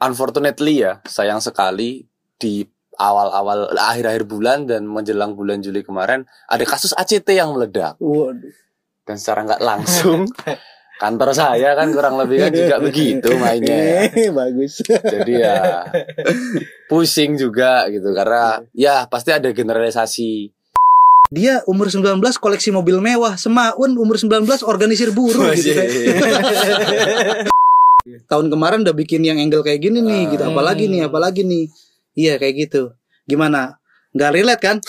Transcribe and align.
unfortunately 0.00 0.82
ya, 0.82 0.98
sayang 1.04 1.38
sekali 1.38 2.08
di 2.40 2.64
awal-awal 3.00 3.72
akhir-akhir 3.72 4.24
bulan 4.28 4.68
dan 4.68 4.84
menjelang 4.84 5.32
bulan 5.32 5.64
Juli 5.64 5.80
kemarin 5.80 6.28
ada 6.48 6.64
kasus 6.68 6.92
ACT 6.92 7.28
yang 7.32 7.56
meledak. 7.56 7.96
Waduh. 7.96 8.52
Dan 9.08 9.16
secara 9.16 9.48
nggak 9.48 9.62
langsung 9.64 10.28
kantor 11.00 11.32
saya 11.32 11.72
kan 11.72 11.88
kurang 11.96 12.20
lebih 12.20 12.44
kan 12.44 12.52
juga 12.52 12.76
begitu 12.76 13.32
mainnya. 13.40 14.04
ya. 14.12 14.28
Bagus. 14.36 14.84
Jadi 14.84 15.32
ya 15.40 15.88
pusing 16.92 17.40
juga 17.40 17.88
gitu 17.88 18.12
karena 18.12 18.60
ya 18.76 19.08
pasti 19.08 19.32
ada 19.32 19.48
generalisasi. 19.48 20.52
Dia 21.30 21.62
umur 21.70 21.86
19 21.86 22.18
koleksi 22.42 22.74
mobil 22.74 22.98
mewah, 22.98 23.38
Semaun 23.38 23.94
umur 23.94 24.18
19 24.18 24.50
organisir 24.66 25.14
buruh 25.14 25.54
gitu. 25.54 25.78
Tahun 28.26 28.46
kemarin 28.50 28.82
udah 28.82 28.96
bikin 28.96 29.22
yang 29.22 29.38
angle 29.38 29.62
kayak 29.62 29.78
gini 29.78 30.02
nih 30.02 30.34
gitu. 30.34 30.42
Apalagi 30.42 30.90
nih, 30.90 31.06
apalagi 31.06 31.46
nih. 31.46 31.70
Iya 32.18 32.42
kayak 32.42 32.54
gitu. 32.66 32.90
Gimana? 33.30 33.78
Nggak 34.10 34.30
relate 34.34 34.62
kan? 34.62 34.76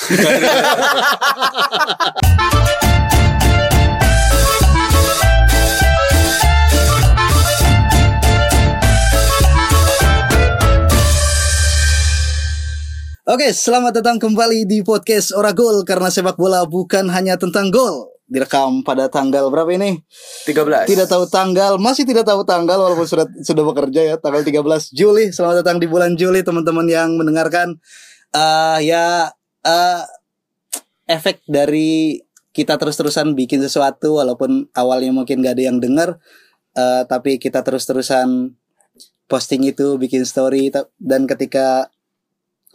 Oke, 13.31 13.53
selamat 13.53 14.02
datang 14.02 14.17
kembali 14.17 14.66
di 14.66 14.81
podcast 14.81 15.31
Oragol 15.31 15.86
karena 15.88 16.09
sepak 16.09 16.36
bola 16.36 16.66
bukan 16.66 17.08
hanya 17.14 17.38
tentang 17.38 17.70
gol. 17.70 18.12
Direkam 18.31 18.80
pada 18.88 19.12
tanggal 19.12 19.52
berapa 19.52 19.67
ini? 19.76 19.99
13. 20.48 20.88
Tidak 20.88 21.03
tahu 21.03 21.27
tanggal, 21.27 21.76
masih 21.76 22.08
tidak 22.08 22.23
tahu 22.23 22.48
tanggal 22.48 22.80
walaupun 22.80 23.03
sudah 23.03 23.27
sudah 23.44 23.63
bekerja 23.67 24.02
ya, 24.08 24.16
tanggal 24.16 24.39
13 24.39 24.95
Juli. 24.95 25.35
Selamat 25.35 25.67
datang 25.67 25.84
di 25.84 25.91
bulan 25.91 26.16
Juli 26.16 26.39
teman-teman 26.39 26.88
yang 26.88 27.20
mendengarkan 27.20 27.75
eh 28.31 28.80
ya 28.88 29.36
eh 29.67 30.02
efek 31.11 31.44
dari 31.44 32.23
kita 32.56 32.80
terus-terusan 32.80 33.36
bikin 33.36 33.59
sesuatu 33.59 34.23
walaupun 34.23 34.72
awalnya 34.80 35.11
mungkin 35.11 35.44
gak 35.44 35.59
ada 35.59 35.63
yang 35.67 35.84
dengar 35.84 36.16
eh, 36.80 37.03
tapi 37.11 37.36
kita 37.36 37.59
terus-terusan 37.67 38.56
posting 39.28 39.63
itu, 39.67 39.95
bikin 39.95 40.28
story 40.28 40.72
dan 41.00 41.23
ketika 41.23 41.88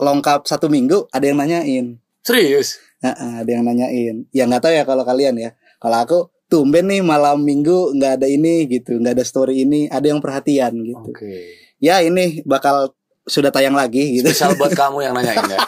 lengkap 0.00 0.48
satu 0.48 0.68
minggu 0.72 1.08
ada 1.12 1.24
yang 1.28 1.36
nanyain. 1.40 2.00
Serius? 2.24 2.80
Heeh, 3.04 3.32
ada 3.44 3.50
yang 3.50 3.64
nanyain. 3.66 4.16
Ya 4.32 4.48
nggak 4.48 4.62
tahu 4.64 4.72
ya 4.72 4.84
kalau 4.88 5.04
kalian 5.04 5.36
ya. 5.36 5.50
Kalau 5.76 5.98
aku 6.00 6.18
tumben 6.46 6.88
nih 6.88 7.02
malam 7.02 7.42
minggu 7.42 7.92
nggak 7.98 8.22
ada 8.22 8.26
ini 8.30 8.70
gitu, 8.70 8.96
nggak 8.96 9.20
ada 9.20 9.24
story 9.26 9.66
ini, 9.66 9.90
ada 9.90 10.06
yang 10.06 10.22
perhatian 10.22 10.72
gitu. 10.80 11.12
Oke. 11.12 11.56
Ya 11.76 12.00
ini 12.00 12.40
bakal 12.48 12.96
sudah 13.26 13.50
tayang 13.50 13.74
lagi 13.74 14.22
gitu. 14.22 14.30
Spesial 14.30 14.54
buat 14.54 14.72
kamu 14.72 15.02
yang 15.02 15.12
nanyain 15.12 15.44
ya. 15.50 15.58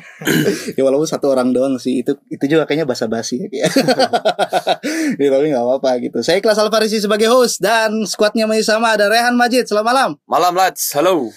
ya 0.76 0.82
walaupun 0.84 1.08
satu 1.08 1.32
orang 1.32 1.50
doang 1.50 1.80
sih 1.80 2.04
itu 2.04 2.12
itu 2.28 2.44
juga 2.44 2.68
kayaknya 2.68 2.84
basa-basi 2.84 3.48
ya. 3.48 3.66
ya, 5.20 5.28
tapi 5.32 5.46
nggak 5.48 5.64
apa-apa 5.64 5.90
gitu. 6.04 6.20
Saya 6.20 6.38
Ikhlas 6.38 6.60
Alfarisi 6.60 7.00
sebagai 7.00 7.32
host 7.32 7.58
dan 7.58 8.04
squadnya 8.04 8.44
masih 8.44 8.68
sama 8.68 8.94
ada 8.94 9.08
Rehan 9.08 9.34
Majid. 9.34 9.64
Selamat 9.66 9.86
malam. 9.90 10.10
Malam 10.28 10.52
lads, 10.54 10.92
halo. 10.92 11.32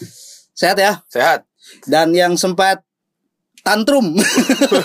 Sehat 0.53 0.77
ya. 0.77 1.01
Sehat? 1.07 1.47
Dan 1.87 2.11
yang 2.11 2.35
sempat 2.35 2.83
tantrum 3.63 4.19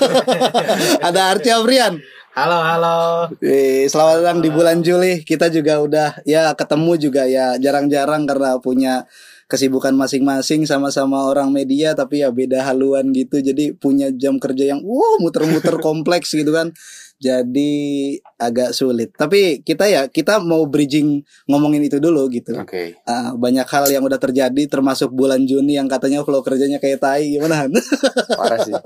ada 1.06 1.34
Arcia 1.34 1.58
Brian. 1.66 1.98
Halo, 2.38 2.62
halo. 2.62 2.96
Eh, 3.42 3.90
selamat 3.90 4.22
datang 4.22 4.38
di 4.38 4.50
bulan 4.54 4.78
Juli. 4.78 5.26
Kita 5.26 5.50
juga 5.50 5.82
udah 5.82 6.22
ya 6.22 6.54
ketemu 6.54 6.92
juga 6.94 7.26
ya 7.26 7.58
jarang-jarang 7.58 8.30
karena 8.30 8.62
punya 8.62 9.10
kesibukan 9.48 9.96
masing-masing 9.96 10.68
sama-sama 10.68 11.24
orang 11.24 11.48
media 11.48 11.96
tapi 11.96 12.20
ya 12.20 12.28
beda 12.28 12.62
haluan 12.68 13.08
gitu. 13.16 13.41
Jadi 13.41 13.72
punya 13.72 14.12
jam 14.12 14.36
kerja 14.36 14.77
yang 14.77 14.84
wow 14.84 15.16
muter-muter 15.18 15.80
kompleks 15.86 16.36
gitu 16.36 16.52
kan. 16.52 16.70
Jadi 17.18 18.14
agak 18.39 18.70
sulit. 18.70 19.11
Tapi 19.11 19.64
kita 19.67 19.90
ya 19.90 20.06
kita 20.06 20.39
mau 20.39 20.62
bridging 20.70 21.24
ngomongin 21.50 21.83
itu 21.83 21.98
dulu 21.98 22.28
gitu. 22.30 22.55
Oke. 22.55 22.95
Ah, 23.02 23.34
banyak 23.34 23.67
hal 23.67 23.90
yang 23.90 24.06
udah 24.06 24.20
terjadi 24.20 24.62
termasuk 24.70 25.11
bulan 25.11 25.42
Juni 25.42 25.74
yang 25.74 25.90
katanya 25.90 26.23
flow 26.23 26.44
kerjanya 26.46 26.78
kayak 26.78 27.02
tai 27.02 27.34
gimana 27.34 27.67
Han? 27.67 27.74
Parah 28.39 28.61
sih. 28.62 28.77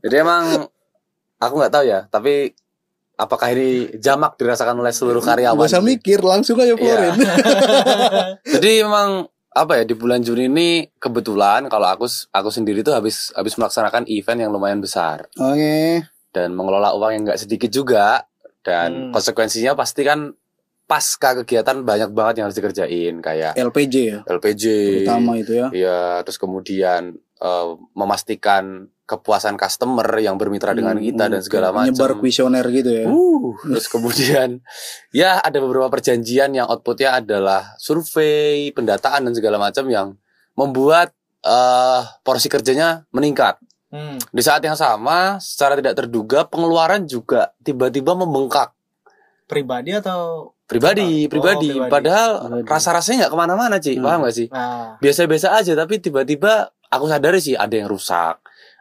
Jadi 0.00 0.14
emang 0.16 0.70
aku 1.36 1.54
nggak 1.60 1.72
tahu 1.74 1.84
ya, 1.84 2.08
tapi 2.08 2.56
apakah 3.20 3.52
ini 3.52 3.92
jamak 4.00 4.40
dirasakan 4.40 4.80
oleh 4.80 4.96
seluruh 4.96 5.20
karyawan? 5.20 5.60
Gak 5.60 5.76
usah 5.76 5.84
mikir 5.84 6.24
langsung 6.24 6.56
aja 6.56 6.72
Iya. 6.72 6.76
keluarin. 6.80 7.16
Jadi 8.56 8.70
emang 8.80 9.28
apa 9.50 9.72
ya 9.76 9.84
di 9.84 9.94
bulan 9.94 10.22
Juni 10.22 10.46
ini 10.46 10.68
kebetulan 10.94 11.66
kalau 11.66 11.86
aku 11.86 12.06
aku 12.30 12.48
sendiri 12.48 12.80
tuh 12.80 12.94
habis 12.94 13.34
habis 13.34 13.58
melaksanakan 13.58 14.06
event 14.06 14.38
yang 14.38 14.50
lumayan 14.50 14.78
besar 14.78 15.26
Oke. 15.34 16.06
dan 16.30 16.54
mengelola 16.54 16.94
uang 16.94 17.10
yang 17.12 17.22
nggak 17.26 17.40
sedikit 17.40 17.66
juga 17.66 18.22
dan 18.62 19.10
Hmm. 19.10 19.12
konsekuensinya 19.12 19.74
pasti 19.74 20.04
kan 20.04 20.30
pasca 20.84 21.38
kegiatan 21.38 21.82
banyak 21.82 22.10
banget 22.10 22.34
yang 22.38 22.46
harus 22.46 22.58
dikerjain 22.58 23.22
kayak 23.22 23.54
LPG 23.54 23.94
ya. 24.02 24.18
LPG, 24.26 24.64
Utama 25.06 25.38
itu 25.38 25.54
ya. 25.54 25.66
Iya, 25.70 26.00
terus 26.22 26.34
kemudian 26.34 27.14
eh, 27.40 27.68
memastikan 27.94 28.90
kepuasan 29.10 29.54
customer 29.54 30.06
yang 30.16 30.38
bermitra 30.38 30.70
dengan 30.70 30.94
Hmm, 30.94 31.02
kita 31.02 31.24
dan 31.26 31.36
oke. 31.36 31.44
segala 31.44 31.68
macam. 31.68 31.90
Menyebar 31.90 32.12
kuesioner 32.16 32.62
gitu 32.70 32.90
ya. 32.92 33.04
Uh, 33.04 33.50
terus 33.66 33.86
kemudian 33.86 34.62
ya 35.10 35.42
ada 35.42 35.58
beberapa 35.58 35.88
perjanjian 35.88 36.54
yang 36.54 36.64
outputnya 36.64 37.18
adalah 37.18 37.74
survei, 37.76 38.70
pendataan 38.70 39.26
dan 39.26 39.34
segala 39.34 39.58
macam 39.58 39.84
yang 39.86 40.14
membuat 40.54 41.10
eh 41.40 42.02
porsi 42.20 42.46
kerjanya 42.46 43.02
meningkat. 43.10 43.58
Hmm. 43.90 44.22
Di 44.22 44.38
saat 44.38 44.62
yang 44.62 44.78
sama, 44.78 45.42
secara 45.42 45.74
tidak 45.74 45.98
terduga 45.98 46.46
pengeluaran 46.46 47.04
juga 47.04 47.50
tiba-tiba 47.58 48.14
membengkak. 48.14 48.70
Pribadi 49.44 49.90
atau 49.92 50.54
Pribadi, 50.62 51.26
Oh, 51.26 51.28
pribadi. 51.28 51.74
pribadi. 51.74 51.90
Padahal 51.90 52.30
Pribadi. 52.46 52.70
rasa-rasanya 52.70 53.26
nggak 53.26 53.32
ke 53.34 53.38
mana-mana, 53.40 53.76
Ci. 53.82 53.98
Hmm. 53.98 54.06
Paham 54.06 54.22
gak 54.22 54.36
sih? 54.36 54.46
nah, 54.46 54.94
Biasa-biasa 55.02 55.58
aja, 55.58 55.74
tapi 55.74 55.98
tiba-tiba 55.98 56.70
aku 56.86 57.10
sadari 57.10 57.42
sih 57.42 57.58
ada 57.58 57.74
yang 57.74 57.90
rusak, 57.90 58.38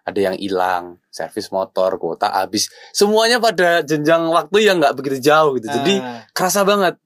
ada 0.10 0.20
yang 0.20 0.36
hilang, 0.36 0.98
servis 1.14 1.54
motor, 1.54 1.96
kuota 2.02 2.30
habis. 2.34 2.68
Semuanya 2.92 3.38
pada 3.38 3.86
jenjang 3.86 4.28
waktu 4.30 4.66
yang 4.66 4.82
nggak 4.82 4.98
begitu 4.98 5.32
jauh 5.32 5.56
gitu. 5.58 5.70
Jadi 5.70 6.02
ah, 6.02 6.26
kerasa 6.34 6.66
banget. 6.66 6.98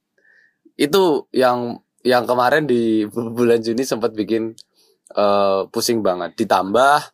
Itu 0.79 1.29
yang 1.35 1.83
yang 2.03 2.23
kemarin 2.25 2.65
di 2.65 3.05
bulan 3.11 3.61
Juni 3.63 3.83
sempat 3.83 4.15
bikin 4.15 4.55
eh, 5.13 5.61
pusing 5.69 5.99
banget. 6.01 6.35
Ditambah 6.39 7.13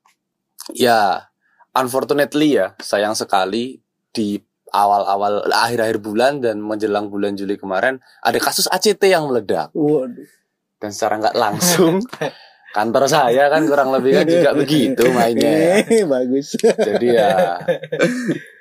ya 0.77 1.29
unfortunately 1.73 2.57
ya 2.59 2.77
sayang 2.81 3.17
sekali 3.17 3.81
di 4.09 4.37
awal-awal 4.69 5.49
akhir-akhir 5.49 5.97
bulan 6.01 6.41
dan 6.41 6.61
menjelang 6.61 7.09
bulan 7.09 7.33
Juli 7.33 7.57
kemarin 7.57 7.97
ada 8.21 8.37
kasus 8.37 8.69
ACT 8.69 9.01
yang 9.09 9.25
meledak 9.29 9.73
Waduh. 9.73 10.29
dan 10.77 10.89
secara 10.93 11.17
nggak 11.17 11.37
langsung 11.37 12.05
kantor 12.69 13.09
saya 13.09 13.49
kan 13.49 13.65
kurang 13.65 13.89
lebih 13.93 14.21
kan 14.21 14.25
juga 14.29 14.49
begitu 14.61 15.03
mainnya. 15.11 15.81
Bagus. 16.13 16.53
jadi 16.59 17.07
ya 17.09 17.31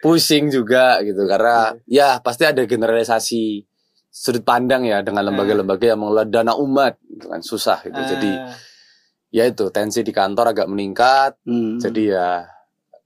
pusing 0.00 0.48
juga 0.48 1.00
gitu 1.04 1.28
karena 1.28 1.76
ya 1.84 2.18
pasti 2.24 2.48
ada 2.48 2.64
generalisasi 2.64 3.64
sudut 4.08 4.42
pandang 4.42 4.88
ya 4.88 5.04
dengan 5.04 5.30
lembaga-lembaga 5.30 5.94
yang 5.94 6.00
mengelola 6.00 6.24
dana 6.26 6.52
umat 6.56 6.96
gitu 7.06 7.26
kan 7.28 7.40
susah 7.44 7.78
gitu. 7.84 8.00
Jadi 8.00 8.32
ah, 8.34 8.56
ya 9.28 9.44
itu 9.46 9.68
tensi 9.68 10.00
di 10.00 10.10
kantor 10.10 10.56
agak 10.56 10.68
meningkat. 10.68 11.36
Hmm. 11.44 11.76
jadi 11.78 12.02
ya 12.16 12.28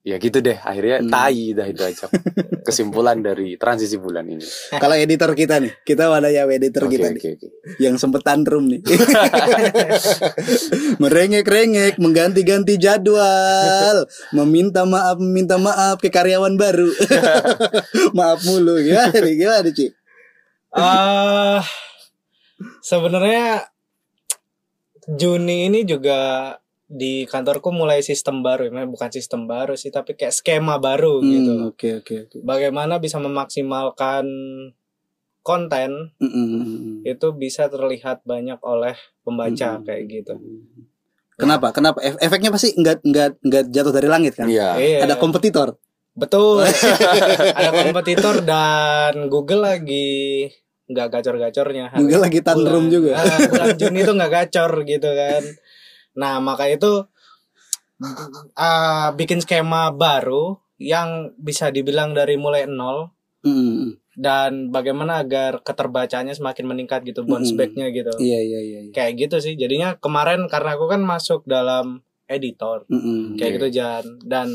ya 0.02 0.18
gitu 0.18 0.42
deh 0.42 0.58
akhirnya 0.58 0.98
Hmm. 0.98 1.10
tai 1.10 1.54
dah 1.54 1.66
itu 1.70 1.82
aja 1.82 2.06
kesimpulan 2.66 3.22
dari 3.22 3.54
transisi 3.54 3.94
bulan 3.98 4.26
ini 4.26 4.42
kalau 4.74 4.98
editor 4.98 5.30
kita 5.34 5.62
nih, 5.62 5.72
kita 5.86 6.10
ada 6.10 6.26
ya 6.26 6.42
editor 6.46 6.86
Oke, 6.86 6.98
kita 6.98 7.06
oke, 7.10 7.14
nih 7.14 7.22
oke. 7.38 7.48
yang 7.78 7.94
sempet 7.98 8.22
tantrum 8.26 8.66
nih. 8.66 8.82
Merengek-rengek, 11.03 11.98
mengganti-ganti 11.98 12.78
jadwal, 12.78 14.06
meminta 14.34 14.86
maaf, 14.86 15.18
meminta 15.18 15.56
maaf 15.59 15.98
ke 15.98 16.10
karyawan 16.10 16.54
baru. 16.59 16.91
maaf 18.18 18.42
mulu 18.47 18.78
ya, 18.82 19.10
gimana 19.12 19.71
Ci? 19.71 19.86
ah, 20.72 21.60
sebenarnya 22.80 23.66
Juni 25.18 25.66
ini 25.66 25.82
juga 25.82 26.54
di 26.92 27.24
kantorku 27.24 27.72
mulai 27.72 28.00
sistem 28.00 28.41
baru, 28.41 28.68
ya, 28.68 28.84
bukan 28.84 29.09
sistem 29.09 29.44
baru 29.47 29.72
sih, 29.72 29.89
tapi 29.89 30.12
kayak 30.12 30.30
skema 30.30 30.77
baru 30.77 31.18
gitu. 31.21 31.53
Hmm, 31.54 31.66
Oke 31.66 31.89
oke 31.98 32.15
oke. 32.22 32.36
Bagaimana 32.42 32.97
bisa 32.97 33.16
memaksimalkan 33.16 34.28
konten 35.41 36.15
Mm, 36.16 36.28
mm, 36.28 36.47
mm. 36.47 36.97
itu 37.04 37.27
bisa 37.34 37.66
terlihat 37.66 38.22
banyak 38.22 38.60
oleh 38.62 38.94
pembaca 39.21 39.74
Mm-mm. 39.74 39.84
kayak 39.84 40.03
gitu. 40.06 40.34
Kenapa? 41.34 41.72
Kenapa? 41.72 41.98
Ef- 41.98 42.21
efeknya 42.21 42.53
pasti 42.53 42.71
nggak 42.72 43.03
nggak 43.03 43.28
nggak 43.41 43.65
jatuh 43.68 43.91
dari 43.91 44.06
langit 44.06 44.36
kan? 44.36 44.47
iya 44.47 44.77
Iya. 44.77 44.98
Ada 45.03 45.16
kompetitor. 45.16 45.74
Betul. 46.12 46.62
Ada 47.59 47.71
kompetitor 47.83 48.44
dan 48.44 49.27
Google 49.27 49.65
lagi 49.66 50.47
nggak 50.84 51.09
gacor-gacornya. 51.09 51.97
Google 51.97 52.22
lagi 52.22 52.39
tantrum 52.39 52.86
Bulan- 52.86 52.92
juga. 52.92 53.12
Ah, 53.16 53.39
bulan 53.41 53.66
Juni 53.74 53.98
itu 53.98 54.12
nggak 54.12 54.30
gacor 54.30 54.72
gitu 54.84 55.09
kan. 55.09 55.42
Nah 56.18 56.38
maka 56.42 56.68
itu 56.68 57.06
ah, 58.59 59.14
bikin 59.14 59.41
skema 59.41 59.94
baru 59.94 60.59
yang 60.82 61.30
bisa 61.38 61.70
dibilang 61.70 62.12
dari 62.12 62.34
mulai 62.34 62.66
nol 62.66 63.14
Mm, 63.42 63.98
dan 64.14 64.70
bagaimana 64.70 65.18
agar 65.26 65.66
keterbacaannya 65.66 66.30
semakin 66.30 66.62
meningkat 66.62 67.03
gitu 67.03 67.26
bounce 67.26 67.50
Mm-mm. 67.50 67.59
back-nya 67.59 67.91
gitu. 67.91 68.14
Iya 68.22 68.38
iya 68.38 68.60
iya. 68.62 68.80
iya. 68.86 68.92
Kayak 68.94 69.12
gitu 69.18 69.36
sih. 69.42 69.59
Jadinya 69.59 69.98
kemarin 69.98 70.47
karena 70.47 70.78
aku 70.78 70.86
kan 70.86 71.03
masuk 71.03 71.42
dalam 71.42 72.06
editor 72.30 72.86
Mm-mm. 72.86 73.34
kayak 73.34 73.50
Oke. 73.50 73.56
gitu 73.58 73.82
Jan 73.82 74.04
dan 74.22 74.54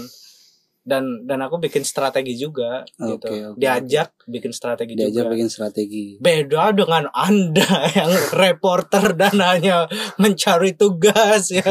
dan 0.88 1.28
dan 1.28 1.44
aku 1.44 1.60
bikin 1.60 1.84
strategi 1.84 2.40
juga 2.40 2.88
gitu. 2.96 3.20
Oke, 3.20 3.36
oke, 3.52 3.60
Diajak 3.60 4.16
bikin 4.24 4.56
strategi 4.56 4.96
Diajak 4.96 5.28
juga. 5.28 5.36
bikin 5.36 5.50
strategi. 5.52 6.16
Beda 6.24 6.72
dengan 6.72 7.12
Anda 7.12 7.68
yang 8.00 8.12
reporter 8.32 9.12
dan 9.20 9.36
hanya 9.44 9.92
mencari 10.16 10.80
tugas 10.80 11.52
ya. 11.52 11.68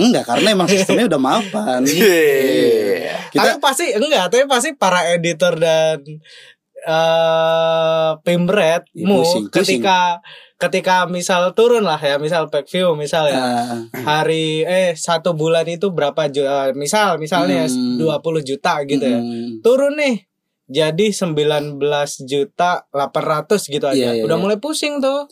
Enggak, 0.00 0.24
karena 0.24 0.56
emang 0.56 0.68
sistemnya 0.72 1.12
udah 1.12 1.20
mapan. 1.20 1.84
Yeah. 1.98 3.18
Kita 3.28 3.58
tapi 3.58 3.60
pasti 3.60 3.86
enggak, 3.92 4.30
tapi 4.32 4.44
pasti 4.46 4.70
para 4.78 5.10
editor 5.12 5.58
dan 5.58 6.00
eh 6.88 8.10
pimret 8.18 8.82
Ya, 8.90 9.04
mu 9.04 9.20
pusing, 9.20 9.44
pusing. 9.46 9.52
ketika 9.78 10.18
ketika 10.56 10.96
misal 11.06 11.52
turun 11.52 11.82
lah 11.82 11.96
ya, 11.96 12.16
misal 12.16 12.48
back 12.48 12.66
view 12.66 12.92
misal 12.94 13.26
ya. 13.26 13.38
ah, 13.38 13.78
hari 13.94 14.64
eh 14.64 14.92
satu 14.92 15.30
bulan 15.32 15.64
itu 15.64 15.88
berapa 15.88 16.26
juta 16.26 16.72
misal 16.74 17.16
misalnya 17.16 17.64
Hmm. 17.64 17.94
20 17.96 18.18
juta 18.42 18.82
gitu 18.82 19.04
ya. 19.04 19.16
mm, 19.16 19.60
Turun 19.60 19.94
nih 19.94 20.26
jadi 20.66 21.06
19 21.08 21.80
juta 22.22 22.84
800 22.88 23.64
gitu 23.66 23.84
aja. 23.84 23.94
Iya, 23.94 24.10
iya, 24.14 24.22
Udah 24.22 24.34
iya. 24.34 24.42
mulai 24.42 24.58
pusing 24.58 24.98
tuh. 24.98 25.24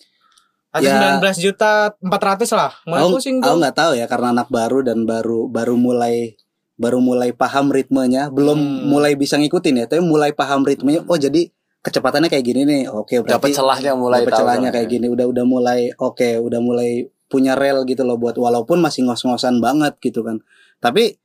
Atau 0.69 0.87
Ya. 0.87 1.17
19 1.19 1.37
juta 1.39 1.93
400 1.99 2.53
lah. 2.53 2.73
Mulai 2.85 3.01
aku 3.03 3.11
pusing 3.15 3.37
aku 3.39 3.47
tuh. 3.47 3.57
nggak 3.59 3.75
tahu 3.75 3.93
ya 3.95 4.07
karena 4.07 4.29
anak 4.31 4.49
baru 4.49 4.81
dan 4.81 5.05
baru 5.05 5.45
baru 5.47 5.75
mulai 5.75 6.37
baru 6.77 7.01
mulai 7.01 7.33
paham 7.33 7.69
ritmenya, 7.69 8.29
belum 8.29 8.57
Hmm. 8.57 8.87
mulai 8.87 9.17
bisa 9.17 9.37
ngikutin 9.37 9.75
ya, 9.81 9.87
tapi 9.89 10.05
mulai 10.05 10.33
paham 10.33 10.61
ritmenya. 10.63 11.05
Oh 11.09 11.17
jadi 11.17 11.49
kecepatannya 11.81 12.29
kayak 12.29 12.45
gini 12.45 12.63
nih. 12.63 12.83
Oke 12.89 13.25
berarti 13.25 13.33
Dapat 13.33 13.49
celahnya 13.53 13.93
mulai 13.95 14.23
dapat 14.23 14.37
celahnya 14.37 14.69
lah. 14.69 14.75
kayak 14.77 14.89
gini. 14.91 15.07
Udah 15.09 15.25
udah 15.25 15.45
mulai 15.45 15.89
oke, 15.93 16.31
udah 16.39 16.61
mulai 16.61 16.91
punya 17.27 17.59
rel 17.59 17.83
gitu 17.85 18.05
loh 18.05 18.15
buat 18.15 18.37
walaupun 18.37 18.79
masih 18.79 19.03
ngos-ngosan 19.05 19.59
banget 19.59 19.97
gitu 19.99 20.21
kan. 20.21 20.39
Tapi 20.79 21.17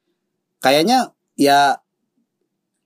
kayaknya 0.58 1.12
ya 1.36 1.78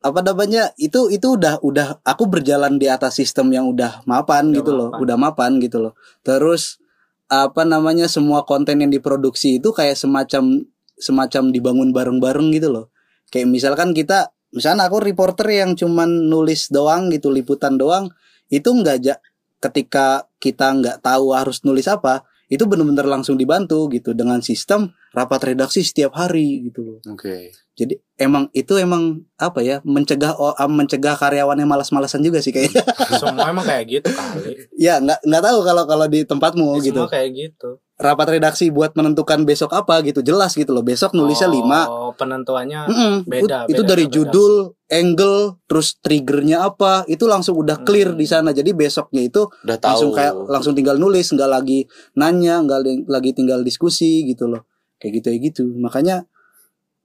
apa 0.02 0.22
namanya 0.22 0.70
itu 0.78 1.10
itu 1.10 1.34
udah 1.34 1.58
udah 1.62 1.98
aku 2.02 2.30
berjalan 2.30 2.78
di 2.78 2.86
atas 2.86 3.18
sistem 3.18 3.50
yang 3.50 3.66
udah 3.66 4.06
mapan 4.06 4.54
Udah 4.54 4.56
gitu 4.62 4.72
loh, 4.74 4.90
mapan. 4.94 5.02
udah 5.02 5.16
mapan 5.18 5.52
gitu 5.60 5.78
loh. 5.82 5.94
Terus 6.22 6.78
apa 7.26 7.66
namanya 7.66 8.06
semua 8.06 8.46
konten 8.46 8.78
yang 8.80 8.94
diproduksi 8.94 9.58
itu 9.58 9.74
kayak 9.74 9.98
semacam 9.98 10.62
semacam 11.00 11.51
dibangun 11.51 11.89
bareng-bareng 11.92 12.51
gitu 12.56 12.71
loh. 12.71 12.86
Kayak 13.30 13.51
misalkan 13.51 13.92
kita 13.92 14.36
misalnya 14.56 14.88
aku 14.88 15.03
reporter 15.03 15.47
yang 15.51 15.75
cuman 15.75 16.31
nulis 16.31 16.71
doang 16.71 17.12
gitu 17.12 17.27
liputan 17.30 17.75
doang 17.75 18.07
itu 18.47 18.71
nggak 18.71 18.97
ja 19.03 19.15
ketika 19.59 20.30
kita 20.38 20.71
nggak 20.71 20.97
tahu 21.03 21.36
harus 21.36 21.65
nulis 21.65 21.89
apa 21.89 22.24
itu 22.45 22.69
bener-bener 22.69 23.09
langsung 23.09 23.36
dibantu 23.42 23.89
gitu 23.89 24.13
dengan 24.13 24.38
sistem 24.38 24.94
rapat 25.18 25.53
redaksi 25.53 25.81
setiap 25.81 26.13
hari 26.13 26.69
gitu 26.69 26.86
loh. 26.86 27.00
Oke. 27.09 27.50
Jadi 27.74 27.97
emang 28.21 28.53
itu 28.53 28.77
emang 28.77 29.25
apa 29.42 29.65
ya 29.65 29.81
mencegah 29.81 30.38
oh, 30.38 30.53
ah, 30.53 30.69
mencegah 30.69 31.18
karyawannya 31.18 31.65
malas-malasan 31.65 32.21
juga 32.21 32.45
sih 32.45 32.53
kayaknya. 32.53 32.86
Semua 33.18 33.50
emang 33.50 33.65
kayak 33.65 33.86
gitu 33.89 34.09
kali. 34.13 34.62
ya 34.86 35.01
nggak 35.01 35.25
nggak 35.25 35.44
tahu 35.44 35.59
kalau 35.65 35.83
kalau 35.89 36.06
di 36.06 36.21
tempatmu 36.21 36.68
gitu. 36.86 37.01
Semua 37.01 37.09
kayak 37.09 37.30
gitu. 37.33 37.81
Rapat 37.95 38.27
redaksi 38.36 38.68
buat 38.75 38.92
menentukan 38.92 39.47
besok 39.47 39.71
apa 39.71 40.03
gitu 40.03 40.19
jelas 40.19 40.51
gitu 40.51 40.75
loh. 40.75 40.83
Besok 40.83 41.15
nulisnya 41.15 41.47
Oh, 41.47 41.56
lima. 41.56 41.80
penentuannya 42.19 42.81
Mm-mm. 42.92 43.15
beda, 43.24 43.71
itu 43.71 43.80
beda, 43.80 43.88
dari 43.88 44.03
beda. 44.03 44.15
judul, 44.19 44.53
angle, 44.92 45.39
terus 45.63 45.95
triggernya 46.03 46.68
apa, 46.68 47.07
itu 47.07 47.24
langsung 47.24 47.56
udah 47.56 47.88
clear 47.88 48.12
Hmm. 48.12 48.19
di 48.19 48.27
sana. 48.27 48.51
Jadi 48.51 48.75
besoknya 48.75 49.24
itu 49.24 49.47
Udah 49.63 49.80
tahu. 49.80 49.88
langsung 49.88 50.09
kayak 50.12 50.33
langsung 50.51 50.74
tinggal 50.75 51.00
nulis, 51.00 51.31
nggak 51.31 51.47
lagi 51.47 51.88
nanya, 52.13 52.59
nggak 52.68 53.07
lagi 53.07 53.31
tinggal 53.31 53.63
diskusi 53.63 54.27
gitu 54.27 54.51
loh. 54.51 54.68
Kayak 55.00 55.24
gitu 55.24 55.27
ya 55.31 55.38
gitu. 55.39 55.63
Makanya 55.80 56.27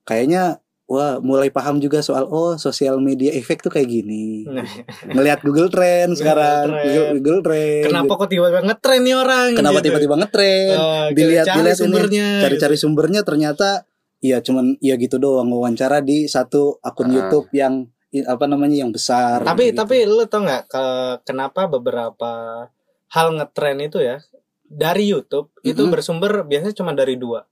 kayaknya 0.02 0.58
wah 0.90 1.16
mulai 1.20 1.48
paham 1.48 1.78
juga 1.78 2.00
soal 2.00 2.26
oh 2.26 2.58
sosial 2.58 2.98
media 2.98 3.31
efek 3.31 3.62
tuh 3.62 3.70
kayak 3.70 3.87
gini. 3.88 4.42
Nah, 4.42 4.66
Ngelihat 5.08 5.40
Google 5.40 5.70
Trend 5.70 6.14
sekarang, 6.19 6.66
Trend. 6.69 6.82
Google, 6.84 7.06
Google 7.16 7.40
Trend. 7.40 7.82
Kenapa 7.87 8.12
kok 8.16 8.28
tiba-tiba 8.28 8.60
ngetren 8.60 9.00
nih 9.00 9.14
orang? 9.14 9.48
Kenapa 9.54 9.78
gitu. 9.78 9.87
tiba-tiba 9.87 10.14
ngetren? 10.19 10.75
Oh, 10.75 11.06
dilihat 11.12 11.46
cari 11.46 11.56
dilihat 11.56 11.76
ini, 11.76 11.81
sumbernya. 11.81 12.28
cari-cari 12.42 12.76
sumbernya 12.76 13.20
ternyata 13.22 13.69
ya 14.19 14.38
cuman 14.38 14.76
ya 14.78 14.94
gitu 14.94 15.16
doang 15.16 15.48
wawancara 15.48 16.02
di 16.02 16.26
satu 16.26 16.76
akun 16.81 17.08
Ah. 17.08 17.14
YouTube 17.22 17.48
yang 17.52 17.87
apa 18.26 18.44
namanya 18.44 18.75
yang 18.76 18.90
besar. 18.90 19.40
tapi 19.40 19.70
gitu. 19.70 19.78
tapi 19.78 20.02
lu 20.02 20.26
tau 20.26 20.42
nggak 20.42 20.66
ke- 20.66 21.16
kenapa 21.25 21.64
beberapa 21.64 22.32
hal 23.08 23.26
ngetren 23.32 23.78
itu 23.81 23.98
ya 23.98 24.19
dari 24.62 25.06
YouTube 25.06 25.54
itu 25.62 25.78
Mm-mm. 25.78 25.90
bersumber 25.90 26.42
biasanya 26.42 26.75
cuma 26.75 26.90
dari 26.90 27.14
dua 27.14 27.46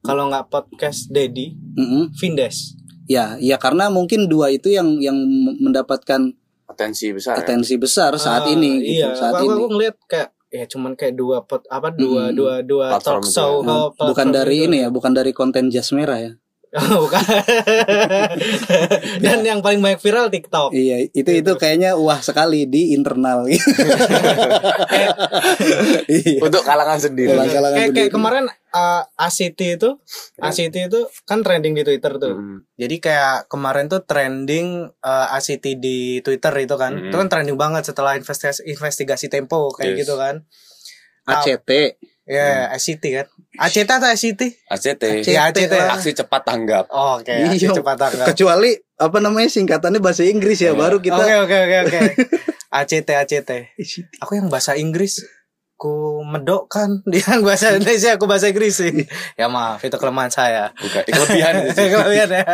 kalau 0.00 0.26
nggak 0.26 0.48
podcast 0.48 1.08
Dedi 1.08 1.54
Mm-mm. 1.74 2.12
Vindes 2.12 2.74
ya 3.04 3.36
ya 3.36 3.56
karena 3.56 3.88
mungkin 3.88 4.26
dua 4.26 4.48
itu 4.48 4.68
yang 4.68 4.98
yang 4.98 5.16
mendapatkan 5.58 6.32
Atensi 6.66 7.10
besar. 7.10 7.34
ya? 7.34 7.42
atensi 7.42 7.74
besar 7.76 8.14
saat 8.16 8.46
Ah, 8.46 8.52
ini 8.52 8.78
gitu, 8.78 8.94
iya 8.96 9.08
saat 9.12 9.34
aku, 9.34 9.44
ini 9.44 9.52
aku 9.52 9.66
ngeliat 9.68 9.96
kayak 10.06 10.28
ya 10.48 10.64
cuman 10.66 10.92
kayak 10.94 11.14
dua 11.14 11.42
pot 11.42 11.62
apa 11.66 11.90
dua 11.90 12.30
Mm-mm. 12.30 12.36
dua 12.36 12.54
dua 12.62 12.86
Platform 12.94 13.22
talk 13.22 13.30
show 13.30 13.52
ya. 13.60 13.70
Oh, 13.70 13.88
bukan 13.90 14.28
dari 14.30 14.56
itu. 14.56 14.66
ini 14.66 14.76
ya 14.80 14.88
bukan 14.88 15.12
dari 15.12 15.30
konten 15.30 15.66
jas 15.66 15.90
merah 15.90 16.18
ya 16.18 16.32
bukan 16.70 17.18
dan 19.20 19.38
yang 19.40 19.58
paling 19.58 19.78
banyak 19.78 19.98
viral 19.98 20.28
TikTok 20.28 20.70
iya 20.70 21.02
itu 21.04 21.26
itu 21.34 21.52
kayaknya 21.54 21.94
wah 21.94 22.18
sekali 22.18 22.64
di 22.64 22.94
internal 22.94 23.42
iya 26.08 26.38
Untuk 26.40 26.62
kalangan 26.62 26.98
sendiri. 26.98 27.28
Kalangan- 27.28 27.50
kalangan 27.52 27.76
kayak, 27.76 27.88
kayak 27.88 28.06
sendiri. 28.06 28.14
kemarin 28.14 28.44
uh, 28.70 29.02
ACT 29.16 29.60
itu 29.76 29.90
Ya. 30.36 30.42
ACT 30.46 30.76
itu 30.86 31.00
kan 31.24 31.42
trending 31.42 31.74
di 31.74 31.82
Twitter 31.82 32.12
tuh 32.16 32.32
Hmm. 32.32 32.58
Jadi 32.74 32.96
kayak 32.98 33.46
kemarin 33.46 33.86
tuh 33.86 34.00
trending 34.00 34.66
uh, 34.96 35.26
ACT 35.32 35.76
di 35.76 35.98
Twitter 36.20 36.54
itu 36.56 36.74
kan. 36.74 36.94
Mm. 36.94 37.10
Itu 37.10 37.16
kan 37.18 37.28
trending 37.28 37.56
banget 37.56 37.84
setelah 37.84 38.14
investigasi, 38.14 38.64
investigasi 38.64 39.26
Tempo 39.28 39.68
kayak 39.70 39.92
Yes. 39.92 40.00
gitu 40.00 40.14
kan. 40.16 40.46
ACT 41.26 41.70
Ya, 42.24 42.70
ACT 42.70 43.04
kan. 43.10 43.26
ACT 43.52 43.88
atau 43.88 44.06
ACT? 44.06 44.42
ACT. 44.64 45.02
Ya, 45.26 45.50
ACT. 45.50 45.74
Aksi 45.74 46.10
cepat 46.12 46.42
tanggap. 46.44 46.86
Oh, 46.88 47.18
oke, 47.18 47.26
Iya. 47.26 47.50
ACT 47.50 47.74
cepat 47.76 47.96
tanggap. 47.96 48.26
kecuali 48.28 48.70
apa 48.94 49.18
namanya 49.18 49.48
singkatannya 49.48 49.98
bahasa 49.98 50.22
Inggris 50.22 50.60
ya 50.60 50.70
Iya. 50.70 50.78
baru 50.78 50.98
kita 50.98 51.18
Oke, 51.18 51.34
oke, 51.40 51.56
oke, 51.58 51.78
oke. 51.82 51.98
ACT, 52.70 53.08
ACT. 53.10 53.50
Aku 54.20 54.32
yang 54.34 54.46
bahasa 54.46 54.74
Inggris 54.74 55.18
ku 55.74 56.20
medok 56.20 56.68
kan 56.68 57.00
dia 57.08 57.24
yang 57.24 57.40
bahasa 57.40 57.72
Indonesia 57.72 58.12
aku 58.12 58.28
bahasa 58.28 58.52
Inggris 58.52 58.76
sih 58.76 58.92
ya 59.32 59.48
maaf 59.48 59.80
itu 59.80 59.96
kelemahan 59.96 60.28
saya 60.28 60.68
Bukan. 60.76 61.00
Eh, 61.00 61.08
Kelebihan 61.08 61.54
kelebihan 61.72 62.28
ya 62.28 62.44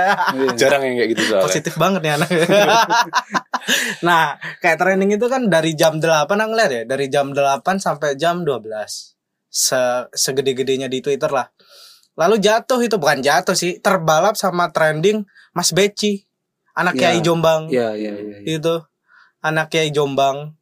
Jarang 0.54 0.86
yang 0.86 0.94
kayak 0.94 1.10
gitu 1.10 1.22
soalnya. 1.26 1.42
positif 1.42 1.74
banget 1.74 2.06
nih 2.06 2.12
anak. 2.14 2.28
nah, 4.06 4.38
kayak 4.60 4.78
training 4.78 5.10
itu 5.12 5.26
kan 5.26 5.50
dari 5.50 5.74
jam 5.74 5.98
8 5.98 6.06
aku 6.30 6.46
ngeliat 6.46 6.70
ya, 6.70 6.82
dari 6.86 7.06
jam 7.10 7.34
8 7.34 7.66
sampai 7.76 8.14
jam 8.14 8.46
12. 8.46 8.62
Se 9.56 10.04
segede-gedenya 10.12 10.92
di 10.92 11.00
Twitter 11.00 11.32
lah. 11.32 11.48
Lalu 12.16 12.44
jatuh 12.44 12.80
itu 12.84 13.00
bukan 13.00 13.24
jatuh 13.24 13.56
sih, 13.56 13.80
terbalap 13.80 14.36
sama 14.36 14.68
trending 14.68 15.24
Mas 15.56 15.72
Beci, 15.72 16.28
anak 16.76 17.00
Ya. 17.00 17.12
Kiai 17.12 17.20
Jombang. 17.24 17.72
ya 17.72 17.96
ya 17.96 18.12
ya, 18.12 18.36
ya. 18.44 18.56
Itu 18.60 18.84
anak 19.40 19.72
Kiai 19.72 19.88
Jombang. 19.88 20.52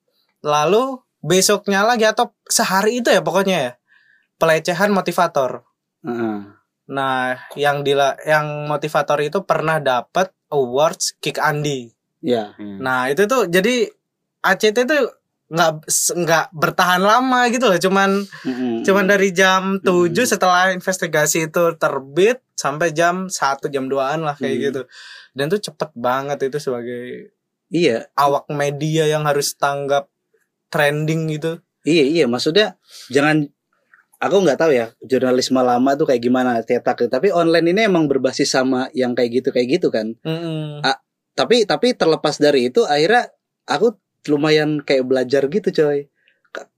Lalu 0.47 1.03
besoknya 1.19 1.83
lagi 1.83 2.07
atau 2.07 2.31
sehari 2.47 3.03
itu 3.03 3.11
ya 3.11 3.23
pokoknya 3.23 3.57
ya. 3.59 3.73
Pelecehan 4.39 4.95
motivator. 4.95 5.67
Heeh. 6.07 6.39
Nah, 6.85 7.41
yang 7.57 7.81
dila 7.81 8.13
yang 8.29 8.69
motivator 8.69 9.17
itu 9.25 9.41
pernah 9.43 9.81
dapat 9.81 10.31
awards 10.53 11.17
Kick 11.19 11.41
Andi. 11.43 11.91
ya 12.25 12.53
Hmm. 12.57 12.81
Nah, 12.81 13.09
itu 13.09 13.25
tuh 13.29 13.49
jadi 13.49 13.89
ACT 14.45 14.85
tuh 14.85 15.24
nggak 15.45 15.71
nggak 16.17 16.45
bertahan 16.53 17.01
lama 17.01 17.47
gitu 17.49 17.69
loh, 17.69 17.77
cuman 17.77 18.11
Mm-mm. 18.43 18.81
cuman 18.83 19.05
dari 19.05 19.29
jam 19.31 19.77
7 19.79 20.09
Hmm. 20.11 20.25
setelah 20.27 20.73
investigasi 20.73 21.49
itu 21.49 21.65
terbit 21.77 22.41
sampai 22.57 22.91
jam 22.91 23.29
1 23.29 23.69
jam 23.69 23.85
2-an 23.87 24.25
lah 24.25 24.35
kayak 24.35 24.57
Hmm. 24.57 24.65
gitu. 24.65 24.83
Dan 25.37 25.51
tuh 25.51 25.61
cepet 25.61 25.91
banget 25.93 26.39
itu 26.43 26.57
sebagai 26.59 27.35
iya 27.69 28.09
awak 28.15 28.49
media 28.49 29.05
yang 29.05 29.25
harus 29.25 29.53
tanggap 29.55 30.09
trending 30.69 31.29
gitu. 31.31 31.61
iya 31.85 32.01
iya 32.03 32.25
maksudnya 32.25 32.81
jangan 33.13 33.45
aku 34.17 34.37
nggak 34.41 34.57
tahu 34.57 34.73
ya 34.73 34.89
jurnalisme 35.05 35.61
lama 35.61 35.93
tuh 35.95 36.09
kayak 36.09 36.23
gimana 36.23 36.65
cetak 36.65 37.13
tapi 37.13 37.29
online 37.29 37.77
ini 37.77 37.85
emang 37.85 38.09
berbasis 38.09 38.49
sama 38.49 38.89
yang 38.97 39.13
kayak 39.13 39.45
gitu 39.45 39.49
kayak 39.53 39.69
gitu 39.79 39.93
kan 39.93 40.17
Mm-mm. 40.25 40.81
Ah, 40.81 40.97
tapi 41.37 41.69
tapi 41.69 41.93
terlepas 41.93 42.41
dari 42.41 42.73
itu 42.73 42.89
akhirnya 42.89 43.29
aku 43.69 43.93
lumayan 44.27 44.81
kayak 44.81 45.05
belajar 45.05 45.47
gitu 45.47 45.69
coy 45.71 46.09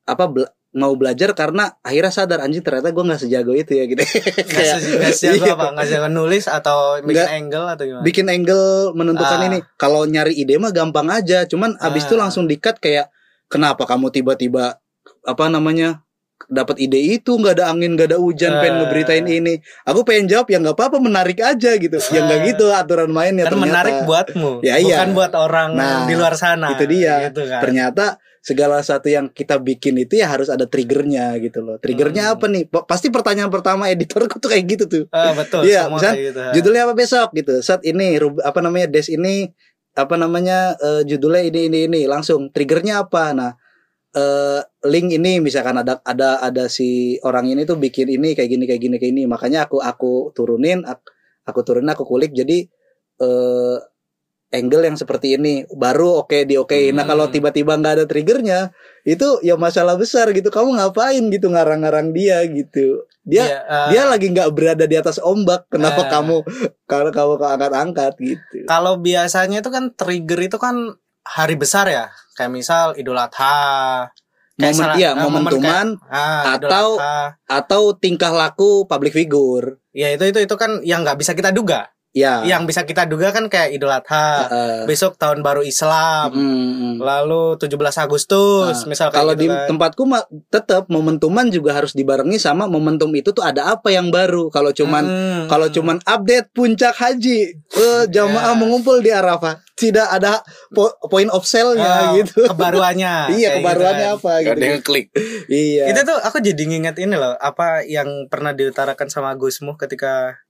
apa 0.04 0.24
bela- 0.26 0.52
mau 0.72 0.92
belajar 0.92 1.32
karena 1.32 1.72
akhirnya 1.80 2.12
sadar 2.12 2.38
anjing 2.40 2.60
ternyata 2.60 2.92
gue 2.92 3.00
nggak 3.02 3.16
sejago 3.18 3.50
itu 3.50 3.72
ya 3.72 3.84
gitu 3.86 3.96
Nggak 3.96 4.44
Kayak- 4.46 4.76
se- 4.78 4.92
nggak 4.92 5.14
siaga 5.14 5.36
Iya. 5.42 5.54
apa? 5.54 5.66
Nggak 5.72 5.86
siaga 5.86 6.08
nulis 6.10 6.44
atau 6.46 6.78
bikin 6.98 7.16
Nggak. 7.16 7.28
angle 7.34 7.66
atau 7.66 7.84
gimana? 7.86 8.02
bikin 8.04 8.26
angle 8.28 8.66
menentukan 8.92 9.38
Ah. 9.38 9.46
ini 9.46 9.58
kalau 9.74 10.04
nyari 10.04 10.32
ide 10.32 10.54
mah 10.56 10.70
gampang 10.70 11.08
aja 11.08 11.44
cuman 11.44 11.74
abis 11.78 12.04
itu 12.04 12.14
Ah. 12.14 12.20
langsung 12.22 12.44
dikat 12.44 12.76
kayak 12.76 13.08
kenapa 13.46 13.82
kamu 13.82 14.10
tiba-tiba 14.10 14.76
apa 15.22 15.44
namanya 15.46 16.04
dapat 16.46 16.76
ide 16.78 17.00
itu 17.00 17.32
nggak 17.32 17.56
ada 17.56 17.66
angin 17.68 17.96
nggak 17.96 18.12
ada 18.12 18.18
hujan 18.18 18.60
pengen 18.60 18.74
Ah. 18.74 18.78
ngeberitain 18.82 19.24
ini 19.24 19.54
aku 19.82 20.04
pengen 20.04 20.26
jawab 20.26 20.46
ya 20.46 20.58
nggak 20.58 20.76
apa-apa 20.76 20.98
menarik 20.98 21.40
aja 21.40 21.70
gitu 21.74 21.96
ya 21.96 22.20
nggak 22.22 22.40
Ah. 22.40 22.46
gitu 22.46 22.66
aturan 22.70 23.08
mainnya 23.08 23.44
kan 23.44 23.52
ternyata 23.52 23.66
menarik 23.66 23.96
buatmu, 24.04 24.50
Ya, 24.60 24.76
iya. 24.76 25.00
bukan 25.00 25.10
buat 25.12 25.32
orang 25.34 25.68
Nah, 25.72 26.04
di 26.04 26.12
luar 26.12 26.34
sana. 26.34 26.72
itu 26.72 26.84
dia. 26.86 27.26
Gitu 27.26 27.42
kan. 27.42 27.60
ternyata 27.60 28.06
segala 28.38 28.78
sesuatu 28.78 29.08
yang 29.08 29.26
kita 29.28 29.58
bikin 29.58 29.98
itu 29.98 30.16
ya 30.16 30.28
harus 30.28 30.46
ada 30.46 30.64
triggernya 30.64 31.34
gitu 31.40 31.60
loh 31.60 31.76
triggernya 31.76 32.30
Hmm. 32.30 32.34
apa 32.34 32.46
nih 32.46 32.62
Pa- 32.64 32.86
pasti 32.86 33.10
pertanyaan 33.10 33.50
pertama 33.50 33.88
editorku 33.88 34.38
tuh 34.38 34.46
kayak 34.46 34.64
gitu 34.68 34.84
tuh 34.86 35.04
Ah, 35.10 35.34
betul. 35.34 35.66
Iya, 35.66 35.90
misal 35.90 36.14
gitu. 36.14 36.40
judulnya 36.54 36.86
apa 36.86 36.94
besok 36.94 37.34
gitu 37.34 37.58
saat 37.58 37.82
ini 37.82 38.14
apa 38.38 38.60
namanya 38.60 38.86
des 38.88 39.08
ini 39.08 39.50
apa 39.92 40.14
namanya 40.14 40.76
eh, 40.76 41.02
judulnya 41.02 41.42
ini 41.42 41.60
ini 41.66 41.78
ini 41.86 42.00
langsung 42.04 42.46
triggernya 42.48 43.02
apa 43.02 43.32
nah 43.32 43.50
eh, 44.16 44.60
link 44.88 45.12
ini 45.12 45.44
misalkan 45.44 45.76
ada 45.76 46.00
ada 46.00 46.40
ada 46.40 46.64
si 46.72 47.20
orang 47.20 47.52
ini 47.52 47.68
tuh 47.68 47.76
bikin 47.76 48.08
ini 48.08 48.32
kayak 48.32 48.48
gini 48.48 48.64
kayak 48.64 48.80
gini 48.80 48.96
kayak 48.96 49.12
ini. 49.12 49.22
Makanya 49.28 49.68
aku 49.68 49.78
aku 49.84 50.32
turunin 50.32 50.82
aku, 50.82 51.04
aku 51.44 51.60
turunin 51.60 51.92
aku 51.92 52.08
kulik. 52.08 52.32
Jadi 52.32 52.64
eh 53.20 53.76
angle 54.54 54.88
yang 54.88 54.96
seperti 54.96 55.36
ini. 55.36 55.68
Baru 55.68 56.24
oke 56.24 56.48
di 56.48 56.56
okein. 56.56 56.96
Nah 56.96 57.04
Hmm. 57.04 57.12
kalau 57.12 57.26
tiba-tiba 57.28 57.76
nggak 57.76 57.94
ada 58.00 58.04
triggernya 58.08 58.72
itu 59.04 59.42
ya 59.44 59.60
masalah 59.60 60.00
besar 60.00 60.32
gitu. 60.32 60.48
Kamu 60.48 60.80
ngapain 60.80 61.24
gitu 61.28 61.52
ngarang-ngarang 61.52 62.16
dia 62.16 62.40
gitu. 62.48 63.04
Dia 63.26 63.42
Iya, 63.42 63.58
ah, 63.66 63.88
dia 63.90 64.02
lagi 64.06 64.30
nggak 64.30 64.48
berada 64.54 64.84
di 64.86 64.96
atas 64.96 65.18
ombak. 65.18 65.66
Kenapa 65.68 66.06
Eh. 66.06 66.08
kamu 66.08 66.36
kalau 66.90 67.10
kamu 67.10 67.32
angkat-angkat 67.42 68.12
gitu? 68.22 68.56
Kalau 68.64 68.96
biasanya 69.02 69.60
itu 69.60 69.68
kan 69.68 69.90
trigger 69.92 70.40
itu 70.46 70.56
kan 70.62 70.94
hari 71.26 71.58
besar 71.58 71.86
ya. 71.86 72.06
Kayak 72.32 72.52
misal 72.52 72.86
Idul 72.94 73.16
Adha. 73.16 74.06
Kayak 74.54 74.72
momen 74.72 74.80
salah- 74.80 74.96
iya 74.96 75.10
ah, 75.10 75.14
momen 75.20 75.32
momentuman 75.44 75.86
Ah, 76.06 76.56
Idul 76.56 76.68
Atau- 76.70 76.96
atau 77.44 77.82
tingkah 77.92 78.30
laku 78.30 78.86
public 78.86 79.12
figure 79.12 79.76
ya 79.90 80.08
itu 80.10 80.24
itu 80.26 80.38
itu 80.40 80.54
kan 80.56 80.80
yang 80.80 81.04
nggak 81.04 81.18
bisa 81.18 81.32
kita 81.32 81.50
duga. 81.50 81.92
Ya 82.16 82.40
Yang 82.42 82.62
bisa 82.66 82.80
kita 82.82 83.04
duga 83.04 83.28
kan 83.28 83.44
kayak 83.46 83.70
Idul 83.70 83.92
Adha. 83.92 84.48
eh, 84.48 84.82
Besok 84.84 85.14
tahun 85.14 85.40
baru 85.40 85.60
Islam. 85.60 86.32
mm, 86.32 86.40
mm. 86.40 86.94
Lalu 86.98 87.60
17 87.60 87.76
Agustus 88.00 88.72
Nah, 88.74 88.88
misal 88.88 89.06
kayak 89.08 89.18
kalau 89.18 89.32
gitu 89.34 89.42
di 89.42 89.46
kan. 89.46 89.68
tempatku 89.68 90.02
mah 90.02 90.24
tetap 90.48 90.88
momentuman 90.88 91.44
juga 91.46 91.70
harus 91.72 91.92
dibarengi 91.92 92.38
sama 92.38 92.64
momentum 92.64 93.12
itu 93.12 93.30
tuh 93.30 93.42
ada 93.42 93.68
apa 93.68 93.90
yang 93.90 94.08
baru 94.08 94.48
kalau 94.48 94.72
cuman 94.72 95.04
Hmm. 95.04 95.44
kalau 95.46 95.68
cuman 95.68 96.00
update 96.02 96.48
puncak 96.50 96.94
haji 96.94 97.52
eh, 97.52 98.02
jamaah 98.14 98.48
Ya. 98.48 98.56
mengumpul 98.56 98.98
di 98.98 99.10
Arafah 99.10 99.60
tidak 99.74 100.08
ada 100.08 100.40
po- 100.70 100.96
point 101.04 101.28
of 101.28 101.44
sale-nya 101.44 101.84
Oh, 102.08 102.16
gitu 102.16 102.46
kebaruannya 102.46 103.28
iya 103.36 103.60
kebaruannya 103.60 103.76
gitu 104.08 104.16
kan. 104.16 104.16
apa 104.16 104.30
Gak 104.32 104.40
gitu 104.40 104.56
ada 104.56 104.64
yang 104.66 104.82
klik. 104.82 105.06
iya 105.52 105.84
Itu 105.86 106.00
tuh 106.02 106.16
aku 106.18 106.40
jadi 106.40 106.62
nginget 106.64 106.96
ini 106.98 107.12
loh, 107.12 107.36
apa 107.36 107.84
yang 107.84 108.08
pernah 108.26 108.50
diutarakan 108.50 109.06
sama 109.06 109.34
Gusmu 109.34 109.76
ketika 109.76 110.40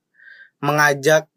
mengajak 0.59 1.27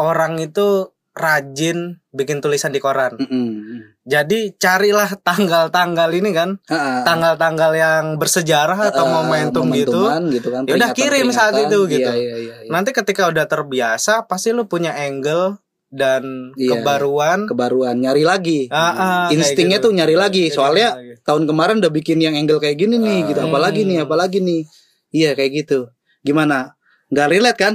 orang 0.00 0.40
itu 0.40 0.88
rajin 1.12 2.00
bikin 2.08 2.38
tulisan 2.38 2.70
di 2.70 2.78
koran. 2.78 3.14
Mm-mm. 3.14 3.82
Jadi 4.02 4.56
carilah 4.56 5.10
tanggal-tanggal 5.20 6.08
ini 6.10 6.30
kan, 6.30 6.56
Ah, 6.64 6.74
ah. 6.74 7.00
tanggal-tanggal 7.02 7.70
yang 7.72 8.04
bersejarah 8.16 8.88
atau 8.88 9.04
Eh, 9.04 9.10
momentum 9.12 9.68
gitu. 9.70 10.06
gitu 10.30 10.48
kan 10.48 10.64
Ya 10.64 10.74
udah 10.74 10.90
kirim 10.90 11.28
saat 11.28 11.54
itu 11.56 11.78
gitu. 11.86 12.06
Iya, 12.06 12.14
iya, 12.14 12.34
iya, 12.36 12.56
iya. 12.60 12.70
Nanti 12.70 12.90
ketika 12.90 13.26
udah 13.26 13.44
terbiasa, 13.44 14.24
pasti 14.24 14.50
lu 14.50 14.64
punya 14.64 14.94
angle 14.96 15.58
dan 15.88 16.54
Iya. 16.54 16.78
kebaruan. 16.78 17.44
kebaruan 17.44 17.98
nyari 17.98 18.22
lagi 18.22 18.70
Ah, 18.70 18.78
ah, 18.78 18.90
kayak 19.26 19.34
instingnya 19.36 19.78
gitu. 19.78 19.90
tuh 19.90 19.92
nyari 19.92 20.14
lagi 20.14 20.46
soalnya 20.48 20.94
lagi. 20.94 21.18
tahun 21.20 21.44
kemarin 21.44 21.76
udah 21.78 21.90
bikin 21.90 22.18
yang 22.18 22.32
angle 22.32 22.58
kayak 22.58 22.78
gini 22.78 22.94
nih 22.96 23.18
Ah. 23.18 23.26
gitu 23.26 23.40
apalagi 23.42 23.82
nih 23.82 23.98
Hmm. 23.98 24.06
apalagi 24.06 24.38
nih 24.38 24.62
iya 25.10 25.34
kayak 25.34 25.50
gitu 25.58 25.90
gimana 26.22 26.78
nggak 27.10 27.28
relate 27.28 27.58
kan 27.58 27.74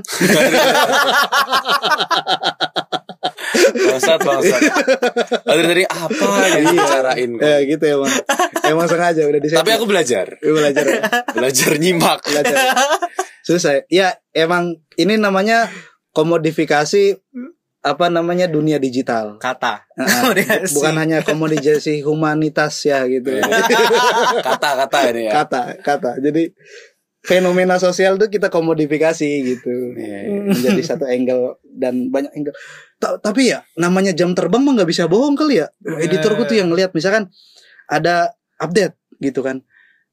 Bangsat, 3.66 4.20
bangsat. 4.20 4.62
Dari 5.46 5.64
dari 5.66 5.84
apa 5.86 6.28
yang 6.50 6.64
dibicarain? 6.66 7.30
ya 7.38 7.58
gitu 7.64 7.84
emang 7.86 8.12
emang 8.66 8.86
sengaja 8.86 9.22
udah 9.24 9.40
di 9.40 9.48
Tapi 9.50 9.72
aku 9.72 9.86
belajar. 9.86 10.26
belajar 10.40 10.84
ya. 10.86 11.02
Belajar 11.32 11.72
nyimak. 11.78 12.20
belajar 12.22 12.56
susah 13.42 13.86
ya 13.88 14.10
emang 14.32 14.74
ini 14.96 15.16
namanya 15.16 15.70
komodifikasi 16.12 17.14
apa 17.80 18.10
namanya 18.10 18.50
dunia 18.50 18.82
digital 18.82 19.38
kata. 19.38 19.86
Ah, 19.94 20.26
Komodifikasi. 20.26 20.74
bukan 20.76 20.96
hanya 20.98 21.18
komodifikasi 21.22 22.02
humanitas 22.02 22.82
ya 22.82 23.06
gitu 23.06 23.30
Iya. 23.30 23.46
Kata-kata 24.42 25.00
ini 25.14 25.30
ya. 25.30 25.46
kata 25.46 25.62
kata 25.80 26.12
jadi 26.20 26.50
fenomena 27.26 27.76
sosial 27.76 28.16
tuh 28.16 28.28
kita 28.28 28.48
komodifikasi 28.48 29.30
gitu 29.44 29.74
Iya. 29.94 30.46
menjadi 30.48 30.82
satu 30.86 31.06
angle 31.06 31.58
dan 31.68 32.08
banyak 32.08 32.32
angle 32.32 32.54
Ta- 32.96 33.18
tapi 33.18 33.50
ya 33.50 33.66
namanya 33.76 34.14
jam 34.14 34.32
terbang 34.32 34.62
mah 34.62 34.74
nggak 34.74 34.88
bisa 34.88 35.06
bohong 35.06 35.34
kali 35.34 35.60
ya 35.60 35.68
editorku 36.00 36.46
tuh 36.46 36.56
yang 36.56 36.70
ngeliat 36.70 36.94
misalkan 36.94 37.28
ada 37.86 38.32
update 38.56 38.94
gitu 39.20 39.42
kan 39.42 39.66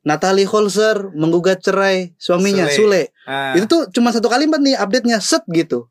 Natalie 0.03 0.45
Holzer 0.45 1.15
menggugat 1.15 1.63
cerai 1.63 2.11
suaminya 2.17 2.67
Sule, 2.67 3.07
Sule. 3.07 3.23
Ah. 3.23 3.55
itu 3.55 3.67
tuh 3.67 3.87
cuma 3.89 4.11
satu 4.11 4.27
kalimat 4.27 4.59
nih 4.59 4.75
update-nya 4.75 5.23
set 5.23 5.47
gitu 5.49 5.87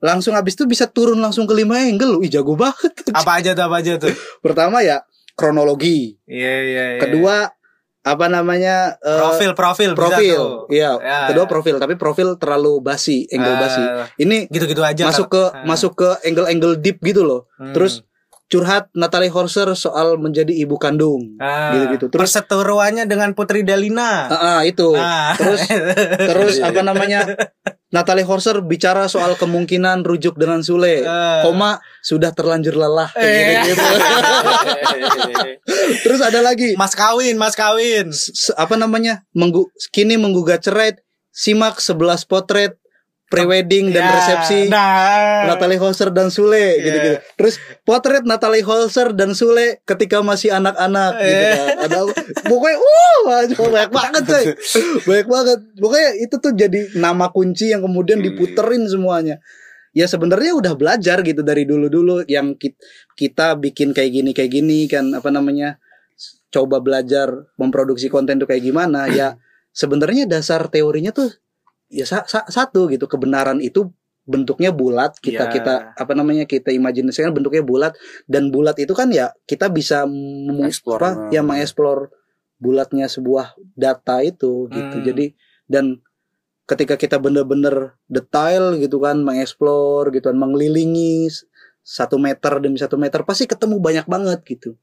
langsung 0.00 0.34
habis 0.34 0.52
itu 0.52 0.66
bisa 0.66 0.84
turun 0.84 1.16
langsung 1.16 1.46
ke 1.46 1.54
lima 1.54 1.78
angle 1.78 2.18
ih 2.20 2.28
jago 2.28 2.58
banget 2.58 2.92
apa 3.14 3.30
aja 3.38 3.54
tuh 3.54 3.64
apa 3.64 3.76
aja 3.78 3.92
tuh? 3.96 4.10
pertama 4.44 4.82
ya 4.82 5.06
kronologi 5.34 6.18
Iya 6.26 6.52
iya. 6.62 6.84
iya. 6.96 7.00
kedua 7.00 7.52
apa 8.04 8.28
namanya 8.28 9.00
eh, 9.00 9.16
profil 9.18 9.50
profil 9.54 9.90
bisa 9.90 10.00
profil 10.06 10.36
tuh. 10.36 10.56
iya 10.68 10.92
Ya, 10.94 11.18
kedua 11.26 11.44
ya. 11.44 11.50
profil 11.50 11.74
tapi 11.78 11.96
profil 11.96 12.36
terlalu 12.36 12.78
basi 12.78 13.24
angle 13.26 13.48
Ah, 13.50 13.58
basi 13.58 13.82
ini 14.18 14.44
gitu-gitu 14.46 14.80
aja 14.80 15.08
masuk 15.08 15.28
ke 15.30 15.42
Ah. 15.42 15.64
masuk 15.64 15.96
ke 15.96 16.08
angle-angle 16.22 16.76
deep 16.76 17.00
gitu 17.00 17.24
loh 17.24 17.48
Hmm. 17.56 17.72
terus 17.72 18.04
curhat 18.46 18.92
Natalie 18.92 19.28
Horser 19.28 19.72
soal 19.72 20.14
menjadi 20.14 20.52
ibu 20.54 20.76
kandung 20.76 21.34
Ah, 21.36 21.72
gitu-gitu. 21.72 22.06
Terus- 22.08 22.28
perseteruannya 22.28 23.04
dengan 23.04 23.32
Putri 23.32 23.62
Delina. 23.62 24.26
ah, 24.26 24.34
ah, 24.34 24.60
itu 24.62 24.92
Ah. 24.94 25.32
terus 25.34 25.60
terus 26.30 26.54
Iya. 26.58 26.68
apa 26.68 26.80
namanya 26.80 27.20
Natalie 27.88 28.22
Horser 28.22 28.60
bicara 28.60 29.06
soal 29.06 29.34
kemungkinan 29.34 30.02
rujuk 30.02 30.34
dengan 30.34 30.60
Sule 30.60 31.00
Eh. 31.00 31.40
koma 31.40 31.78
sudah 32.00 32.30
terlanjur 32.30 32.74
lelah 32.74 33.08
kayak 33.10 33.24
Eh. 33.24 33.44
gitu-gitu. 33.64 33.82
terus 36.04 36.20
ada 36.20 36.40
lagi 36.40 36.74
Mas 36.74 36.92
kawin, 36.92 37.34
Mas 37.34 37.54
kawin. 37.54 38.10
s- 38.10 38.52
apa 38.52 38.74
namanya 38.74 39.24
menggu 39.32 39.64
kini 39.88 40.14
menggugat 40.14 40.60
cerai 40.60 40.94
simak 41.30 41.78
11 41.78 42.22
potret 42.24 42.76
prewedding 43.34 43.90
dan 43.90 44.02
Ya, 44.02 44.12
resepsi 44.14 44.58
Nah, 44.66 45.50
Natalie 45.50 45.76
Holzer 45.76 46.08
dan 46.08 46.30
Sule 46.30 46.54
Iya. 46.54 46.80
gitu-gitu. 46.80 47.16
Terus 47.34 47.54
potret 47.82 48.22
Natalie 48.22 48.62
Holzer 48.62 49.10
dan 49.10 49.34
Sule 49.34 49.82
ketika 49.82 50.22
masih 50.22 50.54
anak-anak 50.54 51.12
gitu 51.18 51.34
Iya. 51.34 51.50
kan. 51.50 51.76
Ada 51.84 51.98
pokoknya 52.46 52.78
uh 52.78 53.18
banyak 53.26 53.90
banget 53.90 54.22
coy. 54.24 54.44
Banyak 55.02 55.28
banget. 55.28 55.58
Pokoknya 55.74 56.10
itu 56.16 56.36
tuh 56.38 56.52
jadi 56.52 56.80
nama 56.94 57.26
kunci 57.28 57.68
yang 57.68 57.82
kemudian 57.82 58.22
Hmm. 58.22 58.26
diputerin 58.30 58.86
semuanya. 58.86 59.42
Ya 59.90 60.06
sebenarnya 60.06 60.54
udah 60.54 60.74
belajar 60.74 61.22
gitu 61.22 61.42
dari 61.42 61.62
dulu-dulu 61.62 62.26
yang 62.26 62.54
ki- 62.54 62.74
kita 63.14 63.54
bikin 63.54 63.94
kayak 63.94 64.10
gini 64.10 64.30
kayak 64.34 64.50
gini 64.50 64.86
kan 64.86 65.10
apa 65.10 65.30
namanya 65.30 65.78
coba 66.50 66.78
belajar 66.78 67.30
memproduksi 67.54 68.06
konten 68.06 68.38
tuh 68.38 68.46
kayak 68.46 68.62
gimana 68.62 69.06
ya 69.06 69.38
sebenarnya 69.70 70.26
dasar 70.26 70.66
teorinya 70.66 71.10
tuh 71.10 71.30
ya 71.94 72.04
sa- 72.04 72.26
sa- 72.26 72.48
satu 72.50 72.90
gitu 72.90 73.06
kebenaran 73.06 73.62
itu 73.62 73.94
bentuknya 74.24 74.72
bulat 74.72 75.14
kita 75.20 75.46
Ya. 75.46 75.52
kita 75.52 75.74
apa 75.94 76.12
namanya 76.16 76.48
kita 76.48 76.72
imajinasikan 76.72 77.30
bentuknya 77.30 77.60
bulat 77.60 77.92
dan 78.24 78.48
bulat 78.48 78.74
itu 78.80 78.96
kan 78.96 79.12
ya 79.12 79.30
kita 79.44 79.68
bisa 79.68 80.08
Explore. 80.64 80.98
apa 81.04 81.10
ya 81.30 81.44
mengeksplor 81.44 82.08
bulatnya 82.56 83.06
sebuah 83.06 83.52
data 83.76 84.24
itu 84.24 84.66
gitu 84.72 84.96
Hmm. 84.96 85.04
jadi 85.04 85.26
dan 85.68 85.84
ketika 86.64 86.96
kita 86.96 87.20
bener-bener 87.20 88.00
detail 88.08 88.72
gitu 88.80 88.96
kan 88.96 89.20
mengeksplor 89.20 90.08
gitu 90.08 90.32
kan 90.32 90.38
mengelilingi 90.40 91.28
satu 91.84 92.16
meter 92.16 92.64
demi 92.64 92.80
satu 92.80 92.96
meter 92.96 93.20
pasti 93.22 93.44
ketemu 93.44 93.76
banyak 93.76 94.08
banget 94.08 94.40
gitu 94.48 94.80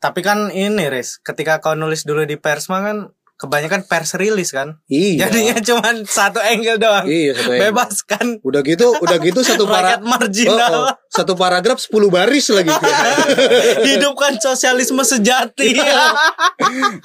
tapi 0.00 0.20
kan 0.20 0.48
ini 0.48 0.88
Riz, 0.88 1.20
ketika 1.20 1.60
kau 1.60 1.76
nulis 1.76 2.04
dulu 2.04 2.24
di 2.24 2.36
Persma 2.36 2.80
kan 2.80 2.96
kebanyakan 3.34 3.82
pers 3.90 4.14
rilis 4.14 4.54
kan. 4.54 4.78
Iya. 4.86 5.26
Jadinya 5.26 5.56
cuman 5.58 6.06
satu 6.06 6.38
angle 6.38 6.78
doang. 6.78 7.04
Iya, 7.06 7.34
satu 7.34 7.50
angle. 7.50 7.62
Bebas 7.66 7.94
kan. 8.06 8.26
Udah 8.40 8.60
gitu, 8.62 8.86
udah 9.02 9.16
gitu 9.18 9.40
satu 9.42 9.66
para 9.72 9.98
Rakyat 9.98 10.02
marginal. 10.06 10.72
Oh, 10.72 10.84
oh. 10.90 10.94
Satu 11.10 11.34
paragraf 11.34 11.78
10 11.82 11.90
baris 12.10 12.46
lagi. 12.54 12.70
Hidupkan 13.90 14.38
sosialisme 14.38 15.02
sejati. 15.02 15.74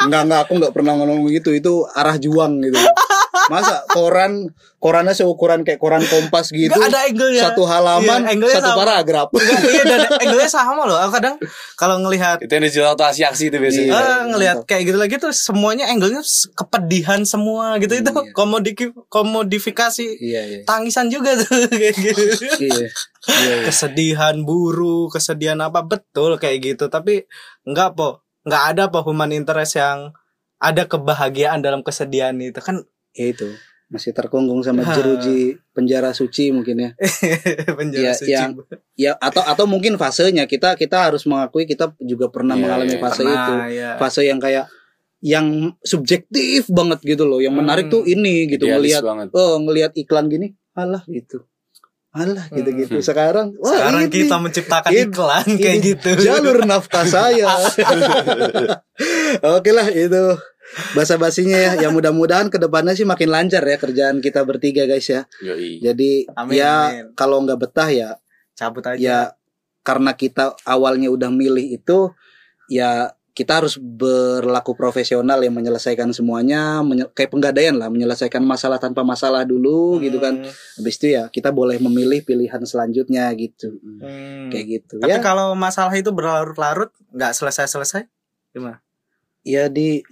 Enggak 0.05 0.21
enggak 0.25 0.39
aku 0.45 0.53
enggak 0.61 0.73
pernah 0.73 0.93
ngomong 0.97 1.29
gitu. 1.33 1.53
Itu 1.53 1.85
arah 1.93 2.17
juang 2.21 2.61
gitu. 2.61 2.77
Masa 3.47 3.87
koran 3.87 4.51
korannya 4.77 5.11
seukuran 5.11 5.63
kayak 5.63 5.77
koran 5.77 6.03
Kompas 6.03 6.51
gitu. 6.51 6.71
Nggak 6.71 6.89
ada 6.89 6.99
angle-nya. 7.05 7.43
Satu 7.47 7.63
halaman, 7.63 8.19
Iya, 8.21 8.31
angle-nya 8.31 8.55
satu 8.59 8.71
sama. 8.71 8.79
paragraf. 8.79 9.27
Enggak, 9.29 9.59
iya 9.71 9.83
dan 9.85 9.99
angle-nya 10.17 10.49
sama 10.49 10.81
loh. 10.83 10.97
Aku 10.97 11.11
kadang 11.13 11.35
kalau 11.75 11.95
ngelihat 11.99 12.37
Itu 12.39 12.51
yang 12.51 12.63
dijual 12.63 12.87
waktu 12.89 13.03
aksi-aksi 13.05 13.43
itu 13.47 13.57
biasanya. 13.57 13.85
Iya. 13.85 13.99
eh, 13.99 14.21
ngelihat 14.27 14.57
kayak 14.63 14.83
gitu 14.85 14.97
lagi 14.97 15.15
tuh 15.17 15.31
semuanya 15.31 15.85
angle-nya 15.85 16.21
kepedihan 16.53 17.21
semua 17.23 17.75
gitu 17.77 17.93
itu 17.93 18.09
Iya. 18.09 18.31
komodiki 18.31 18.85
komodifikasi 19.07 20.05
Iya, 20.17 20.41
iya. 20.43 20.59
tangisan 20.63 21.07
juga 21.07 21.35
tuh 21.35 21.47
kayak 21.71 21.95
gitu. 21.95 22.23
Iya. 22.59 22.87
Iya, 23.19 23.53
iya. 23.53 23.55
kesedihan 23.63 24.35
buru, 24.41 25.07
kesedihan 25.07 25.59
apa 25.59 25.81
betul 25.81 26.35
kayak 26.35 26.57
gitu. 26.65 26.87
Tapi 26.87 27.27
enggak 27.63 27.93
po, 27.93 28.09
enggak 28.41 28.63
ada 28.69 28.83
po 28.87 29.03
human 29.03 29.29
interest 29.29 29.75
yang 29.75 30.15
ada 30.57 30.83
kebahagiaan 30.85 31.59
dalam 31.59 31.79
kesedihan 31.81 32.35
itu 32.35 32.59
kan 32.59 32.83
Ya 33.11 33.25
itu. 33.27 33.49
Masih 33.87 34.11
terkungkung 34.11 34.61
sama 34.61 34.81
Ha. 34.81 34.93
jeruji 34.93 35.37
penjara 35.71 36.11
suci 36.11 36.49
mungkin 36.49 36.77
ya. 36.77 36.89
penjara 37.79 38.03
Iya, 38.03 38.13
suci. 38.13 38.31
yang- 38.31 38.53
Ya 38.93 39.11
atau 39.15 39.41
atau 39.41 39.65
mungkin 39.65 39.95
fasenya 39.95 40.45
kita 40.45 40.75
kita 40.75 41.05
harus 41.05 41.25
mengakui 41.25 41.65
kita 41.65 41.95
juga 41.99 42.27
pernah 42.27 42.53
Iya, 42.53 42.61
mengalami 42.61 42.93
iya. 42.93 43.01
fase 43.01 43.21
Pernah, 43.23 43.33
itu. 43.39 43.53
ya. 43.75 43.89
Fase 43.95 44.21
yang 44.23 44.37
kayak 44.37 44.65
yang 45.19 45.47
subjektif 45.81 46.69
banget 46.69 47.01
gitu 47.03 47.23
loh. 47.23 47.39
Yang 47.39 47.55
menarik 47.57 47.85
Hmm. 47.85 47.93
tuh 47.93 48.03
ini 48.05 48.47
gitu 48.47 48.63
Idealis 48.63 48.77
ngelihat 48.93 49.03
banget. 49.03 49.27
oh 49.33 49.57
ngelihat 49.57 49.91
iklan 49.95 50.25
gini 50.27 50.47
alah 50.71 51.01
gitu 51.05 51.43
alah 52.09 52.45
gitu-gitu 52.47 52.97
sekarang 53.01 53.53
wah 53.55 53.67
Hmm. 53.67 53.73
Sekarang 53.75 54.01
ini, 54.01 54.13
kita 54.15 54.35
menciptakan 54.39 54.89
ini- 54.89 55.01
iklan 55.03 55.45
ini 55.45 55.59
kayak 55.59 55.77
gitu. 55.83 56.09
jalur 56.19 56.57
nafkah 56.63 57.05
saya 57.05 57.45
oke 59.51 59.69
lah 59.69 59.87
itu 59.89 60.23
basa 60.91 61.15
basinya 61.15 61.55
ya 61.55 61.71
yang 61.79 61.91
mudah-mudahan 61.91 62.47
ke 62.47 62.57
depannya 62.57 62.93
sih 62.93 63.03
makin 63.03 63.27
lancar 63.27 63.61
ya 63.61 63.75
kerjaan 63.75 64.19
kita 64.19 64.41
bertiga 64.41 64.83
guys 64.83 65.05
ya 65.05 65.25
Yoi. 65.39 65.79
jadi 65.79 66.11
Amin, 66.33 66.53
ya 66.53 66.73
kalau 67.13 67.41
nggak 67.41 67.59
betah 67.59 67.89
ya 67.89 68.09
Cabut 68.53 68.83
aja. 68.83 68.97
ya 68.97 69.19
karena 69.81 70.13
kita 70.13 70.53
awalnya 70.63 71.07
udah 71.07 71.27
milih 71.27 71.73
itu 71.73 72.13
ya 72.67 73.09
kita 73.29 73.55
harus 73.55 73.79
berlaku 73.79 74.75
profesional 74.75 75.39
yang 75.39 75.55
menyelesaikan 75.55 76.11
semuanya 76.11 76.81
menye- 76.81 77.07
kayak 77.09 77.31
penggadaian 77.31 77.71
lah 77.73 77.87
menyelesaikan 77.87 78.43
masalah 78.43 78.77
tanpa 78.77 79.01
masalah 79.01 79.41
dulu 79.43 79.95
gitu 79.97 80.19
kan 80.19 80.43
habis 80.75 80.99
itu 80.99 81.15
ya 81.15 81.27
kita 81.27 81.49
boleh 81.49 81.79
memilih 81.79 82.19
pilihan 82.21 82.59
selanjutnya 82.61 83.31
gitu 83.33 83.79
Hmm. 83.79 84.51
kayak 84.51 84.65
gitu 84.67 84.95
Tapi 84.99 85.07
ya 85.07 85.17
kalau 85.19 85.55
masalah 85.55 85.95
itu 85.95 86.11
berlarut-larut 86.11 86.91
nggak 87.09 87.31
selesai-selesai 87.31 88.05
gimana? 88.51 88.83
ya 89.41 89.65
di 89.65 90.03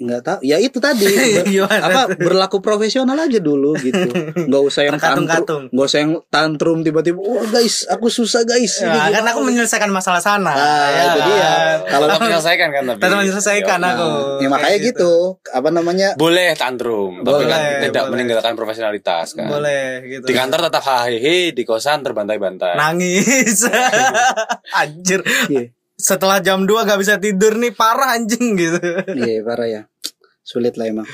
nggak 0.00 0.20
tahu 0.22 0.38
ya 0.40 0.56
itu 0.56 0.76
tadi 0.76 1.04
ber- 1.60 1.68
apa 1.68 2.00
berlaku 2.14 2.58
profesional 2.58 3.14
aja 3.14 3.36
dulu 3.36 3.76
gitu 3.76 4.08
nggak 4.34 4.62
usah 4.62 4.82
yang 4.82 4.96
tantrum 4.96 5.68
nggak 5.68 5.86
usah 5.86 5.98
yang 6.00 6.12
tantrum 6.26 6.80
tiba-tiba 6.80 7.16
wah 7.16 7.44
guys 7.46 7.84
aku 7.84 8.08
susah 8.08 8.42
guys 8.42 8.80
Ya, 8.80 8.88
kan 8.88 9.12
gimana?" 9.12 9.28
aku 9.30 9.40
menyelesaikan 9.42 9.90
masalah 9.90 10.18
sana. 10.18 10.50
Ah, 10.50 10.88
Ya 10.88 11.02
itu 11.06 11.20
dia. 11.22 11.52
Kalau 11.84 12.06
Tetap 12.06 12.20
menyelesaikan 12.22 12.68
kan 12.70 12.82
tapi. 12.86 12.98
Tetap 12.98 13.16
menyelesaikan 13.18 13.78
Ya, 13.78 13.88
aku. 13.90 14.08
ya 14.38 14.48
makanya 14.48 14.68
Kayak 14.70 14.88
gitu. 14.88 15.12
apa 15.46 15.68
namanya 15.68 16.08
Boleh 16.16 16.48
tantrum, 16.54 17.20
tapi 17.20 17.44
kan 17.44 17.60
Boleh, 17.60 17.80
tidak 17.82 18.02
boleh. 18.02 18.10
meninggalkan 18.10 18.52
profesionalitas 18.54 19.26
kan. 19.32 19.46
Boleh 19.46 20.00
gitu. 20.02 20.24
Di 20.24 20.32
kantor 20.32 20.60
tetap 20.66 20.82
hahehe, 20.82 21.50
di 21.50 21.62
kosan 21.62 22.00
terbantai-bantai. 22.00 22.74
nangis 22.74 23.68
anjir 24.80 25.20
Iya. 25.46 25.68
Setelah 26.00 26.40
jam 26.40 26.64
2 26.64 26.88
gak 26.88 27.00
bisa 27.00 27.20
tidur 27.20 27.60
nih 27.60 27.76
parah 27.76 28.16
anjing 28.16 28.56
gitu. 28.56 28.80
Iya 29.12 29.44
parah 29.44 29.68
ya. 29.68 29.82
Sulit 30.40 30.74
lah 30.80 30.88
emang. 30.88 31.08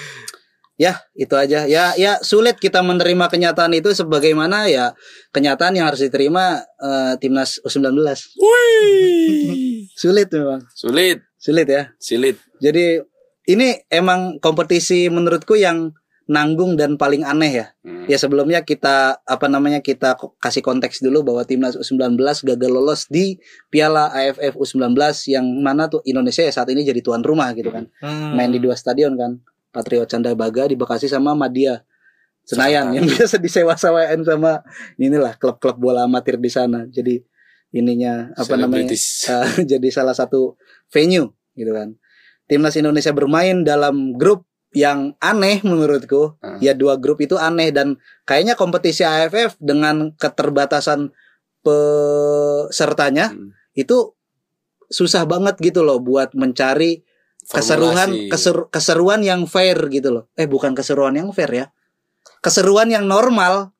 Ya 0.76 1.02
itu 1.16 1.32
aja. 1.34 1.64
Ya 1.66 1.96
ya 1.96 2.20
sulit 2.22 2.60
kita 2.62 2.84
menerima 2.84 3.26
kenyataan 3.32 3.74
itu 3.74 3.90
sebagaimana 3.96 4.70
ya 4.70 4.94
kenyataan 5.34 5.74
yang 5.74 5.88
harus 5.88 6.04
diterima 6.04 6.62
eh, 6.78 7.14
timnas 7.18 7.58
U19 7.64 7.96
Wih. 8.38 9.88
sulit 10.00 10.28
memang. 10.30 10.62
Sulit, 10.76 11.24
sulit 11.40 11.66
ya. 11.66 11.90
Silit. 11.98 12.36
jadi 12.60 13.02
ini 13.46 13.78
emang 13.88 14.42
kompetisi 14.42 15.06
menurutku 15.06 15.54
yang 15.54 15.94
nanggung 16.26 16.74
dan 16.74 16.98
paling 16.98 17.22
aneh 17.22 17.52
ya 17.62 17.66
Hmm. 17.86 18.02
Ya 18.10 18.18
sebelumnya 18.18 18.66
kita 18.66 19.22
apa 19.22 19.46
namanya 19.46 19.78
kita 19.78 20.18
kasih 20.42 20.58
konteks 20.58 20.98
dulu 20.98 21.22
bahwa 21.22 21.46
timnas 21.46 21.78
U19 21.78 22.18
gagal 22.18 22.70
lolos 22.70 23.06
di 23.06 23.38
Piala 23.70 24.10
AFF 24.10 24.58
U19 24.58 24.94
yang 25.30 25.46
mana 25.62 25.86
tuh 25.86 26.02
Indonesia 26.02 26.42
ya 26.42 26.50
saat 26.50 26.66
ini 26.74 26.82
jadi 26.82 26.98
tuan 26.98 27.22
rumah 27.22 27.54
gitu 27.54 27.70
kan. 27.70 27.86
Hmm. 28.02 28.34
Main 28.34 28.50
di 28.50 28.58
dua 28.58 28.74
stadion 28.74 29.14
kan. 29.14 29.38
Patriot 29.70 30.10
Candabaga 30.10 30.66
di 30.66 30.74
Bekasi 30.74 31.06
sama 31.06 31.38
Madia 31.38 31.82
Senayan 32.46 32.94
yang 32.94 33.06
biasa 33.10 33.42
disewa-sewain 33.42 34.22
sama 34.22 34.62
inilah 34.98 35.34
klub-klub 35.38 35.78
bola 35.78 36.06
amatir 36.06 36.38
di 36.38 36.50
sana. 36.50 36.86
Jadi 36.86 37.22
ininya 37.74 38.34
apa 38.38 38.54
namanya? 38.54 38.94
Uh, 39.30 39.62
jadi 39.74 39.88
salah 39.94 40.14
satu 40.14 40.54
venue 40.90 41.30
gitu 41.58 41.70
kan. 41.74 41.94
Timnas 42.46 42.78
Indonesia 42.78 43.10
bermain 43.10 43.66
dalam 43.66 44.14
grup 44.14 44.46
yang 44.76 45.16
aneh 45.18 45.64
menurutku. 45.64 46.36
Hmm. 46.38 46.60
Ya 46.60 46.76
dua 46.76 47.00
grup 47.00 47.18
itu 47.18 47.34
aneh 47.34 47.72
dan 47.72 47.96
kayaknya 48.22 48.52
kompetisi 48.54 49.00
AFF 49.02 49.56
dengan 49.56 50.12
keterbatasan 50.14 51.16
pesertanya 51.64 53.32
Hmm. 53.32 53.56
itu 53.72 54.12
susah 54.86 55.24
banget 55.24 55.58
gitu 55.58 55.82
loh 55.82 55.98
buat 55.98 56.30
mencari 56.32 57.02
keseruan 57.42 58.10
Formulasi. 58.10 58.30
keser- 58.30 58.68
keseruan 58.68 59.20
yang 59.22 59.46
fair 59.46 59.74
gitu 59.88 60.10
loh. 60.10 60.24
Eh 60.34 60.46
bukan 60.46 60.74
keseruan 60.74 61.14
yang 61.14 61.30
fair 61.30 61.50
ya. 61.50 61.66
Keseruan 62.38 62.86
yang 62.88 63.06
normal 63.06 63.72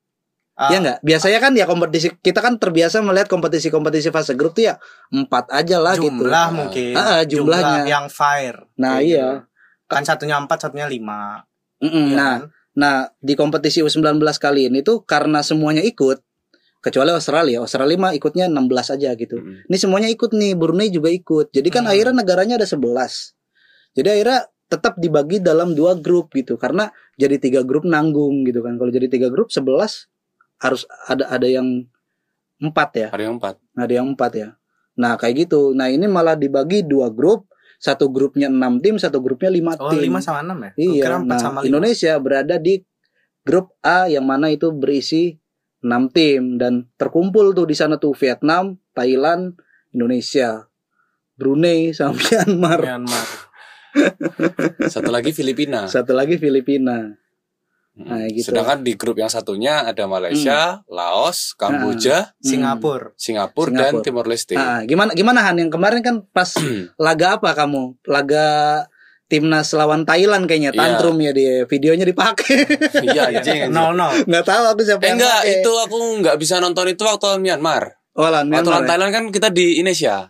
Ah, 0.57 0.73
Ya 0.73 0.81
enggak? 0.81 0.97
Biasanya 1.05 1.37
kan 1.37 1.53
ya 1.53 1.69
kompetisi 1.69 2.09
kita 2.17 2.41
kan 2.41 2.57
terbiasa 2.57 2.97
melihat 3.05 3.29
kompetisi-kompetisi 3.29 4.09
fase 4.09 4.33
grup 4.33 4.57
tuh 4.57 4.65
ya 4.65 4.81
empat 5.13 5.53
aja 5.53 5.77
lah 5.77 5.93
gitu. 5.93 6.09
jumlah 6.09 6.47
mungkin 6.49 6.97
Ah, 6.97 7.21
ah, 7.21 7.21
jumlahnya. 7.21 7.85
Jumlah 7.85 7.85
yang 7.85 8.05
fair 8.09 8.65
Nah, 8.73 8.97
iya. 8.97 9.45
gitu. 9.45 9.45
Kan 9.87 10.03
satunya 10.03 10.35
empat 10.37 10.67
satunya 10.67 10.87
lima 10.87 11.41
Mm-mm. 11.79 12.11
ya 12.11 12.15
nah, 12.15 12.33
kan? 12.37 12.41
nah 12.77 12.95
di 13.17 13.33
kompetisi 13.33 13.81
U19 13.81 14.19
kali 14.37 14.69
ini 14.69 14.83
tuh 14.83 15.01
karena 15.07 15.41
semuanya 15.41 15.81
ikut 15.81 16.21
kecuali 16.77 17.09
Australia. 17.11 17.59
Australia 17.59 17.97
mah 17.99 18.13
ikutnya 18.15 18.47
16 18.47 18.95
aja 18.95 19.09
gitu. 19.17 19.41
Hmm. 19.41 19.65
Ini 19.67 19.77
semuanya 19.81 20.07
ikut 20.13 20.31
nih, 20.31 20.53
Brunei 20.55 20.87
juga 20.93 21.09
ikut. 21.11 21.51
Jadi 21.51 21.67
kan 21.73 21.83
Hmm. 21.83 21.91
akhirnya 21.91 22.15
negaranya 22.23 22.55
ada 22.61 22.67
11. 22.69 23.33
Jadi 23.97 24.07
akhirnya 24.07 24.47
tetap 24.67 24.99
dibagi 24.99 25.39
dalam 25.39 25.71
dua 25.73 25.95
grup 25.95 26.31
gitu 26.35 26.59
karena 26.59 26.91
jadi 27.15 27.39
tiga 27.39 27.61
grup 27.63 27.83
nanggung 27.83 28.45
gitu 28.45 28.61
kan. 28.61 28.77
Kalau 28.77 28.91
jadi 28.93 29.07
tiga 29.09 29.27
grup 29.33 29.49
11 29.49 30.07
harus 30.61 30.85
ada 31.09 31.27
ada 31.27 31.47
yang 31.49 31.87
empat 32.61 32.89
ya. 32.93 33.07
Hari 33.11 33.23
yang 33.25 33.35
empat. 33.41 33.55
ada 33.77 33.91
yang 33.93 34.07
empat 34.13 34.31
ya. 34.37 34.49
Nah 35.01 35.17
kayak 35.17 35.47
gitu. 35.47 35.73
Nah 35.73 35.89
ini 35.89 36.05
malah 36.05 36.37
dibagi 36.37 36.85
dua 36.85 37.09
grup, 37.09 37.49
satu 37.77 38.09
grupnya 38.09 38.49
enam 38.49 38.81
tim, 38.81 38.97
satu 38.97 39.21
grupnya 39.21 39.53
lima 39.53 39.77
oh 39.77 39.93
tim. 39.93 40.01
lima 40.01 40.17
sama 40.17 40.41
enam 40.41 40.57
ya 40.65 40.71
Gua 40.73 40.81
Iya. 40.81 41.03
kira 41.05 41.15
Nah 41.21 41.37
sama 41.37 41.59
lima 41.61 41.69
Indonesia 41.69 42.13
berada 42.17 42.55
di 42.57 42.81
grup 43.45 43.77
A 43.79 44.09
yang 44.09 44.25
mana 44.25 44.49
itu 44.49 44.73
berisi 44.73 45.37
enam 45.85 46.09
tim 46.09 46.57
dan 46.57 46.89
terkumpul 46.97 47.53
tuh 47.53 47.69
di 47.69 47.77
sana 47.77 48.01
tuh 48.01 48.17
Vietnam, 48.17 48.81
Thailand, 48.97 49.53
Indonesia, 49.93 50.65
Brunei 51.37 51.89
sama 51.97 52.17
Myanmar. 52.17 52.79
Myanmar 52.81 53.27
Satu 54.93 55.09
lagi 55.09 55.33
Filipina. 55.33 55.85
Satu 55.89 56.13
lagi 56.13 56.37
Filipina. 56.37 57.17
Hmm. 57.97 58.05
Nah, 58.07 58.29
gitu. 58.29 58.53
Sedangkan 58.53 58.85
di 58.85 58.93
grup 58.93 59.17
yang 59.17 59.25
satunya 59.27 59.81
ada 59.83 60.05
Malaysia, 60.05 60.85
Laos, 60.85 61.51
Kamboja, 61.53 62.29
Hmm. 62.29 62.37
Singapura 62.39 63.09
Singapura, 63.17 63.73
Singapura. 63.73 63.73
dan 63.73 63.93
Timor 63.99 64.25
Leste. 64.25 64.53
Nah, 64.53 64.85
gimana 64.85 65.11
gimana 65.11 65.41
Han 65.41 65.57
yang 65.57 65.67
kemarin 65.67 65.99
kan 65.99 66.21
pas 66.27 66.53
laga 66.97 67.35
apa 67.35 67.51
kamu? 67.51 67.97
Laga 68.03 68.45
timnas 69.25 69.73
lawan 69.73 70.05
Thailand 70.05 70.45
kayaknya 70.45 70.71
Iya. 70.71 70.79
tantrum 70.79 71.17
ya 71.17 71.31
dia 71.31 71.65
videonya 71.65 72.05
dipakai. 72.05 72.63
Iya, 73.03 73.33
anjing. 73.33 73.65
anjing. 73.65 73.73
nol 73.73 73.91
nol 73.91 74.13
nggak 74.23 74.45
tahu 74.45 74.63
aku 74.67 74.81
siapa 74.83 75.01
Eh 75.01 75.07
yang 75.07 75.17
enggak, 75.17 75.39
pakai. 75.41 75.53
itu 75.57 75.71
aku 75.73 75.95
enggak 76.15 76.35
bisa 76.37 76.55
nonton 76.57 76.85
itu 76.87 77.01
waktu 77.01 77.25
lawan 77.25 77.41
Myanmar. 77.41 77.83
oh 78.13 78.23
lawan 78.23 78.45
Waktu 78.45 78.51
Myanmar 78.53 78.71
lawan 78.71 78.83
ya? 78.83 78.89
Thailand 78.89 79.11
kan 79.11 79.23
kita 79.29 79.49
di 79.49 79.65
Indonesia. 79.75 80.29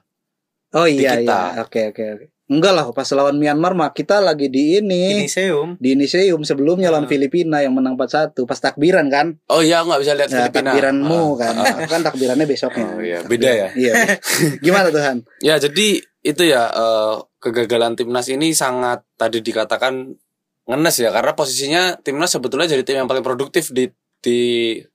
oh 0.71 0.84
iya 0.84 1.13
di 1.13 1.23
kita. 1.23 1.39
iya 1.53 1.62
oke 1.62 1.82
oke 1.91 2.03
oke 2.15 2.25
enggak 2.47 2.71
lah 2.71 2.86
pas 2.89 3.03
lawan 3.12 3.36
Myanmar 3.36 3.71
mah 3.71 3.91
kita 3.91 4.17
lagi 4.17 4.47
di 4.47 4.79
ini 4.79 5.19
Inisium 5.19 5.75
di 5.77 5.93
Inisium 5.93 6.41
sebelumnya 6.41 6.88
lawan 6.88 7.03
Hmm. 7.03 7.12
Filipina 7.12 7.60
yang 7.60 7.71
menang 7.71 7.95
4-1 7.95 8.31
pas 8.41 8.55
takbiran 8.57 9.07
kan 9.07 9.36
Oh 9.47 9.60
iya, 9.60 9.79
aku 9.79 9.91
enggak 9.91 10.01
bisa 10.01 10.13
lihat 10.13 10.29
nah, 10.29 10.38
Filipina. 10.41 10.63
takbiranmu 10.65 11.21
Ah, 11.21 11.31
kan 11.38 11.53
ah. 11.53 11.65
Aku 11.77 11.89
kan 11.89 12.01
takbirannya 12.01 12.45
besoknya 12.45 12.88
Oh 12.89 12.99
iya, 12.99 13.19
beda 13.21 13.49
ya. 13.49 13.67
iya 13.75 13.93
gimana 14.65 14.88
Tuhan 14.89 15.27
Ya, 15.39 15.55
jadi 15.57 15.88
itu 16.21 16.43
ya 16.43 16.63
eh, 16.67 17.15
kegagalan 17.38 17.93
timnas 17.93 18.27
ini 18.27 18.51
sangat 18.51 19.03
tadi 19.13 19.39
dikatakan 19.39 20.15
ngenes 20.63 20.95
ya 20.97 21.12
karena 21.12 21.31
posisinya 21.31 21.81
timnas 21.97 22.27
sebetulnya 22.29 22.67
jadi 22.67 22.83
tim 22.83 22.97
yang 22.97 23.07
paling 23.07 23.23
produktif 23.23 23.69
di 23.69 23.88
di 24.17 24.39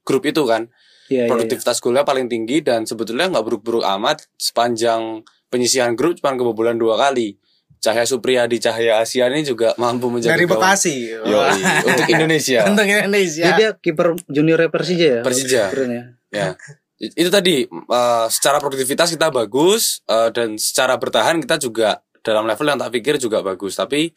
grup 0.02 0.24
itu 0.24 0.42
kan. 0.42 0.68
Iya, 1.06 1.08
iya, 1.08 1.22
iya. 1.24 1.28
Produktivitas 1.28 1.78
golnya 1.78 2.02
paling 2.02 2.26
tinggi 2.26 2.60
dan 2.60 2.84
sebetulnya 2.84 3.28
nggak 3.28 3.40
buruk-buruk 3.42 3.84
amat 3.86 4.28
sepanjang 4.34 5.20
penyisihan 5.52 5.92
grup 5.92 6.16
cuma 6.16 6.32
kebobolan 6.32 6.80
dua 6.80 6.96
kali. 6.96 7.36
Cahaya 7.82 8.06
Supriyadi 8.06 8.62
Cahaya 8.62 9.02
Asia 9.02 9.26
ini 9.26 9.42
juga 9.42 9.74
mampu 9.74 10.06
menjadi 10.06 10.38
Dari 10.38 10.46
gawang- 10.46 10.62
Bekasi. 10.62 10.96
Yoi, 11.18 11.60
untuk 11.82 12.06
Indonesia. 12.08 12.60
Untuk 12.70 12.86
Indonesia. 12.86 13.44
Jadi 13.44 13.58
dia 13.58 13.70
kiper 13.74 14.14
junior 14.30 14.62
Persija 14.70 15.06
ya. 15.18 15.20
Persija. 15.26 15.62
Ya. 15.74 16.02
Ya. 16.30 16.48
Itu 17.02 17.34
tadi 17.34 17.66
eh, 17.66 18.26
secara 18.30 18.62
produktivitas 18.62 19.10
kita 19.10 19.34
bagus 19.34 19.98
eh, 20.06 20.30
dan 20.30 20.54
secara 20.54 20.94
bertahan 20.94 21.42
kita 21.42 21.58
juga 21.58 21.98
dalam 22.22 22.46
level 22.46 22.70
yang 22.70 22.78
tak 22.78 22.94
pikir 22.94 23.18
juga 23.18 23.42
bagus. 23.42 23.74
Tapi 23.74 24.14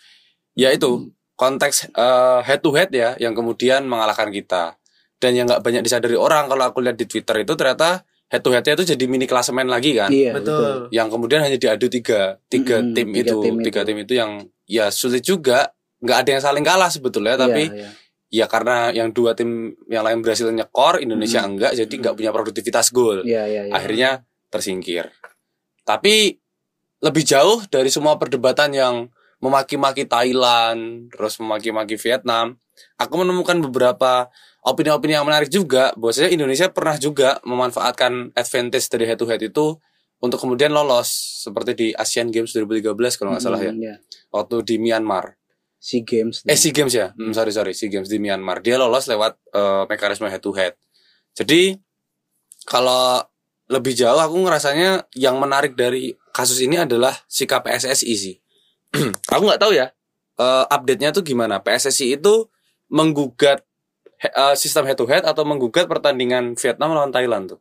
ya 0.53 0.69
itu 0.69 1.09
konteks 1.33 1.89
eh, 1.89 2.39
head 2.45 2.61
to 2.61 2.69
head 2.69 2.93
ya 2.93 3.17
yang 3.17 3.33
kemudian 3.33 3.89
mengalahkan 3.89 4.29
kita. 4.29 4.77
Dan 5.17 5.33
yang 5.33 5.49
nggak 5.49 5.65
banyak 5.65 5.81
disadari 5.81 6.13
orang 6.13 6.45
kalau 6.45 6.69
aku 6.69 6.85
lihat 6.85 7.01
di 7.01 7.09
Twitter 7.09 7.41
itu 7.41 7.57
ternyata 7.57 8.05
head 8.35 8.43
to 8.43 8.51
headnya 8.51 8.75
itu 8.75 8.85
jadi 8.91 9.03
mini 9.07 9.23
klasemen 9.23 9.65
lagi 9.65 9.95
kan. 9.95 10.11
Iya, 10.11 10.35
Betul. 10.35 10.91
Yang 10.91 11.07
kemudian 11.15 11.39
hanya 11.41 11.55
diadu 11.55 11.87
tiga 11.87 12.35
tiga 12.45 12.83
Mm-mm, 12.83 12.91
tim 12.91 13.07
tiga 13.09 13.23
itu 13.23 13.35
tim 13.39 13.55
tiga 13.63 13.79
itu. 13.81 13.87
tim 13.87 13.97
itu 14.03 14.13
yang 14.13 14.31
ya 14.67 14.91
sulit 14.91 15.23
juga 15.23 15.71
nggak 16.03 16.17
ada 16.21 16.29
yang 16.35 16.43
saling 16.43 16.61
kalah 16.61 16.91
sebetulnya 16.91 17.39
tapi 17.39 17.71
Iya, 17.71 17.87
iya. 17.87 17.89
ya 18.29 18.45
karena 18.45 18.91
yang 18.91 19.09
dua 19.09 19.31
tim 19.31 19.71
yang 19.87 20.03
lain 20.03 20.19
berhasil 20.19 20.45
nyekor 20.45 20.99
Indonesia 20.99 21.39
Mm. 21.39 21.49
enggak 21.55 21.71
jadi 21.73 21.93
nggak 21.95 22.13
punya 22.13 22.31
produktivitas 22.31 22.91
gol 22.91 23.23
Iya, 23.23 23.47
iya, 23.47 23.61
iya. 23.69 23.73
akhirnya 23.73 24.09
tersingkir 24.49 25.07
tapi 25.83 26.37
lebih 26.99 27.23
jauh 27.23 27.61
dari 27.69 27.87
semua 27.87 28.17
perdebatan 28.17 28.73
yang 28.73 28.95
memaki-maki 29.39 30.05
Thailand 30.05 31.09
terus 31.09 31.37
memaki-maki 31.37 31.95
Vietnam 31.95 32.57
aku 32.97 33.13
menemukan 33.21 33.61
beberapa 33.61 34.27
opini-opini 34.65 35.13
yang 35.13 35.25
menarik 35.30 35.47
juga 35.54 35.93
bahwasanya 35.93 36.34
Indonesia 36.34 36.67
pernah 36.73 36.97
juga 36.97 37.38
memanfaatkan 37.45 38.34
advantage 38.34 38.89
dari 38.89 39.06
head 39.06 39.21
to 39.21 39.30
head 39.30 39.41
itu 39.45 39.78
untuk 40.17 40.41
kemudian 40.41 40.73
lolos 40.73 41.41
seperti 41.45 41.71
di 41.78 41.88
Asian 41.93 42.34
Games 42.34 42.49
2013 42.58 42.97
kalau 43.21 43.38
nggak 43.38 43.43
salah 43.45 43.62
ya 43.62 43.69
Mm, 43.69 43.84
iya. 43.86 43.95
waktu 44.34 44.65
di 44.65 44.75
Myanmar 44.82 45.38
SEA 45.78 46.01
Games. 46.01 46.41
Eh 46.49 46.58
SEA 46.58 46.73
Games 46.73 46.89
ya, 46.97 47.13
hmm, 47.13 47.30
sorry 47.30 47.54
sorry 47.54 47.78
SEA 47.78 47.93
Games 47.93 48.10
di 48.10 48.17
Myanmar. 48.17 48.65
Dia 48.65 48.82
lolos 48.82 49.06
lewat 49.06 49.38
eh, 49.54 49.84
mekanisme 49.86 50.25
head 50.25 50.41
to 50.41 50.49
head. 50.58 50.73
Jadi 51.38 51.78
kalau 52.65 53.21
lebih 53.69 53.93
jauh 53.93 54.17
aku 54.17 54.34
ngerasanya 54.49 55.06
yang 55.13 55.38
menarik 55.38 55.78
dari 55.78 56.17
kasus 56.34 56.58
ini 56.65 56.82
adalah 56.82 57.13
sikap 57.30 57.62
PSSI 57.69 58.13
sih. 58.17 58.36
aku 59.34 59.43
nggak 59.45 59.62
tahu 59.62 59.78
ya 59.78 59.93
eh, 60.41 60.65
update-nya 60.73 61.13
tuh 61.13 61.21
gimana. 61.21 61.62
PSSI 61.62 62.17
itu 62.17 62.49
menggugat 62.89 63.62
he- 64.25 64.33
eh, 64.33 64.55
sistem 64.57 64.89
head 64.89 64.97
to 64.97 65.05
head 65.05 65.21
atau 65.21 65.45
menggugat 65.45 65.85
pertandingan 65.85 66.57
Vietnam 66.57 66.97
lawan 66.97 67.13
Thailand 67.13 67.55
tuh. 67.55 67.59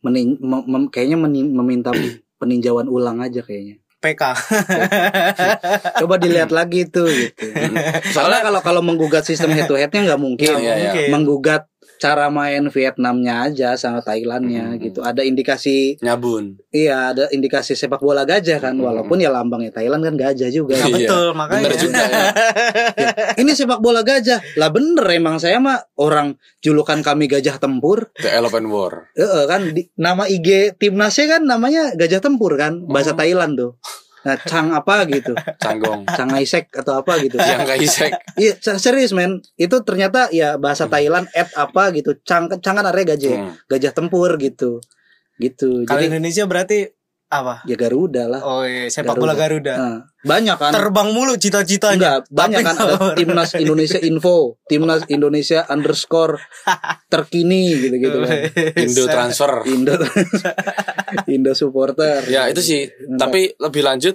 Menin- 0.00 0.38
mem- 0.38 0.66
mem- 0.68 0.90
kayaknya 0.92 1.18
menin- 1.18 1.50
meminta 1.50 1.90
peninjauan 2.40 2.86
ulang 2.86 3.18
aja 3.18 3.42
kayaknya. 3.42 3.82
PK. 4.04 4.20
Coba 5.96 6.20
dilihat 6.20 6.52
lagi 6.52 6.84
tuh 6.84 7.08
gitu. 7.08 7.48
Soalnya 8.14 8.44
kalau 8.44 8.60
kalau 8.60 8.82
menggugat 8.84 9.24
sistem 9.24 9.56
head 9.56 9.64
to 9.64 9.80
headnya 9.80 10.12
nggak 10.12 10.20
mungkin. 10.20 10.60
Iya. 10.60 10.74
mungkin. 10.76 11.08
Menggugat 11.08 11.62
cara 11.96 12.26
main 12.26 12.66
Vietnamnya 12.66 13.44
aja 13.44 13.74
sama 13.74 13.98
Thailandnya 13.98 14.70
Hmm. 14.70 14.78
gitu. 14.78 15.00
Ada 15.00 15.22
indikasi 15.22 15.96
Nyabun. 15.98 16.58
iya 16.68 17.10
ada 17.10 17.26
indikasi 17.28 17.72
sepak 17.72 17.98
bola 17.98 18.22
gajah 18.22 18.58
kan 18.58 18.74
Hmm. 18.74 18.84
walaupun 18.84 19.16
ya 19.16 19.28
lambangnya 19.28 19.70
Thailand 19.70 20.02
kan 20.02 20.14
gajah 20.14 20.48
juga. 20.48 20.74
Nah, 20.76 20.86
Iya, 20.86 20.96
betul 21.02 21.26
makanya. 21.32 21.62
Bener 21.64 21.74
juga 21.76 22.02
ya. 22.10 22.24
Ini 23.36 23.50
sepak 23.52 23.78
bola 23.78 24.00
gajah. 24.00 24.38
Lah 24.54 24.68
bener 24.68 25.06
emang 25.08 25.36
saya 25.36 25.58
mah 25.58 25.80
orang 25.96 26.34
julukan 26.60 27.00
kami 27.00 27.26
gajah 27.26 27.56
tempur. 27.56 28.10
The 28.16 28.30
Elephant 28.30 28.68
War. 28.68 29.08
Heeh, 29.12 29.44
kan 29.44 29.60
di- 29.70 29.88
nama 29.94 30.24
IG 30.24 30.76
timnasnya 30.76 31.26
kan 31.30 31.42
namanya 31.42 31.94
gajah 31.94 32.18
tempur 32.18 32.54
kan 32.54 32.84
bahasa 32.84 33.12
Oh. 33.12 33.16
Thailand 33.16 33.54
tuh. 33.54 33.72
Nah, 34.24 34.40
Chang 34.40 34.72
apa 34.72 35.04
gitu. 35.04 35.36
Canggong. 35.60 36.08
Chang 36.08 36.32
Isek 36.32 36.72
atau 36.72 36.96
apa 36.96 37.20
gitu. 37.20 37.36
yang 37.36 37.60
kayak 37.60 37.80
Isek. 37.84 38.12
Iya, 38.40 38.56
se- 38.56 38.80
serius 38.80 39.12
men. 39.12 39.44
Itu 39.54 39.84
ternyata 39.84 40.32
ya 40.32 40.56
bahasa 40.56 40.88
Thailand 40.88 41.28
at 41.30 41.52
apa 41.52 41.92
gitu. 41.92 42.16
Chang 42.24 42.48
Chang 42.58 42.74
kan 42.74 42.88
artinya 42.88 43.12
gajah, 43.12 43.34
Hmm. 43.36 43.52
gajah 43.68 43.92
tempur 43.92 44.32
gitu. 44.40 44.80
Gitu. 45.36 45.82
Kalau 45.84 45.98
Jadi 45.98 46.08
Indonesia 46.08 46.46
berarti 46.46 46.93
apa? 47.32 47.54
ya 47.66 47.76
Garuda 47.76 48.30
lah. 48.30 48.40
Oh 48.44 48.62
iya, 48.62 48.86
sepak 48.86 49.16
bola 49.18 49.34
Garuda. 49.34 49.74
Nah, 49.74 49.98
banyak 50.22 50.56
kan. 50.56 50.72
Terbang 50.72 51.10
mulu 51.10 51.34
cita-citanya. 51.34 51.96
Enggak, 51.96 52.18
banyak 52.30 52.60
Tapi 52.62 52.68
kan 52.68 52.76
ada 52.78 52.94
timnas 53.18 53.50
Indonesia 53.58 53.98
info, 54.00 54.60
timnas 54.70 55.02
Indonesia 55.10 55.66
underscore 55.66 56.38
terkini 57.10 57.74
gitu-gitu 57.80 58.18
kan. 58.22 58.36
Indo 58.84 59.04
transfer. 59.08 59.52
Indo 59.66 59.94
Indo 61.34 61.52
supporter. 61.56 62.24
Ya 62.30 62.46
itu 62.48 62.62
sih. 62.62 62.86
Enggak. 62.88 63.20
Tapi 63.20 63.40
lebih 63.58 63.82
lanjut 63.82 64.14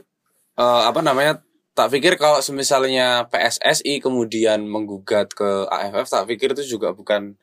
eh, 0.58 0.82
apa 0.88 1.00
namanya? 1.04 1.43
Tak 1.78 1.95
pikir 1.95 2.19
kalau 2.19 2.43
misalnya 2.52 3.32
PSSI 3.32 4.04
kemudian 4.04 4.67
menggugat 4.67 5.32
ke 5.32 5.63
AFF, 5.72 6.12
tak 6.12 6.28
pikir 6.28 6.52
itu 6.52 6.76
juga 6.76 6.91
bukan 6.91 7.39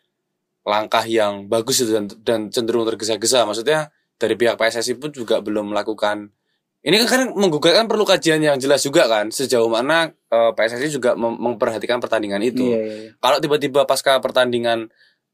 langkah 0.67 1.07
yang 1.09 1.49
bagus 1.49 1.81
itu 1.81 1.95
dan, 1.97 2.05
dan 2.21 2.41
cenderung 2.53 2.85
tergesa-gesa. 2.85 3.49
Maksudnya 3.49 3.89
dari 4.17 4.35
pihak 4.35 4.57
PSSI 4.57 4.97
pun 4.97 5.11
juga 5.11 5.41
belum 5.41 5.73
melakukan. 5.73 6.33
Ini 6.81 7.03
kan, 7.03 7.09
kan 7.09 7.23
menggugat 7.35 7.75
kan 7.75 7.91
perlu 7.91 8.07
kajian 8.07 8.39
yang 8.39 8.57
jelas 8.57 8.79
juga 8.81 9.11
kan 9.11 9.27
sejauh 9.29 9.67
mana 9.67 10.09
eh, 10.31 10.51
PSSI 10.55 10.89
juga 10.93 11.19
mem- 11.19 11.35
memperhatikan 11.37 11.99
pertandingan 11.99 12.39
itu. 12.41 12.63
Iya, 12.63 12.79
iya, 12.79 12.95
iya. 12.95 13.11
Kalau 13.19 13.39
tiba-tiba 13.43 13.85
pasca 13.85 14.23
pertandingan 14.23 14.87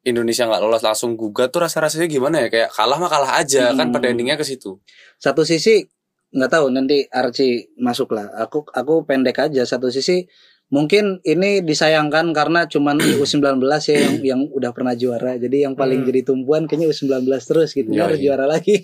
Indonesia 0.03 0.49
nggak 0.49 0.59
lolos 0.59 0.83
langsung 0.83 1.15
gugat 1.15 1.53
tuh 1.53 1.63
rasa-rasanya 1.63 2.09
gimana 2.09 2.43
ya? 2.43 2.49
Kayak 2.49 2.69
kalah 2.73 2.99
mah 2.99 3.07
kalah 3.07 3.33
aja 3.39 3.71
kan 3.71 3.87
Hmm. 3.87 3.95
pada 3.95 4.11
endingnya 4.11 4.35
ke 4.35 4.43
situ. 4.43 4.81
Satu 5.21 5.45
sisi 5.45 5.85
nggak 6.33 6.51
tahu 6.51 6.73
nanti 6.73 7.05
Archie 7.07 7.71
masuk 7.77 8.17
lah. 8.17 8.33
Aku 8.41 8.65
aku 8.73 9.05
pendek 9.05 9.39
aja. 9.39 9.63
Satu 9.63 9.93
sisi 9.93 10.25
mungkin 10.73 11.21
ini 11.23 11.61
disayangkan 11.61 12.33
karena 12.33 12.65
cuman 12.65 12.97
U19 13.21 13.61
ya 13.61 13.97
yang 14.09 14.15
yang 14.25 14.41
udah 14.49 14.73
pernah 14.73 14.97
juara. 14.97 15.37
Jadi 15.37 15.69
yang 15.69 15.77
paling 15.77 16.01
Hmm. 16.03 16.09
jadi 16.09 16.21
tumpuan 16.25 16.65
kayaknya 16.65 16.89
U19 16.89 17.29
terus 17.45 17.77
gitu. 17.77 17.93
Yoi. 17.93 18.01
Harus 18.01 18.19
juara 18.25 18.49
lagi 18.49 18.81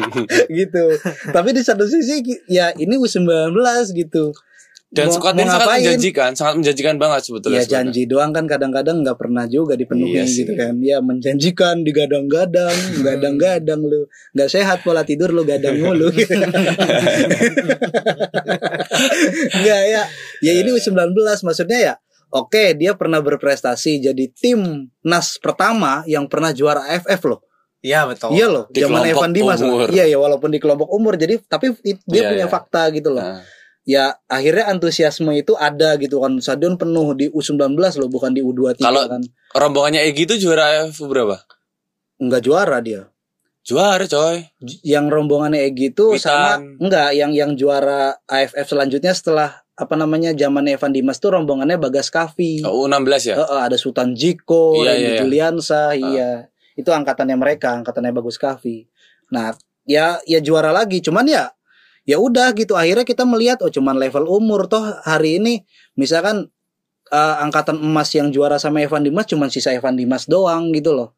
gitu. 0.64 0.84
Tapi 1.30 1.48
di 1.52 1.60
satu 1.60 1.84
sisi 1.84 2.24
ya 2.48 2.72
ini 2.80 2.96
U19 2.96 3.52
gitu. 3.92 4.32
Dan 4.86 5.10
Mau- 5.10 5.14
squad 5.14 5.34
ini 5.34 5.42
sangat 5.42 5.58
ngapain? 5.58 5.78
menjanjikan, 5.78 6.30
sangat 6.32 6.54
menjanjikan 6.56 6.94
banget 6.96 7.20
sebetulnya. 7.22 7.52
Ya 7.52 7.60
sebenarnya. 7.60 7.84
janji 7.84 8.02
doang 8.06 8.30
kan 8.30 8.44
kadang-kadang 8.46 8.96
nggak 9.02 9.18
pernah 9.18 9.44
juga 9.44 9.74
dipenuhi 9.74 10.14
Iya 10.14 10.24
sih. 10.24 10.36
gitu 10.40 10.54
kan. 10.54 10.78
Ya 10.78 10.98
menjanjikan 11.00 11.82
digadang-gadang, 11.82 12.76
gadang-gadang 13.02 13.80
lu. 13.82 14.06
nggak 14.32 14.46
sehat 14.48 14.80
pola 14.80 15.02
tidur 15.02 15.30
lu 15.30 15.42
gadang 15.42 15.74
mulu 15.76 16.06
gitu. 16.12 16.38
Enggak 19.52 19.82
ya. 19.86 20.02
Ya 20.40 20.52
ini 20.54 20.70
U19 20.70 21.12
maksudnya 21.42 21.78
ya 21.82 21.94
Oke, 22.28 22.74
dia 22.74 22.92
pernah 22.92 23.18
berprestasi 23.18 24.02
jadi 24.02 24.24
tim 24.28 24.60
nas 25.00 25.38
pertama 25.38 26.02
yang 26.04 26.26
pernah 26.26 26.50
juara 26.50 26.82
AFF 26.88 27.22
loh. 27.24 27.40
Iya 27.78 28.02
betul. 28.04 28.34
Iya 28.34 28.46
loh, 28.46 28.64
Di 28.66 28.82
zaman 28.82 29.02
Evan 29.04 29.30
Dimas. 29.30 29.62
Iya 29.88 30.04
ya, 30.06 30.18
walaupun 30.18 30.50
di 30.50 30.58
kelompok 30.58 30.90
umur. 30.90 31.14
Jadi 31.14 31.38
tapi 31.40 31.70
it- 31.80 32.02
dia 32.02 32.26
Iya, 32.26 32.28
punya 32.28 32.44
iya. 32.44 32.50
fakta 32.50 32.90
gitu 32.90 33.14
loh. 33.14 33.22
Nah, 33.22 33.40
Ya 33.86 34.18
akhirnya 34.26 34.66
antusiasme 34.66 35.30
itu 35.32 35.54
ada 35.54 35.94
gitu 35.96 36.18
kan. 36.18 36.34
Stadion 36.42 36.74
penuh 36.74 37.14
di 37.14 37.30
U19 37.30 37.78
loh, 37.78 38.10
bukan 38.10 38.34
di 38.34 38.42
U23 38.42 38.82
Kalau- 38.82 39.06
kan. 39.06 39.22
rombongannya 39.54 40.02
Egi 40.04 40.26
itu 40.26 40.34
juara 40.42 40.84
AFF 40.84 41.06
berapa? 41.06 41.38
Enggak 42.18 42.42
juara 42.42 42.82
dia. 42.82 43.06
Juara 43.62 44.06
coy. 44.06 44.46
Yang 44.82 45.06
rombongannya 45.10 45.62
Egy 45.64 45.90
itu 45.90 46.14
Witan. 46.14 46.22
sama 46.22 46.50
enggak 46.78 47.08
yang 47.14 47.30
yang 47.30 47.50
juara 47.54 48.14
AFF 48.26 48.62
selanjutnya 48.66 49.10
setelah 49.10 49.62
apa 49.76 49.92
namanya 49.92 50.32
zaman 50.32 50.66
Evan 50.66 50.90
Dimas 50.90 51.18
tuh 51.18 51.34
rombongannya 51.34 51.76
Bagas 51.76 52.08
Kavi. 52.08 52.62
Oh, 52.64 52.86
U16 52.86 53.22
ya? 53.28 53.34
Heeh, 53.36 53.60
ada 53.66 53.76
Sultan 53.76 54.14
Jiko, 54.14 54.80
Iya, 54.80 54.92
iya, 54.94 55.08
iya. 55.12 55.18
Juliansa, 55.20 55.82
iya. 55.92 56.30
Itu 56.74 56.90
angkatannya 56.90 57.36
mereka, 57.36 57.76
angkatannya 57.76 58.10
Bagus 58.10 58.38
Kavi. 58.38 58.86
Nah, 59.34 59.52
ya 59.84 60.16
ya 60.24 60.38
juara 60.40 60.70
lagi, 60.70 61.02
cuman 61.02 61.26
ya 61.26 61.52
ya 62.06 62.16
udah 62.22 62.54
gitu 62.54 62.78
akhirnya 62.78 63.02
kita 63.02 63.26
melihat 63.26 63.60
oh 63.66 63.68
cuman 63.68 63.98
level 63.98 64.30
umur 64.30 64.70
toh 64.70 64.80
hari 65.02 65.42
ini 65.42 65.66
misalkan 65.98 66.48
eh, 67.10 67.36
angkatan 67.42 67.76
emas 67.82 68.14
yang 68.14 68.30
juara 68.30 68.56
sama 68.56 68.80
Evan 68.80 69.02
Dimas 69.02 69.26
cuman 69.26 69.50
sisa 69.50 69.74
Evan 69.74 69.98
Dimas 69.98 70.24
doang 70.30 70.70
gitu 70.70 70.94
loh. 70.94 71.12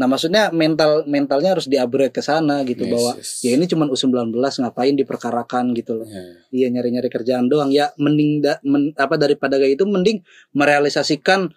Nah, 0.00 0.08
maksudnya 0.08 0.48
mental 0.54 1.04
mentalnya 1.04 1.52
harus 1.52 1.68
di-upgrade 1.68 2.14
ke 2.14 2.24
sana 2.24 2.64
gitu 2.64 2.88
Yes, 2.88 2.92
bahwa 2.94 3.10
yes. 3.20 3.30
ya 3.44 3.50
ini 3.52 3.68
cuman 3.68 3.92
U19 3.92 4.32
ngapain 4.32 4.94
diperkarakan 4.96 5.76
gitu 5.76 5.92
loh. 6.00 6.06
Iya. 6.08 6.24
Iya 6.48 6.66
nyari-nyari 6.72 7.10
kerjaan 7.12 7.52
doang 7.52 7.68
ya 7.68 7.92
mending 8.00 8.40
da- 8.40 8.62
men- 8.64 8.96
apa 8.96 9.20
daripada 9.20 9.60
kayak 9.60 9.76
itu 9.76 9.84
mending 9.84 10.24
merealisasikan 10.56 11.52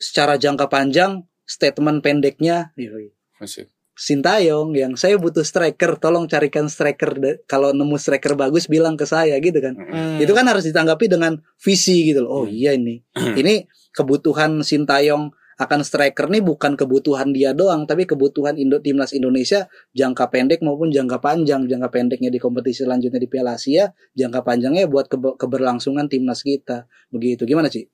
secara 0.00 0.34
jangka 0.40 0.66
panjang 0.66 1.22
statement 1.46 2.02
pendeknya 2.02 2.74
Yoi. 2.74 3.12
Masuk. 3.38 3.70
Sintayong 4.00 4.72
yang 4.72 4.96
saya 4.96 5.20
butuh 5.20 5.44
striker, 5.44 6.00
tolong 6.00 6.24
carikan 6.24 6.72
striker 6.72 7.12
kalau 7.44 7.76
nemu 7.76 8.00
striker 8.00 8.32
bagus 8.32 8.64
bilang 8.64 8.96
ke 8.96 9.04
saya 9.04 9.36
gitu 9.44 9.60
kan. 9.60 9.76
Hmm. 9.76 10.16
Itu 10.16 10.32
kan 10.32 10.48
harus 10.48 10.64
ditanggapi 10.64 11.04
dengan 11.04 11.36
visi 11.60 12.08
gitu 12.08 12.24
loh. 12.24 12.32
Oh 12.32 12.46
iya 12.48 12.72
ini. 12.72 13.04
ini 13.36 13.68
kebutuhan 13.92 14.64
Sintayong 14.64 15.36
akan 15.60 15.84
striker 15.84 16.32
nih 16.32 16.40
bukan 16.40 16.72
kebutuhan 16.72 17.36
dia 17.36 17.52
doang 17.52 17.84
tapi 17.84 18.08
kebutuhan 18.08 18.56
Indo 18.56 18.80
timnas 18.80 19.12
Indonesia 19.12 19.68
jangka 19.92 20.32
pendek 20.32 20.64
maupun 20.64 20.88
jangka 20.88 21.20
panjang 21.20 21.68
jangka 21.68 21.92
pendeknya 21.92 22.32
di 22.32 22.40
kompetisi 22.40 22.88
selanjutnya 22.88 23.20
di 23.20 23.28
Piala 23.28 23.60
Asia 23.60 23.92
jangka 24.16 24.40
panjangnya 24.40 24.88
buat 24.88 25.12
kebe- 25.12 25.36
keberlangsungan 25.36 26.08
timnas 26.08 26.40
kita 26.40 26.88
begitu 27.12 27.44
gimana 27.44 27.68
sih 27.68 27.84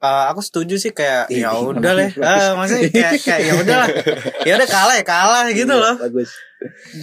Eh, 0.00 0.24
aku 0.32 0.40
setuju 0.40 0.80
sih 0.80 0.96
kayak 0.96 1.28
ya 1.28 1.52
udah 1.52 1.92
lah. 1.92 2.08
Ah, 2.24 2.56
maksudnya 2.56 2.88
kayak 2.88 3.20
kayak 3.20 3.40
ya 3.44 3.52
udah 3.52 3.76
lah. 3.84 3.88
Ya 4.48 4.52
udah 4.56 4.68
kalah 4.68 4.94
ya 4.96 5.04
kalah 5.04 5.44
gitu 5.52 5.68
Iya, 5.68 5.84
loh. 5.84 5.94
bagus 6.00 6.30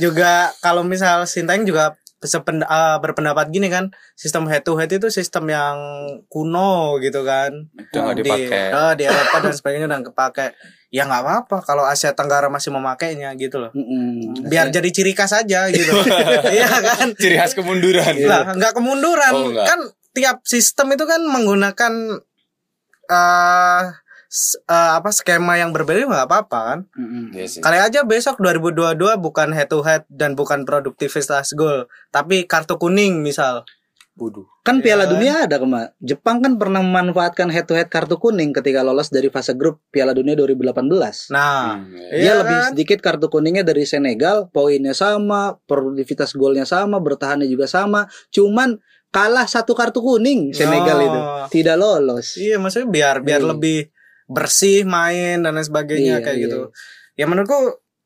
Juga 0.01 0.49
kalau 0.59 0.81
misal 0.81 1.21
Sintayong 1.29 1.61
juga 1.63 1.93
eh, 2.17 2.97
berpendapat 2.97 3.53
gini 3.53 3.69
kan, 3.69 3.93
sistem 4.17 4.49
head 4.49 4.65
to 4.65 4.73
head 4.73 4.89
itu 4.89 5.13
sistem 5.13 5.45
yang 5.45 5.77
kuno 6.25 6.97
gitu 6.97 7.21
kan. 7.21 7.69
Udah 7.93 8.17
di, 8.17 8.25
dipakai. 8.25 8.73
eh, 8.73 8.93
di 8.97 9.03
Eropa 9.05 9.37
dan 9.39 9.53
sebagainya 9.53 9.85
udah 9.85 10.01
kepake. 10.01 10.47
Ya 10.89 11.05
nggak 11.05 11.21
apa-apa 11.21 11.57
kalau 11.61 11.85
Asia 11.85 12.17
Tenggara 12.17 12.49
masih 12.49 12.73
memakainya 12.73 13.29
gitu 13.37 13.61
loh. 13.61 13.69
Mm-mm. 13.77 14.41
Biar 14.49 14.73
jadi 14.73 14.89
ciri 14.89 15.13
khas 15.13 15.37
aja 15.37 15.69
gitu. 15.69 15.93
Iya 16.57 16.65
kan? 16.65 17.13
Ciri 17.13 17.37
khas 17.37 17.53
kemunduran. 17.53 18.25
Lah, 18.25 18.57
nggak 18.57 18.73
kemunduran. 18.73 19.33
Oh, 19.37 19.53
nggak. 19.53 19.67
Kan 19.69 19.79
tiap 20.17 20.41
sistem 20.41 20.97
itu 20.97 21.05
kan 21.05 21.21
menggunakan 21.21 21.93
eh 23.07 23.83
s- 24.27 24.59
eh, 24.61 24.91
apa 24.93 25.09
skema 25.09 25.55
yang 25.55 25.71
berbeda 25.71 26.03
nggak 26.05 26.27
apa-apa 26.27 26.59
kan. 26.65 26.79
Mm-mm. 26.93 27.31
Iya 27.31 27.45
sih. 27.47 27.59
Kali 27.59 27.77
aja 27.77 28.03
besok 28.03 28.37
2022 28.37 28.93
bukan 29.17 29.49
head 29.49 29.67
to 29.67 29.79
head 29.81 30.03
dan 30.07 30.33
bukan 30.33 30.63
produktivitas 30.63 31.51
gol, 31.53 31.83
tapi 32.09 32.43
kartu 32.43 32.75
kuning 32.75 33.19
misal. 33.21 33.63
Waduh. 34.17 34.49
Kan 34.65 34.81
Iya 34.81 34.83
Piala 34.83 35.05
kan? 35.05 35.11
Dunia 35.13 35.33
ada 35.45 35.55
kema. 35.55 35.93
Jepang 35.99 36.41
kan 36.41 36.57
pernah 36.57 36.81
memanfaatkan 36.81 37.47
head 37.47 37.69
to 37.69 37.77
head 37.77 37.85
kartu 37.85 38.17
kuning 38.17 38.49
ketika 38.49 38.81
lolos 38.81 39.13
dari 39.13 39.29
fase 39.29 39.53
grup 39.53 39.77
Piala 39.87 40.11
Dunia 40.11 40.33
2018. 40.33 41.29
Nah, 41.29 41.77
Hmm. 41.77 41.93
Dia 42.09 42.17
Iya 42.17 42.33
lebih 42.41 42.57
kan? 42.57 42.67
sedikit 42.73 42.99
kartu 42.99 43.29
kuningnya 43.29 43.61
dari 43.61 43.85
Senegal, 43.85 44.49
poinnya 44.49 44.97
sama, 44.97 45.61
produktivitas 45.69 46.33
golnya 46.33 46.65
sama, 46.65 46.97
bertahannya 46.97 47.45
juga 47.45 47.69
sama. 47.69 48.09
Cuman 48.33 48.81
kalah 49.17 49.45
satu 49.45 49.73
kartu 49.73 49.97
kuning 49.97 50.51
Senegal 50.51 50.95
Oh. 50.95 51.03
itu, 51.03 51.19
tidak 51.51 51.75
lolos. 51.75 52.37
iya 52.37 52.55
maksudnya 52.55 52.85
biar 52.87 53.15
biar 53.19 53.41
Iya. 53.41 53.49
lebih 53.49 53.79
bersih 54.27 54.83
main 54.83 55.39
dan 55.39 55.51
lain 55.51 55.63
sebagainya 55.63 56.19
Iya, 56.19 56.23
kayak 56.23 56.37
iya. 56.37 56.43
gitu. 56.45 56.59
Ya 57.13 57.25
menurutku 57.25 57.57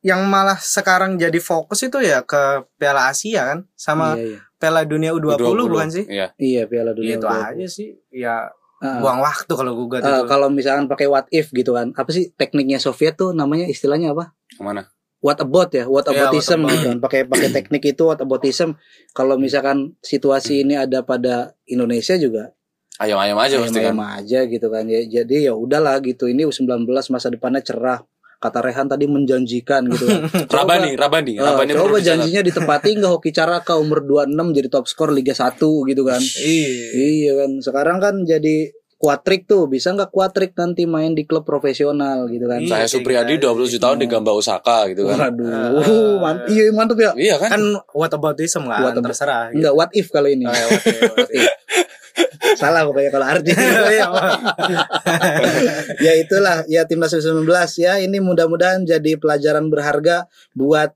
yang 0.02 0.24
malah 0.26 0.56
sekarang 0.56 1.14
jadi 1.16 1.38
fokus 1.38 1.82
itu 1.82 2.00
ya 2.00 2.22
ke 2.22 2.42
Piala 2.76 3.10
Asia 3.10 3.46
kan 3.48 3.60
sama 3.76 4.16
Iya, 4.16 4.26
iya. 4.28 4.38
Piala 4.56 4.82
Dunia 4.84 5.12
U20, 5.12 5.42
bukan 5.68 5.90
sih? 5.90 6.06
Iya. 6.06 6.34
Iya, 6.36 6.66
Piala 6.66 6.94
Dunia. 6.94 7.18
itu 7.18 7.26
U20. 7.26 7.42
aja 7.50 7.66
sih. 7.68 7.90
Ya 8.10 8.50
Ah, 8.78 8.98
buang 8.98 9.22
waktu 9.22 9.46
kalau 9.52 9.78
gugat 9.78 10.02
ah, 10.02 10.22
itu. 10.22 10.26
kalau 10.26 10.50
misalkan 10.50 10.90
pakai 10.90 11.06
what 11.06 11.30
if 11.30 11.50
gitu 11.50 11.78
kan, 11.78 11.94
apa 11.94 12.10
sih 12.10 12.34
tekniknya 12.34 12.78
Soviet 12.78 13.14
tuh 13.14 13.30
namanya 13.30 13.70
istilahnya 13.70 14.10
apa? 14.10 14.34
Ke 14.48 14.58
mana? 14.60 14.90
What 15.22 15.38
about 15.38 15.70
ya, 15.70 15.86
what 15.86 16.02
Iya, 16.04 16.28
aboutism 16.28 16.60
about. 16.60 16.72
gitu 16.72 16.86
kan. 16.88 16.98
Pakai 17.00 17.22
pakai 17.24 17.50
teknik 17.52 17.84
itu 17.88 18.04
what 18.04 18.18
aboutism. 18.18 18.74
Kalau 19.12 19.38
misalkan 19.38 19.94
situasi 20.00 20.62
ini 20.62 20.74
ada 20.76 21.02
pada 21.02 21.54
Indonesia 21.64 22.14
juga 22.16 22.52
Ayam-ayam 22.98 23.34
aja 23.36 23.58
kan. 23.58 23.70
ayam 23.72 23.98
aja 24.00 24.40
gitu 24.46 24.68
kan 24.68 24.86
ya 24.86 25.02
jadi 25.02 25.50
ya 25.50 25.54
udahlah 25.56 25.98
gitu 26.02 26.26
ini 26.26 26.46
U19 26.46 26.86
masa 26.86 27.28
depannya 27.28 27.58
cerah 27.60 28.06
kata 28.38 28.62
Rehan 28.62 28.86
tadi 28.86 29.06
menjanjikan 29.06 29.90
gitu 29.90 30.06
kan 30.06 30.22
Rabani, 30.58 30.94
Rabani, 30.94 31.34
Eh, 31.34 31.42
Rabani 31.42 31.72
coba 31.72 31.98
janjinya 31.98 32.42
ditepati 32.42 32.94
nggak 32.96 33.10
Hoki 33.12 33.30
Caraka 33.30 33.74
umur 33.76 34.02
26 34.02 34.54
jadi 34.54 34.68
top 34.68 34.86
skor 34.86 35.10
Liga 35.10 35.34
1 35.34 35.58
gitu 35.58 36.04
kan 36.04 36.22
Iya. 36.22 36.86
iya 36.94 37.32
kan 37.36 37.52
sekarang 37.58 37.98
kan 37.98 38.16
jadi 38.22 38.70
kuatrik 39.02 39.44
tuh 39.44 39.66
bisa 39.66 39.90
nggak 39.90 40.08
kuatrik 40.08 40.54
nanti 40.54 40.86
main 40.86 41.12
di 41.12 41.26
klub 41.26 41.42
profesional 41.42 42.30
gitu 42.30 42.46
kan 42.46 42.62
Iya. 42.62 42.70
Saya 42.72 42.88
Supriyadi 42.88 43.36
27 43.36 43.76
tahun 43.76 43.98
di 43.98 44.06
Gamba 44.06 44.30
Osaka 44.32 44.86
gitu 44.88 45.04
kan. 45.04 45.18
waduh 45.34 46.22
mant 46.22 46.46
iya 46.46 46.70
mantep 46.70 46.98
ya 47.00 47.12
Iya 47.12 47.36
kan? 47.36 47.50
Kan 47.50 47.64
what 47.92 48.10
aboutism 48.10 48.64
kan 48.64 48.80
What 48.80 48.94
about- 48.94 49.10
terserah. 49.10 49.50
gitu. 49.50 49.58
Enggak 49.58 49.74
what 49.74 49.90
if 49.92 50.08
kalau 50.08 50.30
ini 50.30 50.46
Oh, 50.46 50.54
ya, 50.54 50.66
oke, 50.68 50.88
What 51.18 51.30
if. 51.32 51.50
salah 52.54 52.84
pokoknya 52.84 53.10
kalau 53.10 53.26
arti 53.26 53.50
Iya, 53.92 54.06
ya 55.98 56.14
itulah 56.14 56.62
ya 56.68 56.84
timnas 56.84 57.12
U19 57.12 57.48
ya 57.80 57.98
ini 57.98 58.18
mudah-mudahan 58.20 58.84
jadi 58.84 59.16
pelajaran 59.16 59.68
berharga 59.68 60.28
buat 60.52 60.94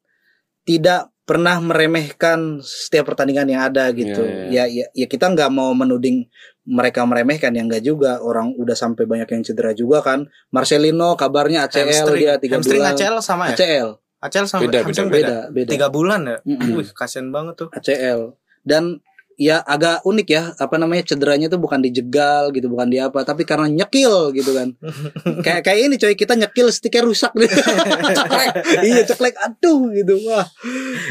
tidak 0.61 1.09
pernah 1.23 1.57
meremehkan 1.57 2.61
setiap 2.61 3.09
pertandingan 3.09 3.49
yang 3.49 3.61
ada 3.63 3.89
gitu. 3.89 4.21
Iya, 4.21 4.65
Ya 4.69 4.83
ya 4.83 4.85
ya 4.93 5.07
kita 5.07 5.25
nggak 5.27 5.49
mau 5.49 5.73
menuding 5.73 6.29
mereka 6.65 7.06
meremehkan 7.06 7.54
ya 7.54 7.62
nggak 7.62 7.84
juga. 7.86 8.19
Orang 8.19 8.58
udah 8.58 8.73
sampai 8.73 9.06
banyak 9.06 9.30
yang 9.30 9.41
cedera 9.45 9.71
juga 9.71 10.01
kan. 10.01 10.25
Marcelino 10.49 11.13
kabarnya 11.13 11.69
ACL 11.69 11.88
hamstring, 11.88 12.21
dia 12.21 12.34
tiga 12.41 12.58
hamstring 12.60 12.82
bulan. 12.82 12.93
ACL 12.97 13.15
sama 13.21 13.43
ya? 13.54 13.56
ACL 13.56 13.89
ACL 14.25 14.45
sama? 14.49 14.62
Beda, 14.65 14.80
hamstring 14.82 15.10
beda 15.13 15.38
beda. 15.54 15.69
Tiga 15.69 15.88
bulan 15.93 16.21
ya? 16.25 16.38
Wih, 16.43 16.89
kasihan 16.91 17.30
banget 17.30 17.54
tuh. 17.62 17.69
ACL 17.71 18.34
dan 18.65 18.99
ya 19.36 19.60
agak 19.67 20.01
unik 20.08 20.28
ya 20.32 20.43
apa 20.56 20.80
namanya 20.80 21.04
cederanya 21.12 21.51
tuh 21.51 21.60
bukan 21.60 21.84
dijegal 21.84 22.56
gitu 22.56 22.71
bukan 22.71 22.88
di 22.88 23.04
apa 23.04 23.21
tapi 23.28 23.43
karena 23.43 23.67
nyekil 23.67 24.32
gitu 24.34 24.56
kan. 24.56 24.73
Kayak 25.45 25.62
kayak 25.67 25.80
ini 25.86 25.95
coy 25.99 26.15
kita 26.15 26.34
nyekil 26.39 26.71
stiker 26.71 27.04
rusak 27.06 27.36
gitu 27.38 27.54
ceklek. 28.17 28.49
Iya 28.82 29.04
ceklek. 29.06 29.36
Aduh 29.38 29.91
gitu. 29.93 30.17
Wah 30.25 30.47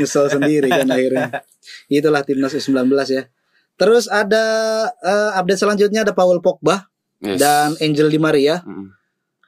nyesel 0.00 0.26
sendiri 0.32 0.66
kan 0.72 0.88
akhirnya. 0.88 1.44
Itulah 1.86 2.24
timnas 2.24 2.56
U19 2.56 2.90
ya 3.12 3.22
terus 3.74 4.06
ada 4.06 4.44
eh, 4.96 5.30
update 5.34 5.60
selanjutnya 5.60 6.02
ada 6.02 6.12
Paul 6.12 6.38
Pogba 6.38 6.86
Yes. 7.18 7.38
dan 7.38 7.72
Angel 7.78 8.06
Di 8.06 8.18
Maria 8.18 8.60
Mm. 8.60 8.86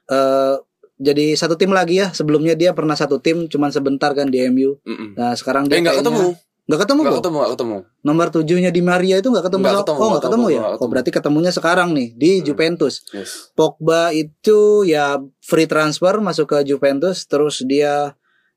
eh 0.06 0.56
jadi 0.96 1.36
satu 1.36 1.54
tim 1.54 1.68
lagi 1.70 2.00
ya 2.00 2.08
sebelumnya 2.10 2.52
dia 2.52 2.72
pernah 2.72 2.94
satu 2.94 3.20
tim 3.20 3.44
cuman 3.44 3.68
sebentar 3.68 4.10
kan 4.10 4.26
di 4.26 4.40
MU 4.44 4.80
Mm-mm. 4.80 5.12
nah 5.12 5.32
sekarang 5.32 5.64
Eh 5.64 5.76
dia 5.76 5.84
kayaknya- 5.84 6.00
ketemu. 6.00 6.28
nggak 6.66 6.80
ketemu 6.80 6.98
Enggak 6.98 7.12
kok 7.12 7.20
ketemu, 7.20 7.38
ketemu. 7.46 7.76
Nomor 8.02 8.26
tujuhnya 8.28 8.70
di 8.70 8.82
Maria 8.82 9.16
itu 9.16 9.28
nggak 9.28 9.44
ketemu, 9.44 9.62
sama- 9.62 9.78
ketemu, 9.78 9.94
Oh 9.94 10.00
nggak 10.00 10.10
nggak 10.10 10.24
ketemu 10.24 10.42
ketemu, 10.42 10.46
ya 10.48 10.58
Oh 10.58 10.70
ketemu. 10.72 10.88
berarti 10.88 11.10
ketemunya 11.12 11.52
sekarang 11.52 11.88
nih 11.92 12.08
Di 12.12 12.30
Hmm. 12.32 12.42
Juventus 12.42 12.94
Yes. 13.08 13.30
Pogba 13.52 14.02
itu 14.10 14.58
ya 14.82 15.06
free 15.40 15.68
transfer 15.68 16.14
Masuk 16.18 16.46
ke 16.48 16.64
Juventus 16.64 17.22
Terus 17.24 17.62
dia 17.62 18.16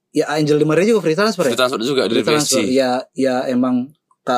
Ya 0.10 0.26
Angel 0.28 0.58
Di 0.58 0.66
Maria 0.66 0.88
juga 0.88 1.04
free 1.04 1.14
transfer 1.14 1.44
ya 1.44 1.52
Free 1.52 1.60
transfer 1.60 1.82
juga 1.84 2.02
dari 2.04 2.16
Free 2.16 2.30
transfer. 2.32 2.58
PSG. 2.58 2.72
Ya 2.72 2.92
ya 3.14 3.46
emang 3.46 3.94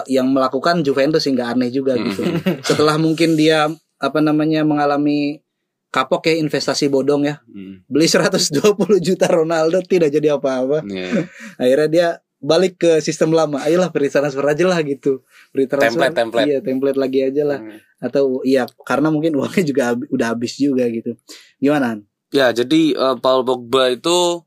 Yang 0.06 0.28
melakukan 0.30 0.76
Juventus 0.80 1.22
sih 1.22 1.32
nggak 1.32 1.50
aneh 1.52 1.70
juga 1.70 1.94
Hmm. 1.94 2.06
gitu 2.06 2.24
Setelah 2.64 2.96
mungkin 2.96 3.36
dia 3.36 3.68
Apa 3.98 4.20
namanya 4.20 4.62
Mengalami 4.62 5.44
Kapok 5.88 6.24
ya 6.24 6.36
investasi 6.38 6.88
bodong 6.88 7.26
ya 7.26 7.44
Mm. 7.46 7.84
Beli 7.86 8.08
120 8.08 8.56
juta 9.02 9.28
Ronaldo 9.28 9.84
Tidak 9.84 10.08
jadi 10.08 10.32
apa-apa 10.32 10.82
Iya. 10.82 11.28
akhirnya 11.62 11.88
dia 11.88 12.08
balik 12.38 12.80
ke 12.80 12.92
sistem 13.00 13.32
lama 13.32 13.60
ayolah 13.60 13.90
free 13.90 14.08
transfer 14.08 14.42
aja 14.42 14.66
lah 14.66 14.82
gitu 14.82 15.22
free 15.52 15.70
transfer 15.70 16.02
Template, 16.02 16.18
template. 16.18 16.48
iya 16.48 16.58
template 16.60 16.98
lagi 16.98 17.20
aja 17.22 17.44
lah 17.46 17.60
Mm. 17.60 17.78
atau 18.02 18.24
iya 18.42 18.66
karena 18.82 19.08
mungkin 19.08 19.36
uangnya 19.36 19.62
juga 19.62 19.84
hab- 19.88 20.10
udah 20.10 20.28
habis 20.32 20.58
juga 20.58 20.88
gitu 20.88 21.14
gimana? 21.58 22.02
Ya, 22.32 22.50
jadi 22.50 22.82
eh, 22.92 23.16
Paul 23.20 23.44
Pogba 23.44 23.92
itu 23.92 24.42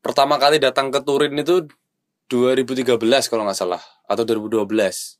pertama 0.00 0.36
kali 0.36 0.58
datang 0.58 0.90
ke 0.90 1.00
Turin 1.00 1.32
itu 1.32 1.64
2013 2.28 3.00
kalau 3.24 3.44
nggak 3.44 3.56
salah 3.56 3.80
atau 4.04 4.22
2012. 4.22 5.18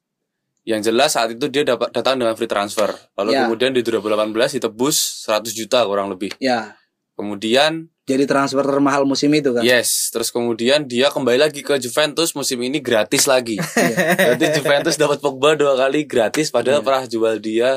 Yang 0.65 0.81
jelas 0.89 1.13
saat 1.13 1.29
itu 1.31 1.45
dia 1.49 1.61
dapat 1.63 1.93
datang 1.93 2.17
dengan 2.17 2.33
free 2.33 2.49
transfer. 2.49 2.89
Lalu 3.15 3.31
Ya. 3.33 3.45
kemudian 3.45 3.71
di 3.71 3.81
2018 3.81 4.57
ditebus 4.57 4.97
100 5.25 5.53
juta 5.53 5.85
kurang 5.85 6.09
lebih. 6.09 6.33
ya 6.39 6.73
Kemudian 7.15 7.87
jadi 8.05 8.27
transfer 8.27 8.61
termahal 8.61 9.07
musim 9.07 9.31
itu 9.31 9.55
kan 9.55 9.63
yes, 9.63 10.11
terus 10.11 10.29
kemudian 10.29 10.83
dia 10.83 11.09
kembali 11.09 11.39
lagi 11.39 11.63
ke 11.63 11.79
Juventus 11.79 12.35
musim 12.35 12.59
ini 12.59 12.83
gratis 12.83 13.25
lagi. 13.25 13.55
Iya. 13.55 13.97
Berarti 14.35 14.47
Juventus 14.59 14.97
dapat 14.97 15.23
Pogba 15.23 15.55
dua 15.55 15.79
kali 15.79 16.03
gratis 16.05 16.51
padahal 16.51 16.81
Iya. 16.81 16.87
pernah 16.87 17.05
jual 17.07 17.35
dia 17.39 17.71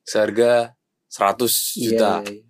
seharga 0.00 0.78
100 1.10 1.74
Iya, 1.74 1.84
juta. 1.90 2.12
iya, 2.22 2.30
iya. 2.30 2.42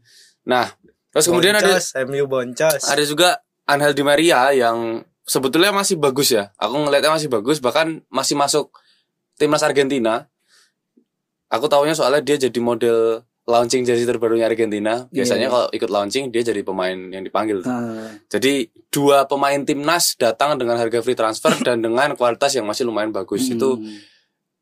Nah, 0.45 0.67
terus 1.11 1.27
kemudian 1.27 1.55
ada 1.55 1.65
boncos, 1.71 1.87
MU 2.05 2.25
boncos. 2.29 2.83
ada 2.85 3.03
juga 3.03 3.29
Angel 3.65 3.95
Di 3.95 4.05
Maria 4.05 4.53
yang 4.53 5.01
sebetulnya 5.25 5.73
masih 5.73 5.97
bagus 5.97 6.31
ya. 6.31 6.53
Aku 6.57 6.77
ngelihatnya 6.79 7.13
masih 7.13 7.29
bagus 7.29 7.59
bahkan 7.59 8.01
masih 8.09 8.35
masuk 8.35 8.71
timnas 9.35 9.61
Argentina. 9.61 10.29
Aku 11.49 11.67
tahunya 11.67 11.95
soalnya 11.95 12.21
dia 12.21 12.37
jadi 12.39 12.59
model 12.59 13.23
launching 13.45 13.85
jersey 13.85 14.05
terbarunya 14.05 14.45
Argentina. 14.45 15.05
Biasanya 15.09 15.47
Iya. 15.47 15.53
kalau 15.53 15.67
ikut 15.71 15.91
launching 15.91 16.25
dia 16.29 16.41
jadi 16.43 16.61
pemain 16.61 16.97
yang 16.97 17.21
dipanggil. 17.21 17.61
Ah, 17.63 18.17
Jadi 18.27 18.73
dua 18.89 19.25
pemain 19.25 19.61
timnas 19.61 20.17
datang 20.17 20.57
dengan 20.57 20.77
harga 20.77 20.99
free 20.99 21.15
transfer 21.15 21.53
dan 21.63 21.79
dengan 21.79 22.13
kualitas 22.15 22.53
yang 22.53 22.65
masih 22.65 22.85
lumayan 22.85 23.13
bagus. 23.13 23.45
Itu 23.47 23.77
hmm, 23.77 24.01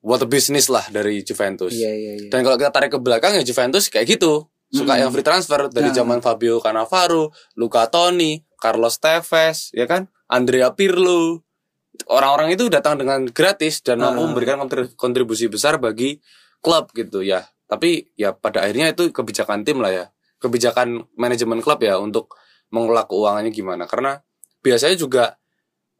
what 0.02 0.18
a 0.18 0.26
business 0.26 0.66
lah 0.66 0.82
dari 0.88 1.22
Juventus. 1.22 1.70
iya 1.70 1.90
iya 1.90 2.12
iya 2.18 2.28
Dan 2.28 2.42
kalau 2.42 2.54
kita 2.54 2.70
tarik 2.70 2.90
ke 2.90 2.98
belakang 2.98 3.32
ya 3.32 3.42
Juventus 3.42 3.86
kayak 3.86 4.06
gitu. 4.10 4.50
Suka 4.68 4.96
Mm. 4.96 5.00
yang 5.04 5.10
free 5.12 5.20
transfer 5.22 5.68
dari 5.68 5.88
Nah. 5.88 5.94
zaman 5.94 6.18
Fabio 6.18 6.56
Cannavaro, 6.56 7.28
Luca 7.54 7.86
Toni, 7.86 8.40
Carlos 8.56 8.96
Tevez, 8.96 9.68
ya 9.70 9.84
kan? 9.84 10.08
Andrea 10.32 10.72
Pirlo. 10.72 11.44
Orang-orang 12.08 12.56
itu 12.56 12.72
datang 12.72 12.96
dengan 12.96 13.28
gratis 13.28 13.84
dan 13.84 14.00
mampu 14.00 14.24
Ah. 14.24 14.26
memberikan 14.32 14.56
kontri- 14.64 14.88
kontribusi 14.96 15.52
besar 15.52 15.76
bagi 15.76 16.16
klub 16.64 16.88
gitu 16.96 17.20
ya. 17.20 17.44
Tapi 17.68 18.16
ya 18.16 18.32
pada 18.32 18.64
akhirnya 18.64 18.96
itu 18.96 19.12
kebijakan 19.12 19.60
tim 19.62 19.84
lah 19.84 19.92
ya. 19.92 20.04
Kebijakan 20.40 21.04
manajemen 21.14 21.60
klub 21.60 21.84
ya 21.84 22.00
untuk 22.00 22.32
mengelola 22.72 23.04
keuangannya 23.04 23.52
gimana. 23.52 23.84
Karena 23.84 24.16
biasanya 24.64 24.96
juga 24.96 25.24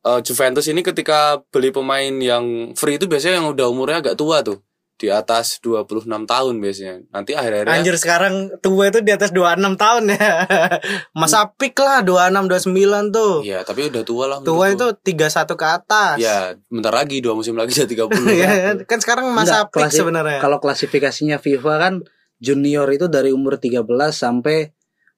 eh, 0.02 0.18
Juventus 0.24 0.66
ini 0.66 0.82
ketika 0.82 1.38
beli 1.52 1.70
pemain 1.70 2.10
yang 2.18 2.74
free 2.74 2.98
itu 2.98 3.06
biasanya 3.06 3.38
yang 3.38 3.54
udah 3.54 3.70
umurnya 3.70 4.02
agak 4.02 4.16
tua 4.18 4.42
tuh. 4.42 4.58
Di 5.00 5.10
atas 5.10 5.58
26 5.58 6.06
tahun 6.06 6.54
biasanya. 6.62 7.02
Nanti 7.10 7.34
akhir-akhirnya 7.34 7.74
Anjir 7.74 7.96
sekarang 7.98 8.54
tua 8.62 8.86
itu 8.86 9.02
di 9.02 9.10
atas 9.10 9.34
26 9.34 9.74
tahun 9.74 10.02
ya. 10.14 10.46
Masa 11.20 11.50
pik 11.58 11.74
lah 11.82 12.06
26 12.06 12.70
29 12.70 13.10
tuh. 13.10 13.34
Iya, 13.42 13.66
tapi 13.66 13.90
udah 13.90 14.02
tua 14.06 14.24
lah. 14.30 14.38
Tua 14.46 14.70
itu 14.70 14.86
menurutku. 14.94 15.58
31 15.58 15.58
ke 15.58 15.66
atas. 15.66 16.16
Ya, 16.22 16.54
bentar 16.70 16.94
lagi 16.94 17.18
dua 17.18 17.34
musim 17.34 17.58
lagi 17.58 17.74
jadi 17.74 18.06
30. 18.06 18.14
Iya 18.38 18.48
kan? 18.48 18.76
kan 18.86 18.98
sekarang 19.02 19.26
masa 19.34 19.66
Enggak, 19.66 19.90
pik 19.90 19.90
sebenarnya. 19.90 20.38
Kalau 20.38 20.62
klasifikasinya 20.62 21.42
FIFA 21.42 21.74
kan 21.82 21.94
junior 22.38 22.86
itu 22.94 23.10
dari 23.10 23.34
umur 23.34 23.58
13 23.58 23.82
sampai 24.14 24.70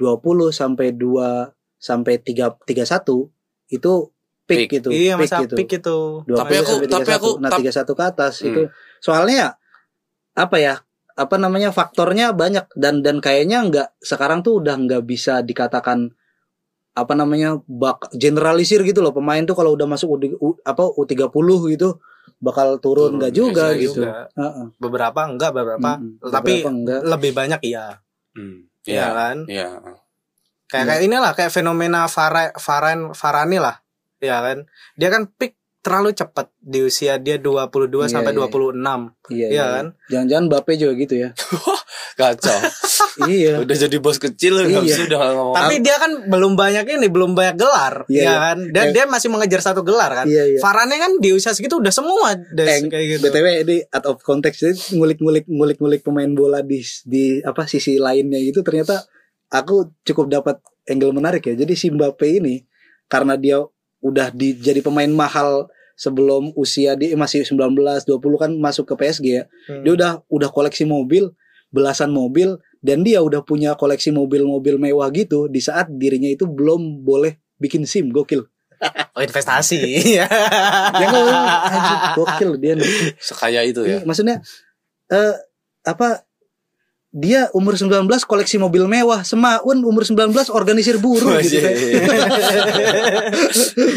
20 0.00 0.50
sampai 0.50 0.88
2 0.98 1.54
sampai 1.78 2.14
3 2.18 2.60
31 2.66 3.30
itu 3.72 3.92
peak 4.42 4.58
Peak. 4.58 4.68
gitu. 4.76 4.88
iya 4.90 5.14
peak 5.14 5.28
masa 5.28 5.36
gitu. 5.42 5.54
pik 5.54 5.70
itu. 5.78 5.98
20 6.24 6.34
Tapi 6.34 6.54
aku- 6.56 6.72
sampai 6.76 6.88
tapi 6.88 7.04
31. 7.04 7.16
aku- 7.16 7.36
nah 7.38 7.48
tap- 7.48 7.60
31 7.60 7.92
ke 7.92 8.02
atas 8.04 8.34
Hmm. 8.36 8.48
itu 8.48 8.62
soalnya 8.98 9.44
apa 10.32 10.56
ya 10.56 10.74
apa 11.12 11.36
namanya 11.36 11.68
faktornya 11.70 12.32
banyak 12.32 12.66
dan 12.72 13.00
dan 13.00 13.20
kayaknya 13.20 13.62
nggak 13.62 13.88
sekarang 13.98 14.40
tuh 14.40 14.58
udah 14.58 14.74
nggak 14.78 15.02
bisa 15.02 15.40
dikatakan 15.40 16.08
apa 16.92 17.12
namanya 17.12 17.56
bak 17.62 18.12
generalisir 18.12 18.80
gitu 18.80 19.00
loh 19.00 19.10
pemain 19.10 19.40
tuh 19.42 19.52
kalau 19.52 19.72
udah 19.72 19.84
masuk 19.86 20.08
U, 20.10 20.16
U- 20.42 20.60
apa 20.60 20.82
U30 20.90 21.28
gitu 21.70 22.00
bakal 22.38 22.76
turun 22.78 23.12
Turun, 23.12 23.18
nggak 23.18 23.32
juga 23.32 23.64
biasa 23.70 23.78
gitu. 23.78 24.00
juga. 24.02 24.28
Heeh. 24.30 24.66
Beberapa 24.76 25.20
enggak 25.22 25.50
beberapa. 25.52 25.90
Mm-mm. 25.94 26.20
Tapi 26.22 26.52
Beberapa 26.58 26.70
enggak. 26.70 27.00
lebih 27.06 27.30
banyak 27.32 27.60
iya. 27.62 27.86
Hmm. 28.32 28.58
Iya 28.82 28.92
Iya. 28.92 29.06
kan? 29.12 29.36
Iya. 29.46 29.68
Kayak 30.66 30.84
kayak 30.86 31.02
inilah 31.02 31.32
kayak 31.32 31.52
fenomena 31.52 32.00
Vara, 32.06 32.50
Varan 32.56 33.00
Varane 33.12 33.58
lah. 33.58 33.76
Ya 34.22 34.38
kan? 34.38 34.58
Dia 34.94 35.10
kan 35.10 35.26
peak 35.28 35.58
terlalu 35.82 36.14
cepat 36.14 36.46
di 36.62 36.78
usia 36.78 37.18
dia 37.18 37.42
22 37.42 38.06
Iya, 38.06 38.06
sampai 38.06 38.30
iya. 38.30 38.38
26. 38.38 39.18
Iya, 39.34 39.46
Iya 39.50 39.64
kan? 39.66 39.86
Jangan-jangan 40.06 40.46
Bape 40.46 40.72
juga 40.78 40.92
gitu 40.94 41.14
ya. 41.18 41.34
Kacau. 42.14 42.58
iya. 43.26 43.58
udah 43.58 43.76
jadi 43.76 43.96
bos 43.98 44.22
kecil 44.22 44.62
Iya. 44.62 44.78
habis 44.78 44.94
udah 45.02 45.18
ngomong. 45.34 45.56
Tapi 45.58 45.74
dia 45.82 45.98
kan 45.98 46.30
belum 46.30 46.54
banyak 46.54 46.86
ini, 46.86 47.10
belum 47.10 47.34
banyak 47.34 47.58
gelar, 47.58 48.06
Iya, 48.06 48.14
ya 48.14 48.22
iya. 48.22 48.34
kan? 48.38 48.58
Dan 48.70 48.84
Eh. 48.86 48.92
dia 48.94 49.04
masih 49.10 49.26
mengejar 49.26 49.58
satu 49.58 49.82
gelar 49.82 50.22
kan. 50.22 50.26
Iya, 50.30 50.54
iya. 50.54 50.58
Varane 50.62 50.96
kan 51.02 51.18
di 51.18 51.34
usia 51.34 51.50
segitu 51.50 51.82
udah 51.82 51.90
semua 51.90 52.30
des, 52.38 52.78
Eh, 52.78 52.86
kayak 52.86 53.06
gitu. 53.18 53.26
BTW 53.26 53.46
ini 53.66 53.76
out 53.90 54.06
of 54.06 54.22
context 54.22 54.62
jadi 54.62 54.78
ngulik-ngulik 54.94 55.50
ngulik-ngulik 55.50 56.06
pemain 56.06 56.30
bola 56.30 56.62
di 56.62 56.78
di 57.02 57.42
apa 57.42 57.66
sisi 57.66 57.98
lainnya 57.98 58.38
itu 58.38 58.62
ternyata 58.62 59.02
aku 59.50 59.98
cukup 60.06 60.30
dapat 60.30 60.62
angle 60.86 61.10
menarik 61.10 61.42
ya. 61.42 61.58
Jadi 61.58 61.74
si 61.74 61.90
Mbappe 61.90 62.38
ini 62.38 62.62
karena 63.10 63.34
dia 63.34 63.58
udah 64.02 64.34
di, 64.34 64.58
jadi 64.58 64.82
pemain 64.82 65.08
mahal 65.08 65.70
sebelum 65.94 66.50
usia 66.58 66.98
dia 66.98 67.14
masih 67.14 67.46
19 67.46 67.78
20 67.78 68.42
kan 68.42 68.50
masuk 68.58 68.90
ke 68.90 68.94
PSG 68.98 69.26
ya. 69.30 69.44
Hmm. 69.70 69.86
Dia 69.86 69.92
udah 69.94 70.12
udah 70.26 70.50
koleksi 70.50 70.82
mobil, 70.82 71.30
belasan 71.70 72.10
mobil 72.10 72.58
dan 72.82 73.06
dia 73.06 73.22
udah 73.22 73.46
punya 73.46 73.78
koleksi 73.78 74.10
mobil-mobil 74.10 74.76
mewah 74.76 75.08
gitu 75.14 75.46
di 75.46 75.62
saat 75.62 75.86
dirinya 75.88 76.28
itu 76.28 76.44
belum 76.44 77.06
boleh 77.06 77.38
bikin 77.56 77.86
SIM 77.86 78.10
gokil. 78.10 78.44
Oh, 79.14 79.22
investasi. 79.22 79.78
Ya 80.18 80.26
gokil 82.18 82.58
dia 82.58 82.74
nih. 82.74 83.14
sekaya 83.22 83.62
itu 83.62 83.86
ya. 83.86 84.02
Iya, 84.02 84.08
maksudnya 84.08 84.42
eh 85.06 85.38
apa 85.86 86.26
dia 87.12 87.52
umur 87.52 87.76
19 87.76 88.08
koleksi 88.24 88.56
mobil 88.56 88.84
mewah, 88.86 89.20
Semaun 89.20 89.84
umur 89.84 90.00
19 90.00 90.32
organisir 90.48 90.96
buruh 90.96 91.36
gitu 91.38 91.60
kan. 91.60 91.72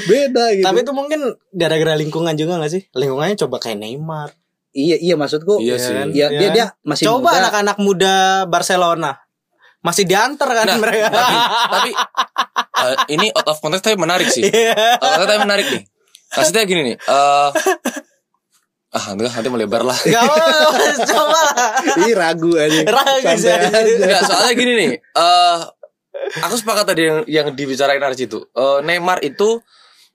Beda 0.05 0.43
gitu. 0.51 0.65
Tapi 0.65 0.77
itu 0.81 0.91
mungkin 0.91 1.19
gara-gara 1.49 1.95
lingkungan 1.95 2.33
juga 2.33 2.57
gak 2.57 2.71
sih? 2.71 2.81
Lingkungannya 2.91 3.35
coba 3.37 3.57
kayak 3.59 3.79
Neymar. 3.79 4.29
iya 4.73 4.99
iya 4.99 5.15
maksudku 5.15 5.63
Iya 5.63 5.71
Iya 5.71 5.75
sih. 5.79 5.93
kan? 5.93 6.07
ya, 6.11 6.27
Iya 6.27 6.27
dia 6.29 6.43
kan? 6.43 6.53
dia 6.53 6.65
masih 6.83 7.03
Coba 7.07 7.29
muda. 7.29 7.39
anak-anak 7.39 7.77
muda 7.79 8.15
Barcelona. 8.45 9.11
Masih 9.79 10.03
diantar 10.03 10.49
kan 10.49 10.65
Nah, 10.65 10.75
mereka. 10.75 11.07
tapi 11.07 11.35
tapi 11.71 11.91
eh, 12.83 12.95
ini 13.09 13.27
out 13.31 13.47
of 13.47 13.57
context 13.57 13.85
tapi 13.85 13.95
menarik 13.95 14.27
sih. 14.27 14.43
Iya. 14.43 14.75
Out 14.97 14.99
of 14.99 15.07
context 15.07 15.29
tapi 15.29 15.41
menarik 15.41 15.65
nih. 15.69 15.83
Maksudnya 16.27 16.63
gini 16.65 16.81
nih. 16.83 16.95
eh 16.99 17.49
ah 18.95 19.11
enggak 19.11 19.27
nanti 19.29 19.49
melebar 19.51 19.83
lah. 19.83 19.97
Gak 19.99 20.23
coba 21.03 21.41
lah. 21.51 21.51
Ih 21.99 22.15
ragu 22.15 22.55
aja. 22.55 22.79
Ragu 22.87 23.27
aja. 23.27 23.51
Enggak, 23.83 24.21
soalnya 24.23 24.53
gini 24.53 24.73
nih. 24.73 24.89
eh 24.95 25.57
aku 26.39 26.55
sepakat 26.55 26.85
tadi 26.87 27.01
yang, 27.03 27.19
yang 27.27 27.47
dibicarain 27.51 27.99
Arji 27.99 28.25
itu. 28.25 28.39
Eh, 28.49 28.79
Neymar 28.81 29.19
itu 29.19 29.59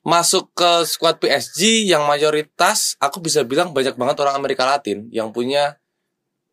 masuk 0.01 0.49
ke 0.53 0.71
squad 0.83 1.21
PSG 1.21 1.85
yang 1.85 2.09
mayoritas 2.09 2.97
aku 2.97 3.21
bisa 3.21 3.45
bilang 3.45 3.77
banyak 3.77 3.93
banget 3.95 4.17
orang 4.19 4.33
Amerika 4.35 4.65
Latin 4.65 5.13
yang 5.13 5.29
punya 5.29 5.77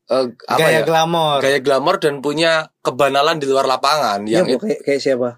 eh, 0.07 0.27
apa 0.45 0.59
Gaya 0.59 0.79
ya? 0.79 0.83
glamor. 0.83 1.39
Gaya 1.39 1.59
glamor 1.59 1.95
dan 1.97 2.19
punya 2.19 2.51
kebanalan 2.81 3.39
di 3.39 3.47
luar 3.47 3.63
lapangan 3.63 4.27
Iya, 4.27 4.43
yang 4.43 4.51
Bu, 4.51 4.59
kayak 4.59 4.83
kayak 4.83 4.99
siapa? 4.99 5.29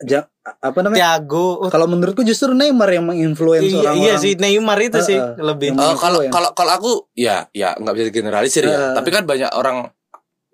Ja- 0.00 0.28
apa 0.56 0.78
namanya? 0.78 1.18
Thiago. 1.18 1.66
Kalau 1.66 1.86
menurutku 1.86 2.22
justru 2.22 2.50
Neymar 2.50 2.86
yang 2.88 3.04
menginfluence 3.04 3.66
Iya, 3.66 3.82
orang-orang. 3.82 3.98
iya 4.00 4.14
sih 4.16 4.32
Neymar 4.34 4.78
itu 4.80 4.98
sih 5.00 5.18
Heeh. 5.18 5.38
lebih. 5.38 5.68
Eh, 5.70 5.74
kalau 5.74 6.22
influence. 6.22 6.30
kalau 6.30 6.50
kalau 6.52 6.72
aku 6.72 6.92
ya 7.12 7.50
ya 7.50 7.74
nggak 7.74 7.94
bisa 7.94 8.10
generalisir 8.10 8.62
ya. 8.62 8.72
Eh. 8.72 8.94
Tapi 8.94 9.08
kan 9.10 9.22
banyak 9.22 9.50
orang 9.52 9.90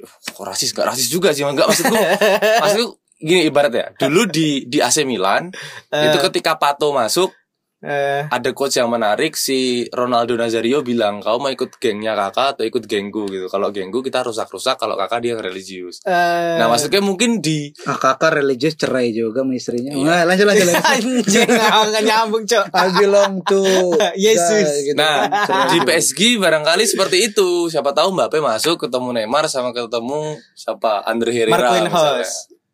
kok 0.02 0.42
rasis 0.42 0.72
nggak 0.72 0.88
rasis 0.88 1.06
juga 1.08 1.30
sih 1.30 1.44
nggak 1.44 1.62
maksudku 1.62 1.94
maksudku 2.58 2.90
gini 3.16 3.46
ibarat 3.46 3.70
ya 3.70 3.86
dulu 3.96 4.26
di 4.26 4.66
di 4.66 4.82
AC 4.82 5.06
Milan 5.06 5.54
Eh, 5.88 6.10
itu 6.10 6.18
ketika 6.26 6.58
Pato 6.58 6.90
masuk 6.90 7.30
eh, 7.82 8.24
ada 8.26 8.50
coach 8.54 8.78
yang 8.78 8.88
menarik 8.88 9.34
si 9.34 9.84
Ronaldo 9.90 10.34
Nazario 10.34 10.80
bilang 10.80 11.18
kau 11.18 11.36
mau 11.36 11.50
ikut 11.50 11.76
gengnya 11.76 12.14
kakak 12.14 12.56
atau 12.56 12.64
ikut 12.64 12.86
gengku 12.86 13.26
gitu 13.26 13.46
kalau 13.46 13.68
gengku 13.68 14.00
kita 14.00 14.22
rusak-rusak 14.22 14.78
kalau 14.78 14.94
kakak 14.94 15.20
dia 15.20 15.34
religius 15.36 15.98
eh, 16.02 16.56
nah 16.56 16.70
maksudnya 16.70 17.02
mungkin 17.02 17.38
di 17.38 17.74
Ah, 17.82 17.98
kakak 17.98 18.38
religius 18.38 18.78
cerai 18.78 19.10
juga 19.10 19.42
sama 19.42 19.58
istrinya. 19.58 19.90
Iya. 19.90 20.04
Nah, 20.06 20.22
lanjut 20.22 20.46
lanjut 20.46 20.66
lanjut. 20.70 20.86
Anjing 20.94 21.48
nggak 21.90 22.04
nyambung 22.06 22.44
cok. 22.46 22.64
I 22.70 22.88
belong 22.94 23.34
to 23.42 23.62
Yesus. 24.24 24.68
God, 24.70 24.86
gitu. 24.86 24.96
Nah, 24.96 25.18
Cerai 25.44 25.66
di. 25.66 25.78
PSG 25.82 26.20
barangkali 26.38 26.84
seperti 26.86 27.16
itu. 27.26 27.66
Siapa 27.66 27.90
tahu 27.90 28.14
Mbappe 28.14 28.38
masuk 28.38 28.86
ketemu 28.86 29.18
Neymar 29.18 29.50
sama 29.50 29.74
ketemu 29.74 30.38
siapa 30.54 31.02
Andre 31.02 31.30
Herrera. 31.34 31.74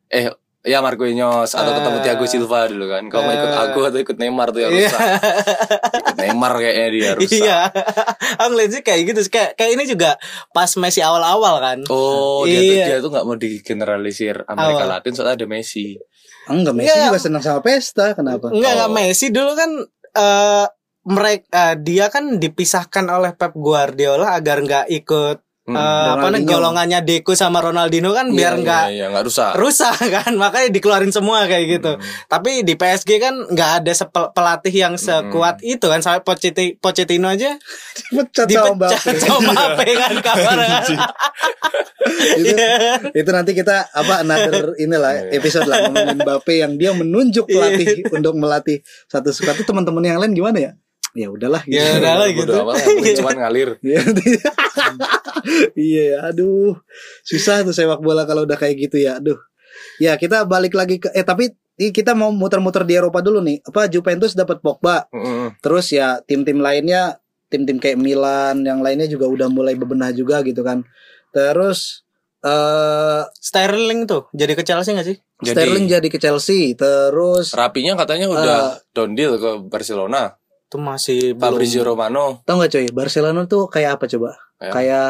Eh, 0.09 0.29
ya 0.69 0.79
Marquinhos 0.79 1.51
atau 1.51 1.73
ketemu 1.73 1.99
Thiago 1.99 2.25
Silva 2.25 2.69
dulu 2.69 2.85
kan. 2.87 3.03
Kau 3.09 3.21
mau 3.21 3.33
ikut 3.33 3.49
Ah. 3.49 3.65
aku 3.67 3.81
atau 3.83 3.99
ikut 3.99 4.15
Neymar 4.15 4.49
tuh 4.51 4.61
yang 4.61 4.71
Iya. 4.71 4.87
rusak. 4.87 5.01
Ikut 5.99 6.17
Neymar 6.19 6.53
kayaknya 6.55 6.87
dia 6.91 7.11
rusak. 7.19 7.41
Iya. 7.41 7.59
Aku 8.37 8.49
ngeliat 8.51 8.71
sih 8.71 8.83
kayak 8.83 9.01
gitu. 9.07 9.21
Kayak 9.29 9.51
kayak 9.55 9.71
ini 9.73 9.85
juga 9.87 10.11
pas 10.51 10.69
Messi 10.77 11.01
awal-awal 11.01 11.55
kan. 11.59 11.79
Oh, 11.89 12.45
dia 12.45 12.55
Iya. 12.55 12.61
tuh 12.61 12.85
dia 12.85 12.97
tuh 13.01 13.11
nggak 13.11 13.25
mau 13.25 13.37
digeneralisir 13.37 14.37
Amerika 14.45 14.85
Awal. 14.85 14.93
Latin 14.95 15.13
soalnya 15.13 15.35
ada 15.35 15.47
Messi. 15.47 15.97
Enggak, 16.47 16.75
Messi 16.75 16.89
Enggak. 16.91 17.09
juga 17.09 17.21
senang 17.21 17.43
sama 17.43 17.61
pesta. 17.61 18.07
Kenapa? 18.13 18.47
Enggak, 18.49 18.73
enggak 18.75 18.91
Oh. 18.91 18.95
Messi 18.95 19.27
dulu 19.29 19.53
kan 19.53 19.71
eh 20.11 20.67
mereka 21.05 21.65
dia 21.75 22.07
kan 22.09 22.37
dipisahkan 22.37 23.09
oleh 23.09 23.33
Pep 23.33 23.55
Guardiola 23.55 24.29
agar 24.31 24.61
nggak 24.61 24.87
ikut 24.93 25.39
Hmm. 25.69 25.77
eh, 25.77 25.85
apa 25.85 25.85
namanya 25.85 26.17
Ronaldinho. 26.41 26.49
golongannya 26.51 27.01
Deco 27.03 27.33
sama 27.35 27.61
Ronaldinho 27.61 28.11
kan 28.11 28.27
biar 28.31 28.57
Iya, 28.57 28.63
nggak 28.65 28.85
Iya, 28.89 29.07
iya, 29.07 29.21
rusak. 29.21 29.53
rusak 29.55 29.95
kan 30.17 30.33
makanya 30.35 30.69
dikeluarin 30.71 31.13
semua 31.13 31.45
kayak 31.45 31.65
gitu. 31.71 31.93
Hmm. 31.93 32.05
Tapi 32.27 32.63
di 32.63 32.73
PSG 32.73 33.11
kan 33.19 33.35
nggak 33.45 33.71
ada 33.79 33.93
pelatih 34.31 34.73
yang 34.73 34.95
sekuat 34.97 35.61
itu 35.61 35.83
kan 35.83 36.01
sampai 36.01 36.21
Pochettino, 36.21 36.73
Pochettino 36.79 37.29
aja 37.29 37.53
Dipecat 38.09 38.49
sama 38.49 38.73
Mbappe. 38.75 39.11
sama 39.19 39.51
Mbappe 39.53 39.85
kan 39.95 40.15
kabar 40.27 40.57
kan. 40.59 40.83
itu, 40.89 40.97
Iya. 42.49 43.13
itu 43.13 43.31
nanti 43.31 43.53
kita 43.53 43.77
apa 43.91 44.23
another 44.23 44.73
inilah 44.77 45.13
Iya. 45.29 45.37
episode 45.37 45.67
lah 45.67 45.85
ngomongin 45.85 46.17
Mbappe 46.19 46.55
yang 46.55 46.73
dia 46.75 46.91
menunjuk 46.93 47.45
Iya. 47.45 47.53
pelatih 47.55 47.87
untuk 48.11 48.35
melatih 48.35 48.81
satu 49.07 49.29
squad 49.29 49.55
itu 49.55 49.65
teman-teman 49.65 50.01
yang 50.03 50.17
lain 50.17 50.33
gimana 50.33 50.59
ya? 50.59 50.73
Ya 51.17 51.29
udahlah 51.33 51.63
gitu. 51.65 51.79
Ya 51.81 51.99
udahlah 51.99 52.29
gitu. 52.31 52.53
cuman 53.23 53.37
ngalir. 53.41 53.69
Iya, 53.85 54.01
iya, 55.79 56.05
ya. 56.05 56.17
aduh, 56.31 56.77
susah 57.23 57.63
tuh 57.65 57.73
sepak 57.73 58.03
bola 58.03 58.27
kalau 58.29 58.45
udah 58.45 58.59
kayak 58.59 58.89
gitu 58.89 59.01
ya, 59.01 59.17
aduh. 59.23 59.39
Ya 60.03 60.15
kita 60.19 60.45
balik 60.45 60.75
lagi 60.75 60.99
ke, 60.99 61.11
eh 61.15 61.23
tapi 61.23 61.55
kita 61.79 62.13
mau 62.19 62.35
muter-muter 62.35 62.83
di 62.83 62.99
Eropa 62.99 63.23
dulu 63.23 63.39
nih. 63.43 63.63
Apa 63.63 63.87
Juventus 63.87 64.35
dapat 64.35 64.59
Pogba, 64.59 65.07
Mm-mm. 65.15 65.59
terus 65.63 65.95
ya 65.95 66.19
tim-tim 66.27 66.59
lainnya, 66.59 67.23
tim-tim 67.47 67.79
kayak 67.79 67.99
Milan, 67.99 68.67
yang 68.67 68.83
lainnya 68.83 69.07
juga 69.07 69.31
udah 69.31 69.47
mulai 69.47 69.79
bebenah 69.79 70.11
juga 70.11 70.43
gitu 70.43 70.61
kan. 70.67 70.83
Terus 71.31 72.03
eh 72.39 73.23
Sterling 73.35 74.07
tuh 74.07 74.31
jadi 74.31 74.55
ke 74.55 74.63
Chelsea 74.63 74.95
gak 74.95 75.07
sih? 75.07 75.17
Jadi- 75.43 75.55
Sterling 75.55 75.87
jadi 75.87 76.09
ke 76.11 76.19
Chelsea, 76.19 76.75
terus 76.75 77.55
Rapinya 77.55 77.95
katanya 77.95 78.27
udah 78.31 78.83
down 78.91 79.15
deal 79.15 79.39
ke 79.39 79.51
Barcelona. 79.71 80.35
Itu 80.69 80.77
masih 80.77 81.33
belum 81.33 81.41
Fabrizio 81.57 81.81
Romano. 81.81 82.45
tau 82.45 82.61
nggak 82.61 82.71
coy, 82.71 82.87
Barcelona 82.93 83.41
tuh 83.45 83.67
kayak 83.67 83.97
apa 83.97 84.05
coba? 84.05 84.37
Ya. 84.61 84.69
Kayak 84.69 85.09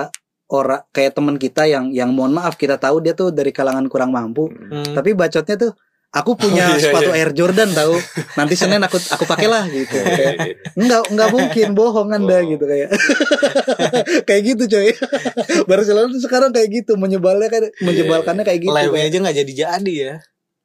orang 0.49 0.81
kayak 0.89 1.13
teman 1.13 1.37
kita 1.37 1.67
yang 1.67 1.91
yang 1.91 2.09
mohon 2.09 2.33
maaf 2.33 2.55
kita 2.55 2.79
tahu 2.79 3.03
dia 3.03 3.13
tuh 3.13 3.29
dari 3.29 3.51
kalangan 3.51 3.85
kurang 3.85 4.09
mampu, 4.09 4.47
Hmm. 4.49 4.95
tapi 4.95 5.13
bacotnya 5.13 5.59
tuh 5.59 5.73
aku 6.09 6.39
punya 6.39 6.63
Oh, 6.71 6.79
iya, 6.79 6.81
sepatu 6.81 7.11
iya. 7.11 7.21
Air 7.21 7.31
Jordan 7.35 7.69
tahu. 7.69 7.99
Nanti 8.33 8.55
Senin 8.55 8.79
aku 8.81 8.97
aku 9.03 9.27
pakai 9.27 9.45
lah 9.45 9.67
gitu. 9.67 9.99
Kayak, 10.09 10.63
Enggak 10.73 11.03
enggak 11.11 11.29
mungkin 11.29 11.69
bohong 11.75 12.09
Anda 12.09 12.39
Oh. 12.39 12.49
gitu 12.49 12.65
kayak. 12.65 12.91
kayak 14.31 14.43
gitu 14.47 14.63
coy. 14.69 14.95
Barcelona 15.67 16.07
tuh 16.09 16.23
sekarang 16.23 16.55
kayak 16.55 16.69
gitu, 16.71 16.95
menyebalnya 16.95 17.51
kan 17.51 17.67
menyebalkannya 17.83 18.47
kayak 18.47 18.61
gitu. 18.63 18.73
Lewe 18.73 18.95
kayak. 18.95 19.11
aja 19.11 19.17
nggak 19.21 19.37
jadi 19.37 19.53
jadi 19.67 19.95
ya. 20.07 20.15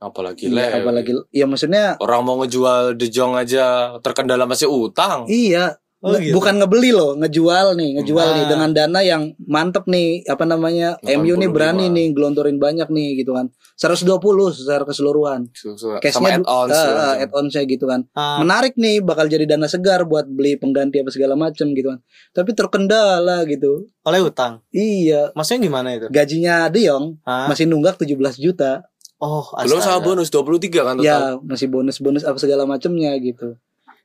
Apalagi 0.04 0.45
Iya, 0.45 0.68
Lewe. 0.68 0.76
apalagi 0.82 1.12
ya 1.32 1.45
maksudnya 1.45 1.95
Orang 1.97 2.24
mau 2.24 2.36
ngejual 2.38 2.93
De 2.93 3.08
Jong 3.08 3.34
aja 3.34 3.66
terkendala 3.99 4.43
masih 4.43 4.68
utang. 4.68 5.24
iya 5.26 5.80
Oh, 6.04 6.12
Nge- 6.12 6.20
gitu. 6.20 6.36
bukan 6.36 6.60
ngebeli 6.60 6.91
loh, 6.91 7.16
ngejual 7.16 7.80
nih, 7.80 7.95
ngejual 7.95 8.28
Nah. 8.28 8.36
nih 8.36 8.45
dengan 8.45 8.70
dana 8.76 8.99
yang 9.01 9.24
mantep 9.39 9.88
nih, 9.88 10.28
apa 10.28 10.43
namanya? 10.43 10.99
85. 10.99 11.16
MU 11.16 11.34
nih 11.39 11.47
berani 11.47 11.86
nih 11.88 12.12
gelontorin 12.12 12.60
banyak 12.60 12.91
nih 12.91 13.24
gitu 13.24 13.32
kan. 13.32 13.47
120 13.80 14.20
secara 14.51 14.84
keseluruhan. 14.84 15.47
Sama 15.56 15.97
Cashnya 15.97 16.38
add-ons. 16.38 16.68
uh, 16.68 16.76
segala 16.76 16.99
macam. 17.08 17.22
add-onsnya 17.24 17.64
gitu 17.66 17.86
kan. 17.86 18.04
Ah, 18.12 18.36
Menarik 18.38 18.76
nih 18.76 18.99
bakal 18.99 19.26
jadi 19.26 19.47
dana 19.47 19.64
segar 19.66 20.04
buat 20.04 20.28
beli 20.28 20.56
pengganti 20.56 20.99
apa 20.99 21.08
segala 21.08 21.34
macem 21.36 21.72
gitu 21.72 21.88
kan. 21.89 22.04
Tapi 22.32 22.51
terkendala 22.51 23.45
gitu. 23.45 23.88
oleh 24.04 24.20
utang. 24.20 24.60
Iya, 24.70 25.32
Maksudnya 25.32 25.62
gimana 25.64 25.89
itu? 25.93 26.12
gajinya 26.12 26.68
De 26.68 26.84
Jong 26.84 27.24
Ah, 27.24 27.47
masih 27.47 27.64
nunggak 27.64 27.95
17 27.95 28.36
juta. 28.36 28.84
Oh, 29.24 29.45
Belum 29.63 29.80
sama 29.80 30.03
bonus 30.03 30.28
23 30.28 30.67
kan 30.84 30.95
total. 30.99 31.07
Ya, 31.07 31.19
masih 31.39 31.71
bonus-bonus 31.71 32.28
apa 32.28 32.36
segala 32.36 32.67
macemnya 32.67 33.15
gitu. 33.24 33.55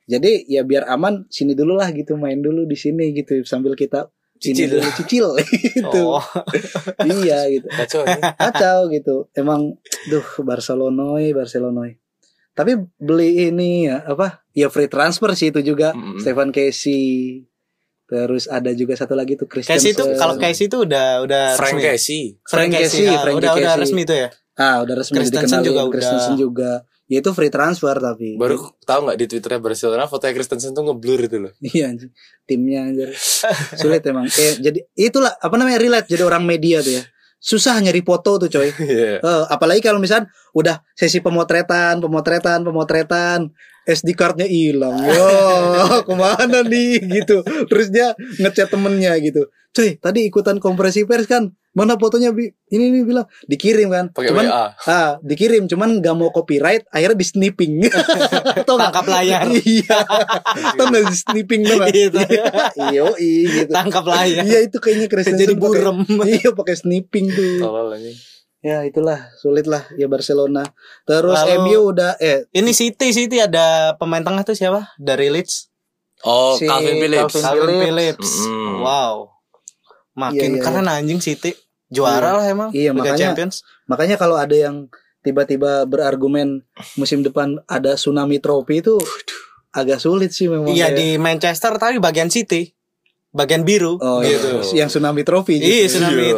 Jadi 0.08 0.46
ya 0.48 0.62
biar 0.64 0.86
aman 0.88 1.26
sini 1.28 1.52
dulu 1.52 1.74
lah 1.76 1.90
gitu, 1.92 2.14
main 2.16 2.38
dulu 2.40 2.64
di 2.64 2.78
sini 2.78 3.10
gitu 3.12 3.42
sambil 3.44 3.74
kita 3.74 4.08
Cicil. 4.38 4.78
dulu 4.78 4.88
cicil 4.94 5.26
gitu. 5.74 6.02
Oh, 6.14 6.22
iya 7.26 7.50
gitu. 7.50 7.66
Kacau 7.66 8.06
ini. 8.06 8.22
Kacau 8.38 8.78
gitu. 8.94 9.16
Emang 9.34 9.74
duh 10.06 10.26
Barcelona, 10.46 11.18
Barcelona. 11.34 11.90
Tapi 12.54 12.78
beli 12.98 13.50
ini 13.50 13.90
ya 13.90 14.02
apa? 14.06 14.46
Ya 14.54 14.70
free 14.70 14.86
transfer 14.90 15.34
sih 15.34 15.50
itu 15.50 15.60
juga. 15.62 15.90
Mm-mm. 15.94 16.22
Stefan 16.22 16.54
Casey. 16.54 17.42
Terus 18.08 18.48
ada 18.48 18.72
juga 18.72 18.96
satu 18.96 19.12
lagi 19.12 19.36
tuh 19.36 19.44
Christian. 19.50 19.76
Casey 19.76 19.92
itu 19.92 20.02
kalau 20.16 20.40
Casey 20.40 20.70
itu 20.70 20.86
udah 20.86 21.22
udah 21.28 21.44
Frank 21.60 21.76
resmi. 21.76 21.84
Casey. 21.84 22.20
Frank 22.48 22.70
Casey, 22.72 23.04
ah, 23.04 23.20
Frank 23.20 23.36
udah 23.36 23.52
udah 23.52 23.72
Casey. 23.76 23.82
resmi 23.84 24.02
itu 24.08 24.14
ya. 24.16 24.28
Ah 24.58 24.82
udah 24.82 24.94
resmi 24.98 25.22
Christensen 25.22 25.62
dikenalin. 25.62 25.68
juga 25.70 25.80
udah. 25.80 25.92
Christensen 25.94 26.34
juga. 26.34 26.72
Ya 27.08 27.24
itu 27.24 27.30
free 27.32 27.48
transfer 27.48 27.96
tapi. 27.96 28.36
Baru 28.36 28.68
tahu 28.84 29.08
nggak 29.08 29.16
di 29.16 29.26
Twitternya 29.32 29.64
Barcelona 29.64 30.04
fotonya 30.04 30.36
Christensen 30.36 30.76
tuh 30.76 30.84
ngeblur 30.92 31.24
itu 31.24 31.36
loh. 31.40 31.52
Iya 31.64 31.96
timnya 32.44 32.84
anjir. 32.84 33.16
Sulit 33.80 34.04
emang. 34.04 34.28
Eh, 34.28 34.60
jadi 34.60 34.80
itulah 34.92 35.32
apa 35.40 35.54
namanya 35.56 35.80
relate 35.80 36.12
jadi 36.12 36.28
orang 36.28 36.44
media 36.44 36.84
tuh 36.84 37.00
ya. 37.00 37.04
Susah 37.40 37.80
nyari 37.80 38.04
foto 38.04 38.36
tuh 38.36 38.52
coy. 38.52 38.68
Iya. 38.84 39.24
Eh, 39.24 39.44
apalagi 39.48 39.80
kalau 39.80 40.02
misal 40.02 40.28
udah 40.52 40.84
sesi 40.92 41.24
pemotretan, 41.24 41.96
pemotretan, 42.04 42.60
pemotretan, 42.60 43.56
SD 43.88 44.12
cardnya 44.12 44.44
hilang. 44.44 45.00
Yo, 45.08 46.04
ke 46.04 46.12
mana 46.12 46.60
nih 46.60 47.00
gitu. 47.08 47.40
Terus 47.72 47.88
dia 47.88 48.12
ngechat 48.36 48.68
temennya 48.68 49.16
gitu. 49.24 49.48
Cuy, 49.78 49.94
tadi 49.96 50.26
ikutan 50.26 50.58
kompresi 50.58 51.06
pers 51.06 51.30
kan? 51.30 51.54
Mana 51.70 51.94
fotonya 51.94 52.34
bi? 52.34 52.50
Ini 52.66 52.90
nih 52.90 53.06
bilang 53.06 53.30
dikirim 53.46 53.86
kan. 53.86 54.10
Pakai 54.10 54.34
cuman 54.34 54.50
WA. 54.50 54.66
ah, 54.84 55.10
dikirim 55.22 55.70
cuman 55.70 56.02
nggak 56.02 56.14
mau 56.18 56.34
copyright, 56.34 56.82
akhirnya 56.90 57.14
di 57.14 57.26
nggak? 57.78 57.94
Tangkap 58.66 59.06
layar. 59.06 59.46
Iya. 59.46 59.98
Tau 60.74 60.90
nggak 60.90 61.04
di 61.06 61.14
sniping 61.14 61.62
tuh? 61.62 61.78
Gitu. 61.86 62.18
Iya, 62.74 63.04
gitu. 63.54 63.70
Tangkap 63.70 64.02
layar. 64.02 64.42
Iya 64.42 64.58
itu 64.66 64.82
kayaknya 64.82 65.06
Christensen 65.06 65.46
Jadi 65.46 65.54
burem. 65.54 66.02
Iya 66.26 66.50
pakai 66.50 66.74
sniping 66.74 67.30
tuh. 67.30 67.62
Ya 68.58 68.82
itulah 68.82 69.30
sulit 69.38 69.70
lah 69.70 69.86
ya 69.94 70.10
Barcelona. 70.10 70.66
Terus 71.06 71.38
Lalu- 71.38 71.70
MU 71.70 71.94
udah 71.94 72.18
eh 72.18 72.50
Ini 72.50 72.74
City 72.74 73.14
City 73.14 73.38
ada 73.38 73.94
pemain 73.94 74.26
tengah 74.26 74.42
tuh 74.42 74.58
siapa? 74.58 74.90
Dari 74.98 75.30
Leeds. 75.30 75.70
Oh, 76.26 76.58
Si 76.58 76.66
Calvin 76.66 76.98
Phillips. 76.98 77.38
Calvin 77.38 77.42
Calvin 77.46 77.78
Phillips. 77.78 77.86
Phillips. 77.86 78.30
Mm-mm. 78.42 78.82
Wow. 78.82 79.37
Makin 80.18 80.50
Iya, 80.50 80.58
iya, 80.58 80.62
keren 80.64 80.86
anjing 80.86 81.20
City. 81.20 81.54
Juara 81.88 82.34
lah 82.34 82.44
emang. 82.44 82.68
Iya, 82.68 82.90
Liga 82.90 83.00
makanya- 83.06 83.32
Champions. 83.32 83.62
makanya 83.86 84.16
kalau 84.16 84.34
ada 84.34 84.52
yang 84.52 84.90
tiba-tiba 85.20 85.84
berargumen 85.84 86.66
musim 86.94 87.22
depan 87.22 87.62
ada 87.64 87.94
tsunami 87.94 88.38
trofi 88.38 88.80
itu 88.80 88.98
agak 89.70 89.96
sulit 89.98 90.30
sih 90.30 90.46
memang. 90.46 90.68
Iya 90.68 90.90
ya. 90.90 90.96
di 90.96 91.08
Manchester 91.16 91.76
tapi 91.76 91.96
bagian 91.98 92.28
City. 92.28 92.74
Bagian 93.30 93.62
biru 93.62 93.96
Oh 93.96 94.18
gitu. 94.20 94.60
iya. 94.72 94.84
yang 94.84 94.88
tsunami 94.88 95.22
trofi. 95.22 95.56
Iya, 95.56 95.86
tsunami 95.86 96.32
Iya. 96.32 96.36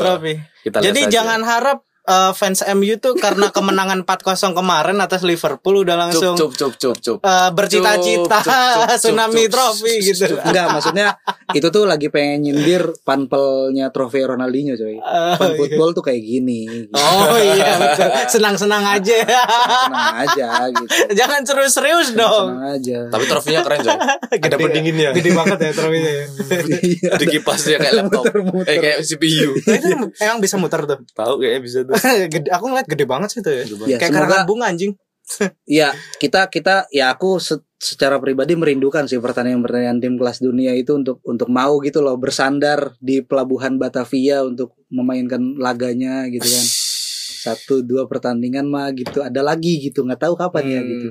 Kita 0.61 0.77
lihat 0.77 0.87
Jadi 0.87 1.01
jangan 1.09 1.41
harap 1.41 1.87
eh, 2.11 2.33
fans 2.35 2.61
MU 2.75 2.95
tuh 2.99 3.15
karena 3.15 3.49
kemenangan 3.57 4.03
4-0 4.03 4.51
kemarin 4.53 4.99
atas 4.99 5.23
Liverpool 5.23 5.87
udah 5.87 5.97
langsung 5.97 6.35
cup 6.35 6.53
cup 6.53 6.75
cup 6.75 6.97
cup. 6.99 7.19
eh, 7.23 7.51
bercita-cita 7.55 8.39
Cup, 8.41 8.45
cup, 8.45 8.51
cup, 8.51 8.89
cup, 8.91 8.99
tsunami 8.99 9.43
trophy 9.47 9.95
gitu. 10.03 10.27
Enggak, 10.47 10.67
maksudnya 10.75 11.07
itu 11.51 11.69
tuh 11.69 11.85
lagi 11.85 12.11
pengen 12.11 12.43
nyindir 12.43 12.91
panpelnya 13.03 13.91
trofi 13.91 14.19
Ronaldinho 14.21 14.75
coy. 14.75 14.99
Oh, 14.99 15.35
Fan 15.37 15.51
iya. 15.53 15.57
football 15.57 15.91
tuh 15.93 16.03
kayak 16.03 16.23
gini. 16.23 16.61
gitu. 16.67 16.95
Oh 16.95 17.37
iya 17.37 17.77
betul. 17.77 18.09
Senang-senang 18.29 18.83
aja. 18.83 19.15
Tenang 19.23 20.17
aja 20.27 20.49
gitu. 20.69 20.87
Jangan 21.19 21.41
serius-serius 21.45 22.15
dong. 22.15 22.55
Tenang 22.55 22.75
aja. 22.75 22.99
Tapi 23.09 23.25
trofinya 23.27 23.61
keren 23.63 23.79
coy. 23.83 23.97
Ada 24.41 24.57
pendinginnya. 24.57 25.11
Gede 25.13 25.31
banget 25.33 25.59
ya 25.61 25.71
trofinya 25.73 26.11
ya. 26.11 26.25
Iya. 26.81 27.11
Ada 27.15 27.25
kipasnya 27.27 27.77
kayak 27.79 27.95
laptop. 27.99 28.25
Eh 28.65 28.77
kayak 28.79 28.99
CPU. 29.05 29.51
Nah, 29.61 29.75
itu 29.77 29.87
emang 30.19 30.39
bisa 30.41 30.55
muter 30.57 30.81
tuh. 30.85 30.99
Tahu 31.13 31.35
kayaknya 31.39 31.61
bisa 31.61 31.79
tuh. 31.83 31.95
gede, 32.33 32.49
aku 32.49 32.65
ngeliat 32.67 32.87
gede 32.87 33.05
banget 33.05 33.29
sih 33.31 33.41
tuh 33.41 33.53
ya. 33.53 33.65
Ya, 33.87 33.97
Kayak 33.97 34.11
semoga- 34.11 34.27
karangan 34.27 34.47
bunga 34.47 34.67
anjing. 34.69 34.93
Iya, 35.65 35.89
kita 36.17 36.49
kita 36.49 36.91
ya 36.91 37.11
aku 37.11 37.39
se- 37.39 37.63
secara 37.77 38.19
pribadi 38.19 38.53
merindukan 38.53 39.07
sih 39.07 39.17
pertandingan-pertandingan 39.17 39.99
tim 39.99 40.15
kelas 40.17 40.39
dunia 40.39 40.75
itu 40.75 40.93
untuk 40.93 41.23
untuk 41.23 41.47
mau 41.49 41.79
gitu 41.79 42.01
loh 42.01 42.17
bersandar 42.17 42.99
di 42.99 43.23
pelabuhan 43.23 43.77
Batavia 43.77 44.43
untuk 44.43 44.75
memainkan 44.89 45.55
laganya 45.57 46.27
gitu 46.27 46.43
kan. 46.43 46.67
Satu 47.41 47.81
dua 47.81 48.05
pertandingan 48.05 48.67
mah 48.67 48.91
gitu 48.91 49.23
ada 49.23 49.41
lagi 49.41 49.79
gitu 49.81 50.03
nggak 50.03 50.19
tahu 50.21 50.35
kapan 50.35 50.65
ya 50.67 50.81
Hmm. 50.81 50.89
gitu. 50.89 51.09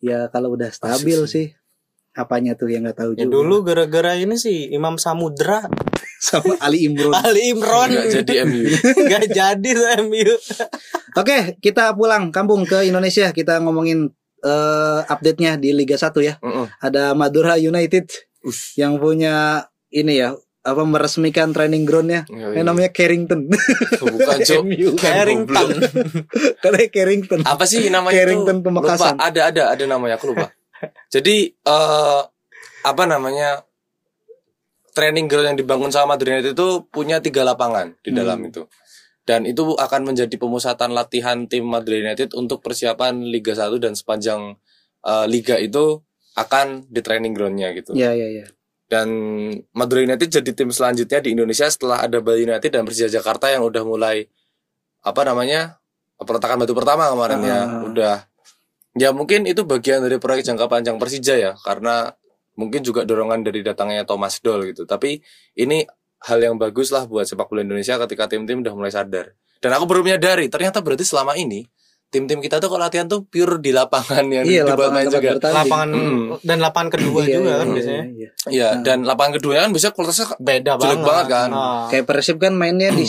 Ya 0.00 0.18
kalau 0.28 0.54
udah 0.54 0.70
stabil 0.70 1.18
Asik 1.18 1.28
sih 1.28 1.46
apanya 2.12 2.54
tuh 2.54 2.66
yang 2.66 2.82
nggak 2.82 2.96
tahu 2.96 3.12
Ya 3.12 3.26
juga. 3.26 3.34
dulu 3.34 3.56
gara-gara 3.62 4.14
ini 4.14 4.34
sih 4.34 4.70
Imam 4.70 4.94
Samudra 4.94 5.66
sama 6.20 6.54
Ali 6.60 6.84
Imron. 6.84 7.16
Ali 7.24 7.50
Imron 7.50 7.88
Nggak 7.88 8.08
jadi 8.20 8.34
MU. 8.44 8.62
Gak 9.10 9.24
jadi 9.32 9.70
MU 10.04 10.32
Oke, 11.16 11.56
kita 11.58 11.96
pulang 11.96 12.28
kampung 12.30 12.62
ke 12.62 12.84
Indonesia. 12.84 13.32
Kita 13.32 13.58
ngomongin 13.58 14.12
eh, 14.40 15.00
update-nya 15.04 15.56
di 15.56 15.72
Liga 15.72 15.96
1 15.96 16.12
ya. 16.20 16.36
Heeh. 16.38 16.66
ada 16.78 17.16
Madura 17.16 17.56
United 17.56 18.06
Us. 18.44 18.72
yang 18.76 18.96
punya 18.96 19.64
ini 19.90 20.20
ya 20.20 20.32
apa 20.60 20.84
meresmikan 20.84 21.56
training 21.56 21.88
groundnya 21.88 22.28
Oh, 22.28 22.52
yang 22.52 22.68
namanya 22.68 22.92
Carrington 22.92 23.48
Bukan 23.96 24.36
cok. 24.44 24.62
Carrington 25.00 25.68
karena 26.60 26.78
Carrington 26.92 27.40
Apa 27.48 27.64
sih 27.64 27.88
namanya 27.88 28.20
Carrington 28.20 28.60
itu? 28.60 28.64
Pemekasan. 28.68 29.16
Lupa. 29.16 29.24
Ada 29.24 29.40
ada 29.48 29.62
ada 29.72 29.84
namanya 29.88 30.20
aku 30.20 30.36
lupa. 30.36 30.52
Jadi 31.08 31.48
eh 31.52 32.20
apa 32.80 33.02
namanya? 33.04 33.64
Training 35.00 35.26
ground 35.26 35.46
yang 35.48 35.58
dibangun 35.58 35.88
sama 35.88 36.12
Madrid 36.14 36.36
United 36.36 36.52
itu 36.52 36.68
punya 36.92 37.24
tiga 37.24 37.40
lapangan 37.40 37.96
di 38.04 38.12
dalam 38.12 38.44
Hmm. 38.44 38.48
itu. 38.52 38.62
Dan 39.24 39.48
itu 39.48 39.72
akan 39.72 40.12
menjadi 40.12 40.36
pemusatan 40.36 40.92
latihan 40.92 41.48
tim 41.48 41.64
Madrid 41.64 42.04
United 42.04 42.36
untuk 42.36 42.60
persiapan 42.60 43.24
Liga 43.24 43.56
1 43.56 43.80
dan 43.80 43.96
sepanjang 43.96 44.60
eh, 45.00 45.24
liga 45.24 45.56
itu 45.56 46.04
akan 46.36 46.84
di 46.86 47.00
training 47.00 47.32
groundnya 47.32 47.72
gitu. 47.72 47.96
ya 47.96 48.12
ya 48.12 48.28
ya 48.28 48.44
Dan 48.84 49.08
Madura 49.72 50.04
United 50.04 50.28
jadi 50.28 50.50
tim 50.52 50.68
selanjutnya 50.68 51.24
di 51.24 51.32
Indonesia 51.32 51.64
setelah 51.64 52.04
ada 52.04 52.20
Bali 52.20 52.44
United 52.44 52.68
dan 52.68 52.84
Persija 52.84 53.08
Jakarta 53.08 53.48
yang 53.48 53.64
udah 53.64 53.80
mulai 53.80 54.28
apa 55.00 55.24
namanya 55.24 55.80
peletakan 56.18 56.60
batu 56.60 56.76
pertama 56.76 57.08
kemarin 57.08 57.40
ya. 57.40 57.60
Ah. 57.64 57.66
Udah 57.86 58.16
ya 58.92 59.14
mungkin 59.16 59.46
itu 59.46 59.64
bagian 59.64 60.02
dari 60.02 60.20
proyek 60.20 60.44
jangka 60.44 60.68
panjang 60.68 61.00
Persija 61.00 61.34
ya 61.38 61.52
karena 61.64 62.12
mungkin 62.60 62.84
juga 62.84 63.08
dorongan 63.08 63.40
dari 63.40 63.64
datangnya 63.64 64.04
Thomas 64.04 64.36
Doll 64.38 64.68
gitu. 64.68 64.84
Tapi 64.84 65.16
ini 65.56 65.80
hal 66.20 66.36
yang 66.38 66.60
bagus 66.60 66.92
lah 66.92 67.08
buat 67.08 67.24
sepak 67.24 67.48
bola 67.48 67.64
Indonesia 67.64 67.96
ketika 68.04 68.28
tim-tim 68.28 68.60
udah 68.60 68.76
mulai 68.76 68.92
sadar. 68.92 69.32
Dan 69.56 69.72
aku 69.72 69.88
baru 69.88 70.04
menyadari 70.04 70.52
ternyata 70.52 70.84
berarti 70.84 71.04
selama 71.04 71.32
ini 71.34 71.64
tim-tim 72.10 72.42
kita 72.42 72.58
tuh 72.58 72.66
kalau 72.68 72.82
latihan 72.82 73.06
tuh 73.06 73.22
pure 73.22 73.62
di 73.62 73.70
lapangan 73.70 74.26
yang 74.26 74.42
iya 74.42 74.66
dibuat 74.66 74.90
lapangan 74.90 74.92
main 74.92 75.06
juga. 75.06 75.30
bertanding 75.30 75.56
Lapangan 75.56 75.88
Hmm. 75.90 76.26
Dan 76.42 76.58
lapangan 76.58 76.88
kedua 76.90 77.20
Iya, 77.22 77.34
juga 77.38 77.48
iya, 77.48 77.54
kan 77.54 77.66
iya, 77.66 77.74
biasanya 77.74 78.04
iya. 78.04 78.28
Iya, 78.50 78.68
Nah. 78.74 78.82
dan 78.82 78.98
lapangan 79.06 79.32
keduanya 79.38 79.60
kan 79.62 79.70
biasanya 79.70 79.94
kualitasnya 79.94 80.26
Beda 80.36 80.72
Jelek 80.74 80.80
banget 80.82 81.00
banget 81.06 81.26
kan. 81.30 81.48
Ah. 81.54 81.84
kayak 81.88 82.04
Persib 82.04 82.36
kan 82.36 82.52
mainnya 82.52 82.90
di 82.90 83.04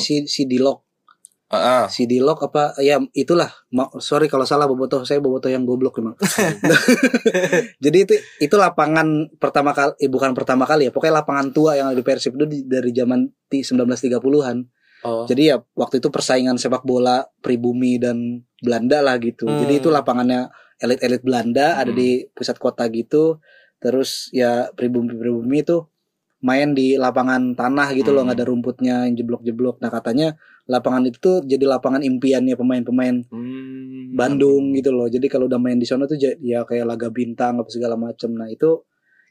si, 1.52 1.60
si 1.90 2.04
Dilok 2.06 2.48
apa 2.48 2.76
ya 2.80 2.98
itulah. 3.12 3.52
Ma- 3.70 3.92
sorry 3.98 4.26
kalau 4.26 4.44
salah 4.44 4.66
bobotoh. 4.66 5.04
Saya 5.04 5.20
bobotoh 5.20 5.48
yang 5.48 5.64
goblok 5.64 6.00
memang. 6.00 6.16
Jadi 7.84 7.98
itu 8.00 8.14
itu 8.40 8.56
lapangan 8.56 9.08
pertama 9.36 9.72
kali 9.72 9.94
eh, 9.98 10.08
bukan 10.08 10.32
pertama 10.32 10.64
kali 10.64 10.88
ya. 10.88 10.92
Pokoknya 10.92 11.20
lapangan 11.20 11.52
tua 11.52 11.76
yang 11.76 11.92
ada 11.92 11.98
di 11.98 12.04
Persib 12.04 12.36
itu 12.36 12.46
dari 12.64 12.92
zaman 12.92 13.20
ti- 13.48 13.64
1930-an 13.64 14.80
Oh. 15.02 15.26
jadi 15.26 15.42
ya 15.42 15.58
waktu 15.74 15.98
itu 15.98 16.14
persaingan 16.14 16.62
sepak 16.62 16.86
bola 16.86 17.26
pribumi 17.42 17.98
dan 17.98 18.22
Belanda 18.62 19.02
lah 19.02 19.18
gitu. 19.18 19.50
Hmm. 19.50 19.66
jadi 19.66 19.82
itu 19.82 19.90
lapangannya 19.90 20.54
elit-elit 20.78 21.26
Belanda 21.26 21.74
ada 21.74 21.90
Hmm. 21.90 21.98
di 21.98 22.10
pusat 22.30 22.62
kota 22.62 22.86
gitu. 22.86 23.42
Terus 23.82 24.30
ya 24.30 24.70
pribumi 24.70 25.10
pribumi 25.12 25.66
itu 25.66 25.90
main 26.38 26.78
di 26.78 26.98
lapangan 26.98 27.58
tanah 27.58 27.98
gitu 27.98 28.14
loh 28.14 28.22
Hmm. 28.22 28.30
nggak 28.30 28.38
ada 28.38 28.46
rumputnya 28.46 28.96
yang 29.10 29.18
jeblok-jeblok. 29.18 29.82
Nah 29.82 29.90
katanya 29.90 30.38
lapangan 30.66 31.06
itu 31.06 31.18
tuh 31.18 31.38
jadi 31.42 31.66
lapangan 31.68 32.02
impiannya 32.02 32.54
pemain-pemain 32.54 33.26
Hmm. 33.28 34.12
Bandung 34.12 34.76
gitu 34.76 34.92
loh. 34.92 35.08
Jadi 35.08 35.26
kalau 35.26 35.48
udah 35.48 35.56
main 35.56 35.78
di 35.78 35.86
sana 35.86 36.04
tuh 36.04 36.20
ya 36.20 36.62
kayak 36.62 36.84
laga 36.86 37.08
bintang 37.08 37.58
apa 37.58 37.70
segala 37.70 37.96
macem. 37.96 38.32
Nah 38.32 38.46
itu 38.46 38.84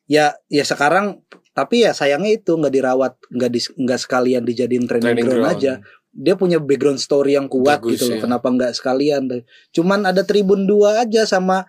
ya 0.07 0.33
ya 0.47 0.65
sekarang 0.65 1.21
tapi 1.51 1.85
ya 1.85 1.93
sayangnya 1.93 2.41
itu 2.41 2.57
nggak 2.57 2.73
dirawat 2.73 3.13
nggak 3.29 3.51
dis, 3.51 3.69
nggak 3.71 4.01
sekalian 4.01 4.43
dijadiin 4.43 4.89
training, 4.89 5.05
Training 5.05 5.27
ground, 5.27 5.45
ground. 5.45 5.59
aja. 5.59 5.73
Dia 6.11 6.35
punya 6.35 6.59
background 6.59 6.99
story 6.99 7.37
yang 7.37 7.47
kuat 7.47 7.79
Bagus, 7.79 8.01
gitu 8.01 8.11
loh. 8.11 8.19
ya. 8.19 8.23
Kenapa 8.25 8.47
nggak 8.49 8.73
sekalian? 8.75 9.31
Cuman 9.71 10.03
ada 10.03 10.25
tribun 10.25 10.67
dua 10.67 11.05
aja 11.05 11.23
sama 11.23 11.63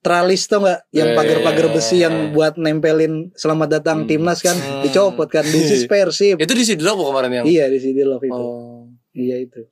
tralis 0.00 0.46
tuh 0.46 0.62
nggak 0.62 0.80
yang 0.90 1.08
Eh. 1.12 1.14
pagar-pagar 1.14 1.66
besi 1.70 2.00
yang 2.00 2.32
buat 2.32 2.56
nempelin 2.56 3.30
selamat 3.34 3.68
datang 3.72 4.02
Hmm. 4.02 4.08
timnas 4.08 4.40
kan 4.40 4.56
Hmm. 4.56 4.82
dicopot 4.82 5.28
kan 5.28 5.44
di 5.44 5.60
Persib. 5.84 6.38
Itu 6.38 6.54
di 6.54 6.64
Sidlo 6.64 6.94
apa 6.94 7.02
kemarin 7.04 7.30
yang? 7.32 7.44
Iya 7.44 7.64
di 7.68 7.78
sini 7.78 8.02
loh 8.02 8.18
itu. 8.18 8.32
Oh. 8.32 8.86
Iya 9.12 9.36
itu. 9.38 9.64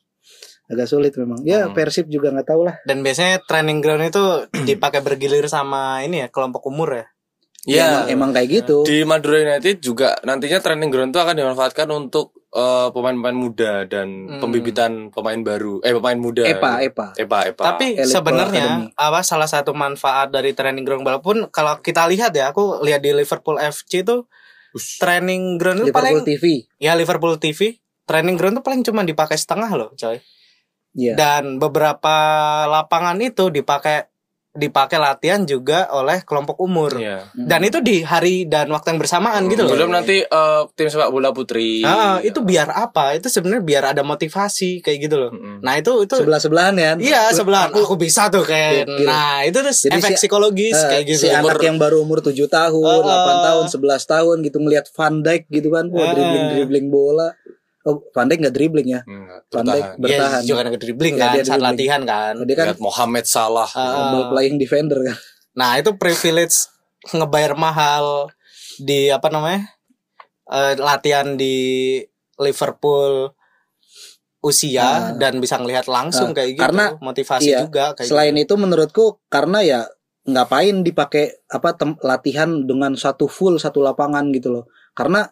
Agak 0.66 0.86
sulit 0.86 1.12
memang. 1.14 1.40
Ya 1.42 1.64
Hmm. 1.64 1.72
Persib 1.72 2.06
juga 2.06 2.30
nggak 2.30 2.46
tahu 2.46 2.62
lah. 2.62 2.76
Dan 2.84 3.00
biasanya 3.00 3.40
training 3.42 3.80
ground 3.80 4.04
itu 4.04 4.24
dipakai 4.68 5.00
bergilir 5.00 5.44
sama 5.46 6.00
ini 6.00 6.22
ya 6.22 6.28
kelompok 6.28 6.62
umur 6.64 6.94
ya. 6.94 7.06
Iya. 7.60 7.84
emang, 7.84 8.04
emang 8.08 8.30
kayak 8.32 8.48
gitu. 8.54 8.76
Di 8.82 9.04
Madura 9.04 9.36
United 9.38 9.80
juga 9.80 10.16
nantinya 10.22 10.58
training 10.58 10.88
ground 10.88 11.10
itu 11.10 11.20
akan 11.20 11.34
dimanfaatkan 11.34 11.88
untuk 11.90 12.32
eh, 12.50 12.88
pemain-pemain 12.90 13.36
muda 13.36 13.72
dan 13.84 14.08
Hmm. 14.26 14.40
pembibitan 14.40 14.90
pemain 15.08 15.38
baru. 15.38 15.78
Eh 15.80 15.92
pemain 15.92 16.16
muda. 16.16 16.42
Epa, 16.42 16.80
Epa. 16.80 17.12
Epa, 17.14 17.46
Epa. 17.46 17.62
Tapi 17.68 18.00
sebenarnya 18.02 18.90
apa 18.92 19.20
salah 19.20 19.46
satu 19.46 19.70
manfaat 19.70 20.30
dari 20.30 20.50
training 20.50 20.82
ground 20.82 21.02
walaupun 21.02 21.46
kalau 21.48 21.78
kita 21.78 22.06
lihat 22.06 22.32
ya 22.32 22.50
aku 22.50 22.80
lihat 22.80 23.00
di 23.00 23.12
Liverpool 23.12 23.54
FC 23.54 24.02
itu 24.02 24.26
Ush. 24.72 24.98
training 24.98 25.58
ground 25.58 25.78
itu 25.80 25.88
Liverpool 25.88 26.02
paling 26.02 26.26
TV. 26.26 26.44
ya 26.76 26.94
Liverpool 26.94 27.36
TV 27.36 27.78
training 28.10 28.34
ground 28.34 28.58
itu 28.58 28.64
paling 28.64 28.82
cuma 28.82 29.00
dipakai 29.02 29.36
setengah 29.36 29.70
loh 29.72 29.94
coy. 29.94 30.18
Iya. 30.92 31.14
Dan 31.14 31.56
beberapa 31.56 32.16
lapangan 32.66 33.14
itu 33.20 33.46
dipakai 33.48 34.10
dipakai 34.50 34.98
latihan 34.98 35.46
juga 35.46 35.86
oleh 35.88 36.26
kelompok 36.26 36.58
umur. 36.58 36.98
Iya. 36.98 37.22
Dan 37.32 37.62
itu 37.62 37.78
di 37.78 38.02
hari 38.02 38.42
dan 38.44 38.66
waktu 38.68 38.90
yang 38.90 38.98
bersamaan 38.98 39.46
gitu 39.46 39.62
loh. 39.62 39.70
Belum 39.70 39.94
nanti 39.94 40.18
eh, 40.20 40.62
tim 40.74 40.90
sepak 40.90 41.06
bola 41.08 41.30
putri. 41.30 41.86
Ah, 41.86 42.18
itu 42.18 42.42
biar 42.42 42.66
apa? 42.68 43.14
Itu 43.14 43.30
sebenarnya 43.30 43.62
biar 43.62 43.84
ada 43.86 44.02
motivasi 44.02 44.82
kayak 44.82 44.98
gitu 45.00 45.16
loh. 45.16 45.30
Mm-mm. 45.30 45.62
Nah, 45.62 45.78
itu 45.78 46.02
itu 46.02 46.18
sebelah 46.18 46.42
sebelahan 46.42 46.74
ya. 46.74 46.98
Iya 46.98 47.30
sebelah 47.30 47.70
aku, 47.70 47.94
bisa 47.94 48.26
tuh 48.26 48.42
kayak 48.42 48.90
Gokil. 48.90 49.06
nah 49.06 49.46
itu 49.46 49.58
tuh 49.60 49.70
Jadi 49.70 49.94
efek 49.96 50.10
si- 50.10 50.26
psikologis 50.26 50.74
Eh, 50.76 50.88
kayak 50.90 51.04
gitu 51.06 51.22
Si 51.22 51.28
anak 51.30 51.46
Umur- 51.46 51.62
yang 51.62 51.78
baru 51.78 51.96
umur 52.02 52.18
7 52.18 52.34
tahun, 52.44 52.82
Ah, 52.82 53.06
8 53.06 53.14
ah. 53.30 53.42
tahun, 53.46 53.64
11 53.70 54.02
tahun 54.04 54.36
gitu 54.42 54.58
ngelihat 54.58 54.90
Van 54.90 55.14
Dijk 55.22 55.42
gitu 55.48 55.68
kan. 55.70 55.86
Wah, 55.86 56.02
Ah. 56.02 56.10
dribbling-dribbling 56.10 56.90
bola. 56.90 57.38
Oh, 57.80 58.04
Van 58.12 58.28
Dijk 58.28 58.40
enggak 58.40 58.54
dribbling 58.54 58.88
ya. 58.88 59.00
Enggak, 59.02 59.40
Van 59.48 59.64
Dijk 59.64 59.86
bertahan. 59.96 60.40
Iya 60.40 60.46
juga 60.46 60.60
ada 60.60 60.76
dribbling 60.76 61.14
kan 61.16 61.28
dia 61.30 61.40
saat 61.40 61.56
dribbling. 61.56 61.64
latihan 61.64 62.02
kan. 62.04 62.34
Dia 62.44 62.54
kan 62.54 62.66
Lihat 62.68 62.80
Mohamed 62.80 63.24
Salah. 63.24 63.70
Ah. 63.70 64.10
ball 64.10 64.24
playing 64.30 64.56
defender 64.56 64.98
kan. 65.00 65.16
Nah 65.52 65.70
itu 65.76 65.90
privilege 65.94 66.68
ngebayar 67.08 67.52
mahal 67.54 68.28
di 68.76 69.08
apa 69.08 69.28
namanya 69.28 69.64
eh, 70.46 70.76
latihan 70.76 71.34
di 71.34 71.56
Liverpool 72.36 73.32
usia 74.40 74.80
Ah. 74.80 75.00
dan 75.14 75.36
bisa 75.36 75.56
ngelihat 75.56 75.84
langsung 75.86 76.32
Ah, 76.32 76.34
kayak 76.34 76.50
gitu 76.54 76.62
karena- 76.62 76.96
motivasi 76.98 77.48
iya, 77.50 77.60
juga 77.62 77.92
kayak 77.92 78.08
Selain 78.08 78.32
gitu. 78.34 78.44
itu 78.46 78.54
menurutku 78.56 79.04
karena 79.28 79.60
ya 79.60 79.80
ngapain 80.24 80.80
dipakai 80.80 81.44
apa 81.46 81.76
tem- 81.76 82.00
latihan 82.00 82.64
dengan 82.64 82.92
satu 82.94 83.24
full 83.24 83.56
satu 83.56 83.80
lapangan 83.80 84.28
gitu 84.30 84.48
loh. 84.50 84.64
Karena 84.92 85.28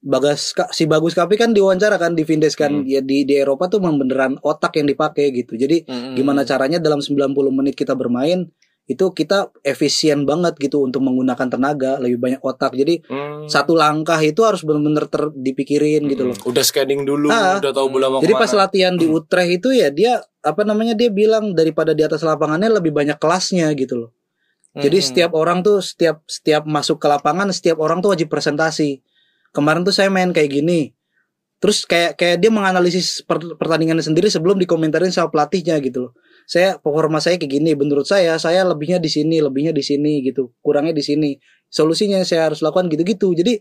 Bagas 0.00 0.54
si 0.70 0.86
Bagus 0.86 1.10
Kapi 1.12 1.34
kan 1.34 1.50
diwawancara 1.50 1.98
kan 1.98 2.14
di 2.14 2.22
Vindes 2.22 2.54
kan 2.54 2.70
Hmm. 2.70 2.86
ya 2.86 3.02
di 3.02 3.22
di 3.22 3.34
Eropa 3.34 3.66
tuh 3.66 3.78
memang 3.78 3.98
beneran 3.98 4.32
otak 4.40 4.76
yang 4.76 4.86
dipakai 4.86 5.30
gitu. 5.32 5.54
Jadi 5.54 5.82
Mm-mm. 5.82 6.14
gimana 6.14 6.42
caranya 6.42 6.78
dalam 6.78 6.98
90 6.98 7.28
menit 7.50 7.74
kita 7.74 7.92
bermain 7.92 8.46
itu 8.84 9.04
kita 9.10 9.52
efisien 9.60 10.24
banget 10.24 10.56
gitu 10.56 10.80
untuk 10.80 11.04
menggunakan 11.04 11.44
tenaga 11.46 11.98
lebih 11.98 12.16
banyak 12.16 12.40
otak 12.40 12.72
jadi 12.72 13.04
Hmm. 13.04 13.44
satu 13.44 13.74
langkah 13.74 14.16
itu 14.18 14.40
harus 14.40 14.64
benar-benar 14.64 15.04
ter 15.06 15.28
dipikirin 15.30 16.06
gitu 16.06 16.24
loh 16.24 16.32
Hmm. 16.34 16.48
Udah 16.48 16.62
scanning 16.62 17.04
dulu, 17.04 17.28
Ah. 17.28 17.60
udah 17.60 17.68
tahu 17.68 17.86
bola 17.90 18.08
mau 18.08 18.22
jadi 18.22 18.32
pas 18.32 18.46
ke 18.46 18.54
mana. 18.54 18.64
latihan 18.64 18.94
di 18.94 19.04
Utrecht 19.04 19.50
itu 19.52 19.68
ya 19.72 19.90
dia 19.90 20.12
apa 20.40 20.62
namanya 20.62 20.94
dia 20.94 21.10
bilang 21.10 21.52
daripada 21.52 21.92
di 21.92 22.00
atas 22.00 22.22
lapangannya 22.22 22.72
lebih 22.72 22.88
banyak 22.90 23.18
kelasnya 23.18 23.68
gitu 23.74 23.98
loh 23.98 24.10
jadi 24.72 24.94
Mm-mm. 24.94 25.04
setiap 25.04 25.30
orang 25.34 25.60
tuh 25.60 25.84
setiap 25.84 26.24
setiap 26.24 26.64
masuk 26.64 26.96
ke 26.96 27.06
lapangan 27.06 27.50
setiap 27.50 27.76
orang 27.76 28.00
tuh 28.00 28.16
wajib 28.16 28.32
presentasi 28.32 29.04
kemarin 29.52 29.82
tuh 29.84 29.94
saya 29.94 30.08
main 30.12 30.30
kayak 30.30 30.50
gini. 30.50 30.92
Terus 31.58 31.82
kayak 31.82 32.14
kayak 32.14 32.38
dia 32.38 32.54
menganalisis 32.54 33.26
per- 33.26 33.58
pertandingannya 33.58 34.02
sendiri 34.04 34.30
sebelum 34.30 34.62
dikomentarin 34.62 35.10
sama 35.10 35.28
pelatihnya 35.34 35.74
gitu 35.82 36.08
loh. 36.08 36.12
Saya 36.46 36.78
performa 36.78 37.18
saya 37.18 37.34
kayak 37.34 37.50
gini. 37.58 37.74
Menurut 37.74 38.06
saya 38.06 38.38
saya 38.38 38.62
lebihnya 38.62 39.02
di 39.02 39.10
sini 39.10 39.42
lebihnya 39.42 39.74
di 39.74 39.82
sini 39.82 40.22
gitu. 40.22 40.54
Kurangnya 40.62 40.94
di 40.94 41.02
sini. 41.02 41.34
Solusinya 41.66 42.22
yang 42.22 42.28
saya 42.28 42.46
harus 42.48 42.62
lakukan 42.62 42.86
gitu-gitu. 42.86 43.34
Jadi 43.34 43.58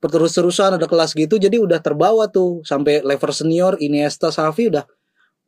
terus-terusan 0.00 0.80
ada 0.80 0.88
kelas 0.88 1.12
gitu 1.14 1.38
jadi 1.38 1.62
udah 1.62 1.78
terbawa 1.78 2.26
tuh. 2.26 2.66
Sampai 2.66 2.98
level 3.06 3.30
senior 3.30 3.78
Iniesta 3.78 4.34
Xavi 4.34 4.74
udah 4.74 4.84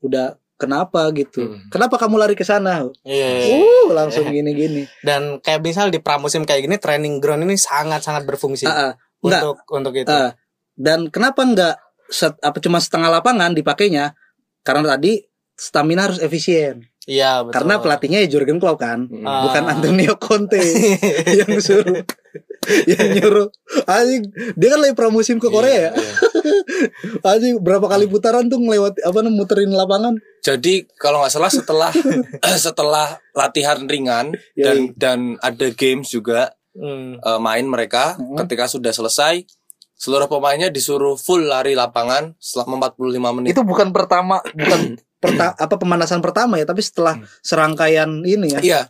udah 0.06 0.38
kenapa 0.62 1.10
gitu. 1.10 1.42
Hmm. 1.42 1.66
kenapa 1.66 1.98
kamu 1.98 2.14
lari 2.22 2.38
ke 2.38 2.46
sana? 2.46 2.86
Iya, 3.02 3.26
iya, 3.26 3.28
iya. 3.42 3.58
uh 3.58 3.88
langsung 3.90 4.30
gini-gini. 4.30 4.86
Dan 5.02 5.42
kayak 5.42 5.66
misal 5.66 5.90
di 5.90 5.98
pramusim 5.98 6.46
kayak 6.46 6.70
gini 6.70 6.78
training 6.78 7.18
ground 7.18 7.42
ini 7.42 7.58
sangat-sangat 7.58 8.22
berfungsi. 8.22 8.70
Ah, 8.70 8.78
ah. 8.78 8.92
Enggak. 9.22 9.42
untuk 9.42 9.58
untuk 9.70 9.92
itu. 9.94 10.08
Ah, 10.08 10.34
dan 10.74 11.06
kenapa 11.08 11.40
enggak 11.42 11.74
set, 12.06 12.34
apa 12.38 12.58
cuma 12.58 12.76
setengah 12.76 13.08
lapangan 13.10 13.52
dipakainya 13.52 14.12
karena 14.60 14.96
tadi 14.96 15.22
stamina 15.52 16.06
harus 16.06 16.18
efisien 16.18 16.86
Iya 17.02 17.42
betul. 17.42 17.52
karena 17.52 17.74
pelatihnya 17.76 18.18
ya 18.22 18.30
Jurgen 18.30 18.62
Klopp 18.62 18.78
kan 18.78 19.10
Hmm. 19.10 19.22
Ah. 19.22 19.42
bukan 19.42 19.64
Antonio 19.66 20.14
Conte 20.16 20.62
yang 21.38 21.58
suruh 21.58 21.98
yang 22.86 23.06
nyuruh 23.12 23.50
anjing 23.84 24.30
dia 24.54 24.68
kan 24.70 24.78
lagi 24.78 24.94
pramusim 24.94 25.36
ke 25.36 25.50
Korea 25.50 25.90
ya 25.90 25.90
Iya, 25.90 25.90
iya. 25.90 26.14
anjing 27.34 27.58
berapa 27.58 27.82
kali 27.84 28.06
putaran 28.06 28.46
tuh 28.46 28.58
ngelewati 28.58 29.02
apa 29.02 29.18
muterin 29.26 29.74
lapangan 29.74 30.14
Jadi 30.42 30.86
kalau 30.94 31.22
nggak 31.22 31.32
salah 31.32 31.50
setelah 31.50 31.90
setelah 32.58 33.06
latihan 33.32 33.82
ringan 33.82 34.34
dan 34.54 34.76
Yoi. 34.78 34.94
dan 34.94 35.18
ada 35.38 35.66
games 35.70 36.06
juga 36.06 36.54
Hmm. 36.72 37.16
eh, 37.16 37.38
main 37.38 37.64
mereka 37.64 38.16
Hmm. 38.16 38.36
ketika 38.38 38.64
sudah 38.64 38.90
selesai 38.90 39.44
seluruh 39.92 40.26
pemainnya 40.26 40.66
disuruh 40.66 41.14
full 41.14 41.44
lari 41.44 41.72
lapangan 41.72 42.32
selama 42.36 42.88
45 42.88 43.04
menit. 43.32 43.52
itu 43.52 43.62
bukan 43.62 43.92
pertama 43.92 44.40
bukan 44.50 44.96
perta, 45.16 45.54
apa 45.54 45.74
pemanasan 45.76 46.18
pertama 46.18 46.56
ya 46.56 46.64
tapi 46.64 46.80
setelah 46.80 47.14
serangkaian 47.38 48.08
ini 48.22 48.50
ya 48.50 48.60
Iya, 48.60 48.80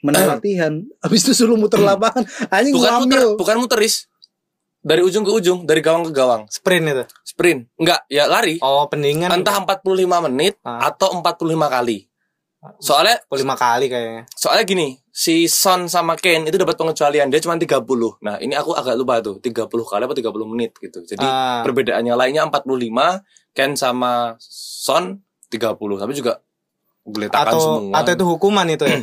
menang 0.00 0.26
latihan 0.30 0.72
habis 0.98 1.22
itu 1.22 1.34
suruh 1.34 1.54
muter 1.54 1.78
lapangan 1.78 2.24
anjing 2.48 2.72
bukan 2.72 2.92
muter, 2.94 3.20
ngambil 3.20 3.22
bukan 3.36 3.56
muteris. 3.58 4.06
Dari 4.80 4.98
ujung 4.98 5.22
ke 5.22 5.30
ujung, 5.30 5.62
dari 5.62 5.78
gawang 5.78 6.02
ke 6.02 6.10
gawang. 6.10 6.42
Sprint 6.50 6.82
itu. 6.84 7.04
Sprint. 7.22 7.70
Enggak, 7.78 8.02
ya 8.10 8.26
lari. 8.26 8.58
Oh, 8.58 8.90
pendingan. 8.90 9.30
Entah 9.30 9.62
45 9.62 9.78
menit 10.26 10.58
Ah. 10.60 10.90
atau 10.90 11.14
45 11.14 11.70
kali. 11.70 12.10
Soalnya 12.78 13.22
45 13.26 13.54
kali 13.54 13.86
kayaknya. 13.86 14.22
soalnya 14.34 14.66
gini, 14.66 14.98
si 15.12 15.44
Son 15.44 15.86
sama 15.86 16.16
Kane 16.16 16.48
itu 16.48 16.56
dapat 16.56 16.72
pengecualian 16.74 17.28
dia 17.28 17.36
cuma 17.38 17.54
30. 17.54 17.84
Nah, 18.24 18.40
ini 18.40 18.56
aku 18.56 18.72
agak 18.72 18.96
lupa 18.96 19.20
tuh, 19.20 19.36
30 19.38 19.68
kali 19.84 20.02
apa 20.08 20.16
30 20.16 20.48
menit 20.48 20.72
gitu. 20.80 21.04
Jadi 21.04 21.20
Ah. 21.20 21.60
perbedaannya 21.60 22.16
lainnya 22.16 22.48
45, 22.48 23.20
Ken 23.52 23.76
sama 23.76 24.40
Son 24.40 25.20
30. 25.52 26.00
Tapi 26.00 26.16
juga 26.16 26.40
geletakan 27.02 27.44
atau 27.50 27.60
semua. 27.60 27.98
atau 27.98 28.10
itu 28.14 28.24
hukuman 28.24 28.66
itu 28.70 28.84
ya. 28.88 28.98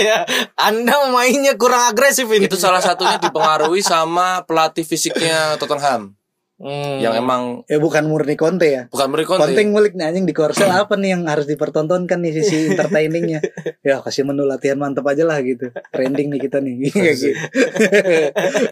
ya. 0.00 0.16
Anda 0.68 1.12
mainnya 1.12 1.54
kurang 1.54 1.86
agresif 1.86 2.26
ini. 2.32 2.48
itu 2.50 2.58
salah 2.58 2.82
satunya 2.82 3.20
dipengaruhi 3.20 3.84
sama 3.84 4.42
pelatih 4.48 4.82
fisiknya 4.82 5.54
Tottenham. 5.60 6.18
Hmm. 6.60 7.00
yang 7.00 7.16
emang 7.16 7.64
Ya 7.72 7.80
bukan 7.80 8.04
murni 8.04 8.36
Conte 8.36 8.68
ya. 8.68 8.82
bukan 8.92 9.08
Murray 9.08 9.24
Conte 9.24 9.48
Conte. 9.48 9.64
ngulik 9.64 9.96
nih 9.96 10.12
anjing 10.12 10.28
di 10.28 10.36
Korsel 10.36 10.68
apa 10.68 10.92
nih 10.92 11.16
yang 11.16 11.24
harus 11.24 11.48
dipertontonkan 11.48 12.20
nih 12.20 12.36
sisi 12.36 12.56
entertainingnya. 12.76 13.40
Ya 13.80 14.04
kasih 14.04 14.28
menu 14.28 14.44
latihan 14.44 14.76
mantep 14.76 15.00
aja 15.08 15.24
lah 15.24 15.40
gitu. 15.40 15.72
Trending 15.88 16.28
nih 16.28 16.40
kita 16.44 16.60
nih. 16.60 16.74
Kayak 16.92 17.16
gitu. 17.16 17.32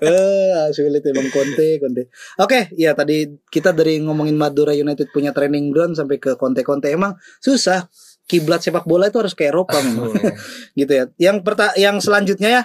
Eh, 0.05 0.69
sulit 0.77 1.01
emang 1.01 1.33
Conte, 1.33 1.81
Conte. 1.81 2.13
Oke, 2.37 2.69
ya 2.77 2.93
tadi 2.93 3.25
kita 3.49 3.73
dari 3.73 4.05
ngomongin 4.05 4.37
Madura 4.37 4.77
United 4.77 5.09
punya 5.09 5.33
training 5.33 5.73
ground 5.73 5.97
sampai 5.97 6.21
ke 6.21 6.37
Conte-Conte 6.37 6.93
emang 6.93 7.17
susah. 7.41 7.89
Kiblat 8.29 8.61
sepak 8.61 8.85
bola 8.85 9.09
itu 9.09 9.17
harus 9.17 9.33
ke 9.33 9.49
Eropa 9.49 9.81
memang. 9.81 10.13
gitu 10.77 10.93
ya. 10.93 11.05
Yang 11.17 11.37
perta 11.41 11.73
yang 11.81 11.97
selanjutnya 12.05 12.51
ya 12.53 12.63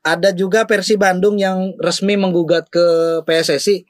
ada 0.00 0.32
juga 0.32 0.64
Persi 0.64 0.96
Bandung 0.96 1.36
yang 1.36 1.76
resmi 1.76 2.16
menggugat 2.16 2.68
ke 2.68 2.84
PSSI 3.24 3.84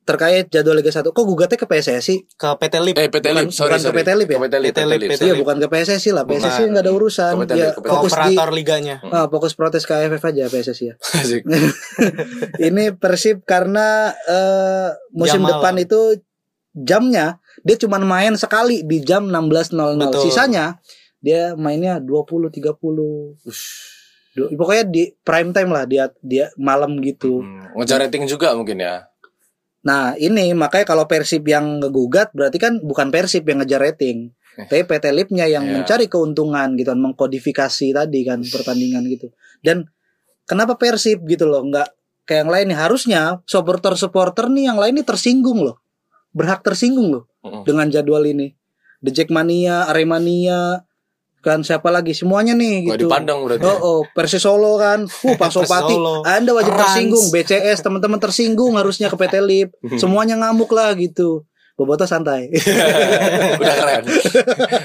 terkait 0.00 0.48
jadwal 0.48 0.74
Liga 0.74 0.88
1. 0.88 1.06
Kok 1.06 1.24
gugatnya 1.24 1.54
ke 1.54 1.64
PSSI? 1.64 2.26
Ke 2.32 2.56
PT 2.56 2.74
Lip. 2.78 2.94
Eh 2.94 3.06
PT 3.06 3.26
Lip, 3.30 3.46
Bukan- 3.46 3.52
sorry 3.52 3.76
bukan 3.76 3.84
ke. 3.84 3.96
PT 3.96 4.08
Lip 4.16 4.28
ya? 4.28 4.36
Ke 4.36 4.42
PT 4.42 4.54
Lip, 4.56 4.70
PT 4.70 4.80
Lip, 4.80 4.98
PT 4.98 5.00
Lip. 5.00 5.10
PT 5.10 5.22
Iya, 5.22 5.34
bukan 5.36 5.56
ke 5.56 5.66
PSSI 5.68 6.10
lah. 6.10 6.24
PSSI 6.24 6.62
nggak 6.66 6.82
ada 6.82 6.92
urusan. 6.92 7.32
Ke 7.32 7.40
PT 7.40 7.52
Lip, 7.52 7.70
ke 7.70 7.80
PT 7.80 7.86
fokus 7.86 8.10
di 8.10 8.16
Kooperator 8.16 8.48
liganya. 8.50 8.96
Ah, 9.06 9.26
fokus 9.26 9.52
protes 9.52 9.82
ke 9.82 9.92
AFF 9.92 10.22
aja 10.24 10.44
PSSI 10.46 10.84
ya. 10.84 10.94
Asik. 11.20 11.42
Ini 12.66 12.84
Persib 12.94 13.44
karena 13.44 13.86
eh, 14.24 14.88
musim 15.10 15.38
Jam 15.38 15.46
malam. 15.46 15.54
depan 15.58 15.74
itu 15.78 16.00
jamnya 16.72 17.26
dia 17.60 17.76
cuma 17.76 17.98
main 17.98 18.34
sekali 18.34 18.82
di 18.82 19.00
jam 19.00 19.26
16.00. 19.26 20.00
Betul. 20.00 20.22
Sisanya 20.22 20.78
dia 21.18 21.52
mainnya 21.54 21.98
20 21.98 22.48
30. 22.48 23.36
Du- 24.30 24.46
Pokoknya 24.54 24.84
di 24.86 25.10
prime 25.20 25.50
time 25.50 25.70
lah 25.70 25.84
dia 25.84 26.06
dia 26.20 26.48
malam 26.54 27.02
gitu. 27.02 27.42
Hmm, 27.42 27.74
Ngejar 27.74 27.98
rating 28.00 28.24
juga 28.24 28.54
mungkin 28.54 28.78
ya. 28.78 29.09
Nah 29.80 30.12
ini 30.14 30.52
makanya 30.52 30.84
kalau 30.84 31.08
Persib 31.08 31.44
yang 31.44 31.80
ngegugat 31.80 32.32
berarti 32.36 32.60
kan 32.60 32.78
bukan 32.80 33.08
Persib 33.08 33.48
yang 33.48 33.64
ngejar 33.64 33.80
rating, 33.80 34.32
Eh. 34.58 34.66
tapi 34.68 34.82
PT 34.84 35.08
Lipnya 35.14 35.46
yang 35.46 35.64
Iya. 35.64 35.80
mencari 35.80 36.06
keuntungan 36.10 36.76
gitu, 36.76 36.92
mengkodifikasi 36.92 37.86
tadi 37.94 38.20
kan 38.26 38.44
pertandingan 38.44 39.06
gitu. 39.08 39.32
Dan 39.64 39.88
kenapa 40.44 40.76
Persib 40.76 41.24
gitu 41.24 41.48
loh, 41.48 41.64
nggak 41.64 41.88
kayak 42.26 42.44
yang 42.44 42.50
lain 42.52 42.66
nih 42.70 42.78
harusnya 42.78 43.22
supporter-supporter 43.48 44.52
nih 44.52 44.68
yang 44.68 44.78
lain 44.78 45.00
nih 45.00 45.06
tersinggung 45.06 45.64
loh, 45.64 45.80
berhak 46.30 46.60
tersinggung 46.60 47.08
loh 47.08 47.24
Mm-mm. 47.40 47.64
dengan 47.64 47.88
jadwal 47.88 48.26
ini. 48.26 48.52
The 49.00 49.16
Jackmania, 49.16 49.88
Aremania, 49.88 50.84
kan 51.40 51.60
siapa 51.60 51.88
lagi 51.88 52.12
semuanya 52.12 52.52
nih 52.52 52.84
Gak 52.86 52.94
gitu. 52.94 53.08
dipandang 53.08 53.40
berarti. 53.42 53.64
Oh, 53.64 53.78
oh, 53.80 54.00
Persis 54.06 54.38
Solo 54.38 54.76
kan. 54.76 55.08
Uh, 55.24 55.34
Pak 55.34 55.48
Sopati. 55.50 55.90
Solo. 55.90 56.20
Anda 56.22 56.52
wajib 56.52 56.70
Rans. 56.70 56.80
tersinggung. 56.86 57.26
BCS 57.28 57.78
teman-teman 57.80 58.16
tersinggung 58.16 58.72
harusnya 58.74 59.08
ke 59.08 59.16
PT 59.16 59.34
Lip. 59.40 59.68
Semuanya 60.00 60.36
ngamuk 60.36 60.68
lah 60.68 60.92
gitu. 60.92 61.48
Boboto 61.74 62.04
santai. 62.04 62.52
Udah 63.56 63.74
keren. 63.74 64.04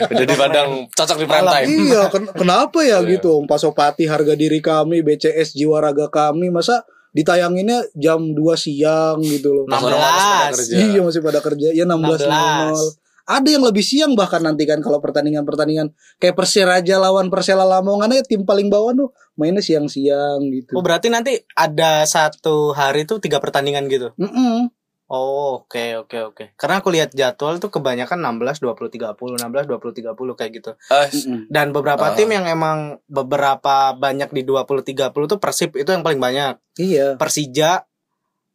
Udah 0.08 0.26
dipandang 0.26 0.70
cocok 0.89 1.18
di 1.18 1.26
prime 1.26 1.43
time. 1.45 1.68
iya, 1.68 2.01
ken- 2.08 2.32
kenapa 2.32 2.80
ya 2.82 3.03
Iya. 3.03 3.12
gitu? 3.12 3.43
Pak 3.43 3.60
Sopati 3.60 4.08
harga 4.08 4.32
diri 4.32 4.64
kami, 4.64 5.03
BCS 5.03 5.53
jiwa 5.53 5.84
raga 5.84 6.08
kami, 6.08 6.47
masa 6.47 6.88
ditayanginnya 7.12 7.84
jam 7.95 8.32
2 8.32 8.39
siang 8.56 9.20
gitu 9.20 9.51
loh. 9.51 9.64
Pas 9.66 9.80
orang 9.82 9.99
malas 9.99 10.16
pada 10.16 10.47
16. 10.47 10.56
kerja. 10.56 10.76
Iya 10.82 10.99
masih 11.01 11.22
pada 11.22 11.39
kerja. 11.39 11.68
Ya 11.70 11.84
16.00. 11.84 13.05
Ada 13.26 13.58
yang 13.58 13.66
lebih 13.66 13.82
siang 13.82 14.14
bahkan 14.14 14.46
nanti 14.46 14.70
kan 14.70 14.86
kalau 14.86 15.02
pertandingan-pertandingan 15.02 15.90
kayak 16.22 16.38
Persiraja 16.38 17.02
lawan 17.02 17.34
Persela 17.34 17.66
Lamongan 17.66 18.14
aja 18.14 18.22
tim 18.22 18.46
paling 18.46 18.70
bawah 18.70 18.94
tuh 18.94 19.10
mainnya 19.34 19.66
siang-siang 19.66 20.46
gitu. 20.54 20.78
Oh 20.78 20.86
berarti 20.86 21.10
nanti 21.10 21.42
ada 21.58 22.06
satu 22.06 22.78
hari 22.78 23.10
tuh 23.10 23.18
tiga 23.18 23.42
pertandingan 23.42 23.90
gitu. 23.90 24.14
Mm-mm. 24.22 24.70
Oh 25.06 25.62
oke 25.66 26.06
oke 26.06 26.18
oke. 26.34 26.44
Karena 26.54 26.82
aku 26.82 26.90
lihat 26.94 27.14
jadwal 27.14 27.58
tuh 27.58 27.70
kebanyakan 27.70 28.22
16 28.22 28.62
20 28.62 28.94
30 28.94 29.38
16 29.38 29.74
20 29.74 30.14
30 30.14 30.38
kayak 30.38 30.52
gitu. 30.62 30.72
Mm-mm. 30.90 31.50
Dan 31.50 31.74
beberapa 31.74 32.10
Ah. 32.10 32.14
tim 32.14 32.30
yang 32.30 32.46
emang 32.46 33.02
beberapa 33.10 33.94
banyak 33.98 34.34
di 34.34 34.46
20 34.46 34.86
30 34.86 35.26
tuh 35.26 35.38
Persib 35.42 35.74
itu 35.78 35.90
yang 35.90 36.06
paling 36.06 36.22
banyak. 36.22 36.58
Iya. 36.78 37.18
Persija, 37.18 37.90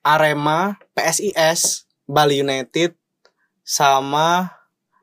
Arema, 0.03 0.79
PSIS, 0.95 1.91
Bali 2.07 2.39
United 2.39 2.95
sama 3.63 4.59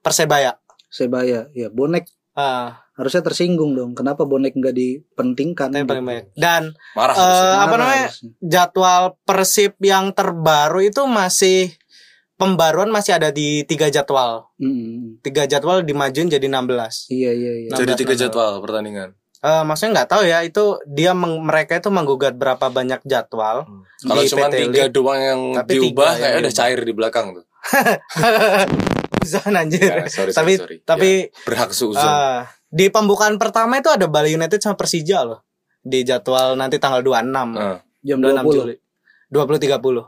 Persebaya. 0.08 0.52
Sebaya, 0.88 1.52
ya 1.52 1.68
bonek 1.68 2.08
Ah, 2.32 2.86
harusnya 2.94 3.26
tersinggung 3.26 3.74
dong. 3.74 3.92
Kenapa 3.92 4.22
bonek 4.22 4.54
nggak 4.54 4.72
dipentingkan? 4.72 5.74
itu 5.74 5.78
yang 5.80 5.90
paling 5.90 6.06
banyak. 6.06 6.26
Dan 6.32 6.70
marah. 6.94 7.14
Eh, 7.14 7.26
apa 7.26 7.34
Marah 7.66 7.78
namanya? 7.82 8.08
harusnya. 8.08 8.30
jadwal 8.40 9.04
Persib 9.26 9.74
yang 9.82 10.14
terbaru 10.14 10.86
itu 10.86 11.02
masih 11.04 11.74
pembaruan 12.38 12.88
masih 12.88 13.18
ada 13.18 13.34
di 13.34 13.66
tiga 13.66 13.90
jadwal. 13.90 14.54
Mm-mm. 14.56 15.18
Tiga 15.20 15.50
jadwal 15.50 15.82
dimajuin 15.82 16.30
jadi 16.30 16.46
16. 16.46 17.10
Iya 17.10 17.34
iya 17.34 17.54
iya. 17.58 17.70
Nah, 17.74 17.78
Jadi 17.82 17.92
tiga 17.98 18.14
16. 18.14 18.22
jadwal 18.22 18.62
pertandingan. 18.62 19.18
Eh, 19.38 19.64
maksudnya 19.66 19.92
nggak 19.98 20.10
tahu 20.14 20.22
ya 20.24 20.40
itu 20.42 20.64
dia 20.86 21.18
meng- 21.18 21.42
mereka 21.42 21.74
itu 21.76 21.90
menggugat 21.90 22.34
berapa 22.34 22.70
banyak 22.70 23.02
jadwal. 23.02 23.66
Kalau 24.00 24.22
Di 24.22 24.30
cuma 24.30 24.46
tiga 24.48 24.86
doang 24.88 25.18
yang 25.18 25.42
Tapi 25.58 25.74
diubah 25.74 25.90
tiga 26.14 26.22
kayak 26.22 26.30
yang 26.32 26.42
udah 26.42 26.54
cair 26.54 26.80
di 26.80 26.94
belakang 26.94 27.26
tuh. 27.34 27.46
Zon 29.24 29.54
anjir. 29.54 29.82
Ya, 29.82 30.06
sorry, 30.08 30.32
tapi 30.32 30.54
sorry, 30.54 30.58
sorry. 30.58 30.78
tapi 30.82 31.10
Ya, 31.24 31.44
berhak 31.44 31.72
seuzon. 31.72 31.98
eh, 32.00 32.42
di 32.68 32.86
pembukaan 32.88 33.36
pertama 33.36 33.78
itu 33.78 33.88
ada 33.88 34.06
Bali 34.06 34.32
United 34.32 34.60
sama 34.60 34.76
Persija 34.76 35.24
loh. 35.24 35.42
Di 35.80 36.04
jadwal 36.04 36.54
nanti 36.54 36.78
tanggal 36.78 37.00
26. 37.00 37.54
Nah, 37.54 37.80
Jam 38.00 38.20
26 38.20 38.44
20. 38.44 38.54
Juli. 38.54 38.76
20 39.30 39.58
30. 39.58 40.04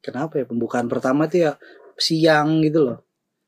Kenapa 0.00 0.34
ya 0.34 0.44
pembukaan 0.44 0.86
pertama 0.86 1.26
tuh 1.26 1.40
ya 1.40 1.52
siang 1.94 2.60
gitu 2.60 2.82
loh. 2.82 2.98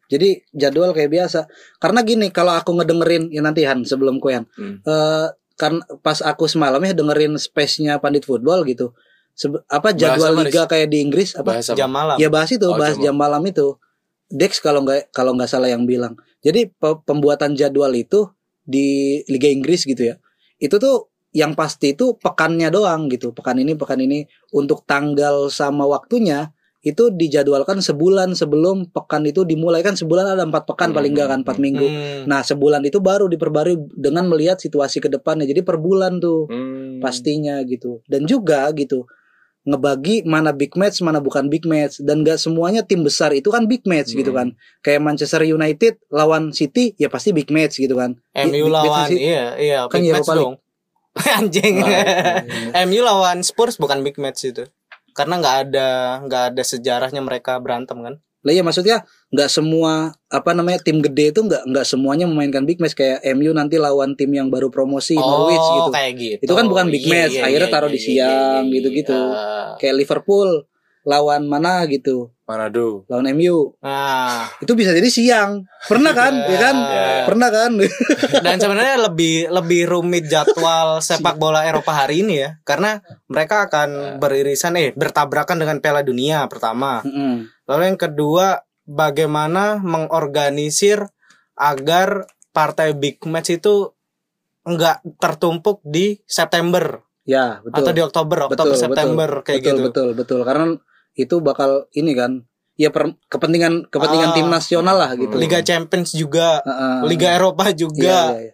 Jadi 0.07 0.45
jadwal 0.51 0.93
kayak 0.93 1.09
biasa. 1.11 1.49
Karena 1.77 2.03
gini 2.03 2.29
kalau 2.29 2.53
aku 2.53 2.73
ngedengerin 2.73 3.29
ya 3.29 3.41
nanti 3.41 3.65
Han 3.65 3.83
sebelum 3.83 4.19
kuyan. 4.19 4.45
Hmm. 4.53 4.79
Eh 4.81 5.27
kan 5.55 5.73
pas 5.99 6.21
aku 6.21 6.45
semalam 6.45 6.81
ya 6.81 6.93
dengerin 6.93 7.35
space-nya 7.35 7.97
Pandit 7.97 8.23
Football 8.23 8.65
gitu. 8.65 8.93
Sebe- 9.33 9.65
apa 9.67 9.97
jadwal 9.97 10.35
apa, 10.35 10.45
liga 10.45 10.63
kayak 10.67 10.87
di 10.87 11.01
Inggris 11.01 11.33
apa? 11.33 11.57
bahasa 11.57 11.73
Jam 11.73 11.89
malam. 11.89 12.21
Ya 12.21 12.29
bahas 12.29 12.53
itu, 12.53 12.63
Oh, 12.63 12.77
bahas 12.77 12.95
jam 12.95 13.05
jam 13.07 13.17
malam 13.17 13.41
itu. 13.43 13.81
Dex 14.33 14.65
kalau 14.65 14.81
nggak 14.83 15.13
kalau 15.13 15.37
nggak 15.37 15.51
salah 15.51 15.69
yang 15.69 15.85
bilang. 15.85 16.17
Jadi 16.41 16.73
pe- 16.73 17.05
pembuatan 17.05 17.53
jadwal 17.53 17.93
itu 17.93 18.33
di 18.65 19.21
Liga 19.29 19.53
Inggris 19.53 19.85
gitu 19.85 20.09
ya. 20.09 20.17
Itu 20.57 20.81
tuh 20.81 21.13
yang 21.33 21.53
pasti 21.53 21.93
itu 21.93 22.17
pekannya 22.17 22.69
doang 22.69 23.09
gitu. 23.13 23.33
Pekan 23.33 23.61
ini, 23.61 23.77
pekan 23.77 24.01
ini 24.01 24.25
untuk 24.53 24.85
tanggal 24.85 25.49
sama 25.49 25.85
waktunya 25.85 26.53
itu 26.83 27.15
dijadwalkan 27.15 27.79
sebulan 27.79 28.35
sebelum 28.35 28.91
pekan 28.91 29.23
itu 29.23 29.47
dimulai 29.47 29.87
kan 29.87 29.95
sebulan 29.95 30.35
ada 30.35 30.43
empat 30.43 30.67
pekan 30.67 30.91
Hmm. 30.91 30.97
paling 30.99 31.13
nggak 31.15 31.29
kan 31.31 31.41
empat 31.47 31.59
minggu. 31.63 31.87
Hmm. 31.87 32.23
Nah 32.27 32.43
sebulan 32.43 32.83
itu 32.83 32.99
baru 32.99 33.31
diperbarui 33.31 33.79
dengan 33.95 34.27
melihat 34.27 34.59
situasi 34.59 34.99
ke 34.99 35.07
depannya. 35.07 35.47
Jadi 35.47 35.63
per 35.63 35.79
bulan 35.79 36.19
tuh 36.19 36.51
Hmm. 36.51 36.99
pastinya 36.99 37.63
gitu 37.63 38.03
dan 38.11 38.27
juga 38.27 38.67
gitu 38.75 39.07
ngebagi 39.63 40.23
mana 40.23 40.51
big 40.51 40.75
match 40.75 40.99
mana 41.01 41.19
bukan 41.19 41.47
big 41.47 41.63
match 41.63 41.99
dan 41.99 42.21
gak 42.21 42.37
semuanya 42.37 42.83
tim 42.83 43.01
besar 43.01 43.31
itu 43.31 43.47
kan 43.47 43.65
big 43.65 43.83
match 43.85 44.11
gitu 44.11 44.31
Hmm. 44.31 44.39
kan 44.39 44.49
kayak 44.81 45.01
Manchester 45.01 45.43
United 45.43 46.03
lawan 46.09 46.51
City 46.51 46.95
ya 46.97 47.07
pasti 47.07 47.31
big 47.31 47.47
match 47.49 47.79
gitu 47.79 47.95
kan 47.95 48.19
MU 48.37 48.51
Big- 48.61 48.67
lawan 48.69 49.07
match 49.07 49.15
iya 49.15 49.45
iya 49.57 49.79
Kan 49.87 50.01
big 50.01 50.11
match 50.11 50.23
Europa 50.23 50.33
League. 50.33 50.45
dong. 50.45 50.57
Anjing. 51.37 51.75
Nah, 51.77 52.83
MU 52.89 53.01
lawan 53.01 53.39
Spurs 53.41 53.77
bukan 53.77 54.01
big 54.01 54.17
match 54.17 54.43
itu. 54.45 54.65
Karena 55.13 55.37
nggak 55.37 55.57
ada 55.63 55.89
nggak 56.25 56.43
ada 56.51 56.63
sejarahnya 56.65 57.21
mereka 57.21 57.61
berantem 57.61 58.01
kan. 58.01 58.15
Lah 58.43 58.53
ya 58.53 58.63
maksudnya 58.67 59.07
nggak 59.31 59.47
semua 59.47 60.11
apa 60.27 60.51
namanya 60.51 60.83
tim 60.83 60.99
gede 60.99 61.31
itu 61.31 61.41
nggak 61.47 61.63
nggak 61.63 61.87
semuanya 61.87 62.27
memainkan 62.27 62.67
big 62.67 62.83
match 62.83 62.99
kayak 62.99 63.23
MU 63.33 63.55
nanti 63.55 63.79
lawan 63.79 64.19
tim 64.19 64.35
yang 64.35 64.51
baru 64.51 64.67
promosi 64.67 65.15
Norwich 65.15 65.63
gitu 65.63 65.89
Oh, 65.89 65.95
kayak 65.95 66.13
gitu. 66.19 66.43
Itu 66.43 66.55
kan 66.59 66.67
bukan 66.67 66.91
big 66.91 67.07
Iya, 67.07 67.11
match, 67.15 67.35
iya, 67.39 67.43
akhirnya 67.47 67.69
iya, 67.71 67.75
taruh 67.79 67.91
iya, 67.91 67.95
di 67.95 68.01
iya, 68.01 68.07
siang, 68.11 68.63
iya, 68.67 68.73
gitu-gitu. 68.75 69.15
iya. 69.15 69.79
kayak 69.79 69.95
Liverpool 69.95 70.49
lawan 71.03 71.51
mana 71.51 71.83
gitu 71.91 72.31
Manado. 72.47 73.03
lawan 73.11 73.27
MU 73.35 73.75
Nah, 73.81 74.47
itu 74.61 74.73
bisa 74.77 74.95
jadi 74.95 75.09
siang 75.09 75.67
pernah 75.89 76.15
kan 76.15 76.31
ya 76.53 76.59
kan 76.61 76.77
Iya. 76.79 77.25
pernah 77.27 77.49
kan 77.51 77.73
dan 78.45 78.57
sebenarnya 78.59 79.11
lebih 79.11 79.51
lebih 79.51 79.91
rumit 79.91 80.31
jadwal 80.31 81.03
sepak 81.03 81.39
bola 81.39 81.67
Eropa 81.67 81.91
hari 81.91 82.23
ini 82.23 82.35
ya, 82.39 82.51
karena 82.63 83.03
mereka 83.27 83.67
akan 83.67 84.19
beririsan 84.23 84.79
eh 84.79 84.91
bertabrakan 84.95 85.59
dengan 85.59 85.83
Piala 85.83 86.07
Dunia 86.07 86.47
pertama. 86.47 87.03
Mm-mm. 87.03 87.51
Lalu 87.67 87.83
yang 87.95 87.99
kedua, 87.99 88.47
bagaimana 88.85 89.81
mengorganisir 89.83 91.09
agar 91.55 92.27
partai 92.51 92.93
big 92.93 93.23
match 93.25 93.55
itu 93.55 93.91
enggak 94.63 95.03
tertumpuk 95.19 95.83
di 95.83 96.23
September 96.23 97.03
ya 97.23 97.63
betul 97.63 97.79
atau 97.83 97.93
di 97.95 98.03
Oktober, 98.03 98.39
Oktober 98.51 98.77
September 98.77 99.31
kayak 99.43 99.63
betul, 99.63 99.71
gitu. 99.71 99.83
Betul, 99.89 100.09
betul. 100.15 100.41
Karena 100.43 100.67
itu 101.15 101.39
bakal 101.39 101.87
ini 101.93 102.13
kan, 102.13 102.45
ya 102.75 102.89
per- 102.89 103.17
kepentingan 103.27 103.87
kepentingan 103.89 104.31
Ah. 104.31 104.35
tim 104.35 104.49
nasional 104.49 104.97
lah 104.97 105.11
gitu. 105.15 105.35
Liga 105.37 105.61
Champions 105.61 106.13
juga, 106.13 106.61
Heeh. 106.63 106.97
Liga 107.07 107.29
Eropa 107.33 107.69
Iya, 107.69 107.77
juga. 107.77 108.17
iya, 108.33 108.41
iya. 108.49 108.53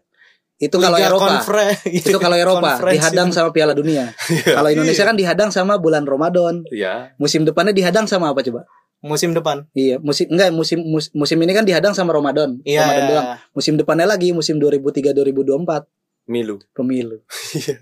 Itu 0.59 0.83
kalau 0.83 0.99
Eropa. 0.99 1.39
Itu 2.03 2.19
kalau 2.19 2.35
Eropa 2.35 2.83
dihadang 2.91 3.31
sama 3.31 3.55
Piala 3.55 3.79
Dunia. 3.79 4.11
kalau 4.59 4.67
Indonesia 4.69 5.07
kan 5.07 5.15
dihadang 5.15 5.55
sama 5.55 5.79
bulan 5.79 6.03
Ramadan. 6.03 6.67
Iya. 6.69 7.15
Musim 7.15 7.47
depannya 7.47 7.71
dihadang 7.71 8.11
sama 8.11 8.35
apa 8.35 8.43
coba? 8.43 8.67
musim 8.99 9.31
depan. 9.31 9.63
Iya, 9.79 10.03
musim 10.03 10.27
enggak 10.27 10.51
musim 10.51 10.83
mus- 10.83 11.15
musim 11.15 11.39
ini 11.39 11.55
kan 11.55 11.63
dihadang 11.63 11.95
sama 11.95 12.11
Ramadan. 12.11 12.59
Iya. 12.67 12.83
Ramadan 12.83 13.05
doang. 13.07 13.27
Musim 13.55 13.79
depannya 13.79 14.11
lagi 14.11 14.35
musim 14.35 14.59
2003 14.59 15.15
2024 15.15 15.87
Milu. 16.29 16.61
pemilu. 16.77 17.25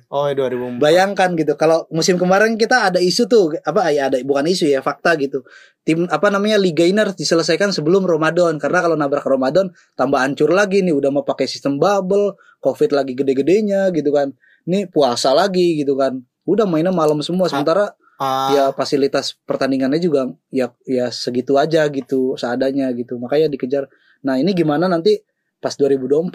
Oh, 0.06 0.30
2004. 0.30 0.78
Bayangkan 0.78 1.34
gitu 1.34 1.58
kalau 1.58 1.90
musim 1.90 2.14
kemarin 2.14 2.54
kita 2.54 2.86
ada 2.86 3.02
isu 3.02 3.26
tuh 3.26 3.58
apa 3.66 3.90
ya 3.90 4.06
ada 4.06 4.22
bukan 4.22 4.46
isu 4.46 4.70
ya 4.70 4.80
fakta 4.86 5.18
gitu. 5.18 5.42
Tim 5.82 6.06
apa 6.06 6.30
namanya 6.30 6.54
Liga 6.54 6.86
ini 6.86 6.94
harus 7.02 7.18
diselesaikan 7.18 7.74
sebelum 7.74 8.06
Ramadan 8.06 8.54
karena 8.62 8.86
kalau 8.86 8.94
nabrak 8.94 9.26
Ramadan 9.26 9.74
tambah 9.98 10.22
hancur 10.22 10.54
lagi 10.54 10.86
nih 10.86 10.94
udah 10.94 11.10
mau 11.10 11.26
pakai 11.26 11.50
sistem 11.50 11.82
bubble, 11.82 12.38
Covid 12.62 12.94
lagi 12.94 13.18
gede-gedenya 13.18 13.90
gitu 13.90 14.14
kan. 14.14 14.30
Nih 14.70 14.86
puasa 14.86 15.34
lagi 15.34 15.82
gitu 15.82 15.98
kan. 15.98 16.22
Udah 16.46 16.70
mainnya 16.70 16.94
malam 16.94 17.18
semua 17.26 17.50
sementara 17.50 17.98
Ah, 18.16 18.48
ya 18.48 18.64
fasilitas 18.72 19.36
pertandingannya 19.44 20.00
juga 20.00 20.24
ya 20.48 20.72
ya 20.88 21.12
segitu 21.12 21.60
aja 21.60 21.84
gitu 21.92 22.32
seadanya 22.40 22.88
gitu 22.96 23.20
makanya 23.20 23.52
dikejar 23.52 23.92
nah 24.24 24.40
ini 24.40 24.56
gimana 24.56 24.88
nanti 24.88 25.20
pas 25.60 25.76
2024 25.76 26.32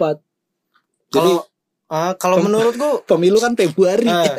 jadi 1.10 1.26
kalau 1.34 1.42
ah, 1.86 2.12
kalau 2.14 2.36
Pem- 2.36 2.46
menurutku 2.46 3.02
pemilu 3.04 3.38
kan 3.38 3.52
Februari 3.52 4.04
eh, 4.04 4.36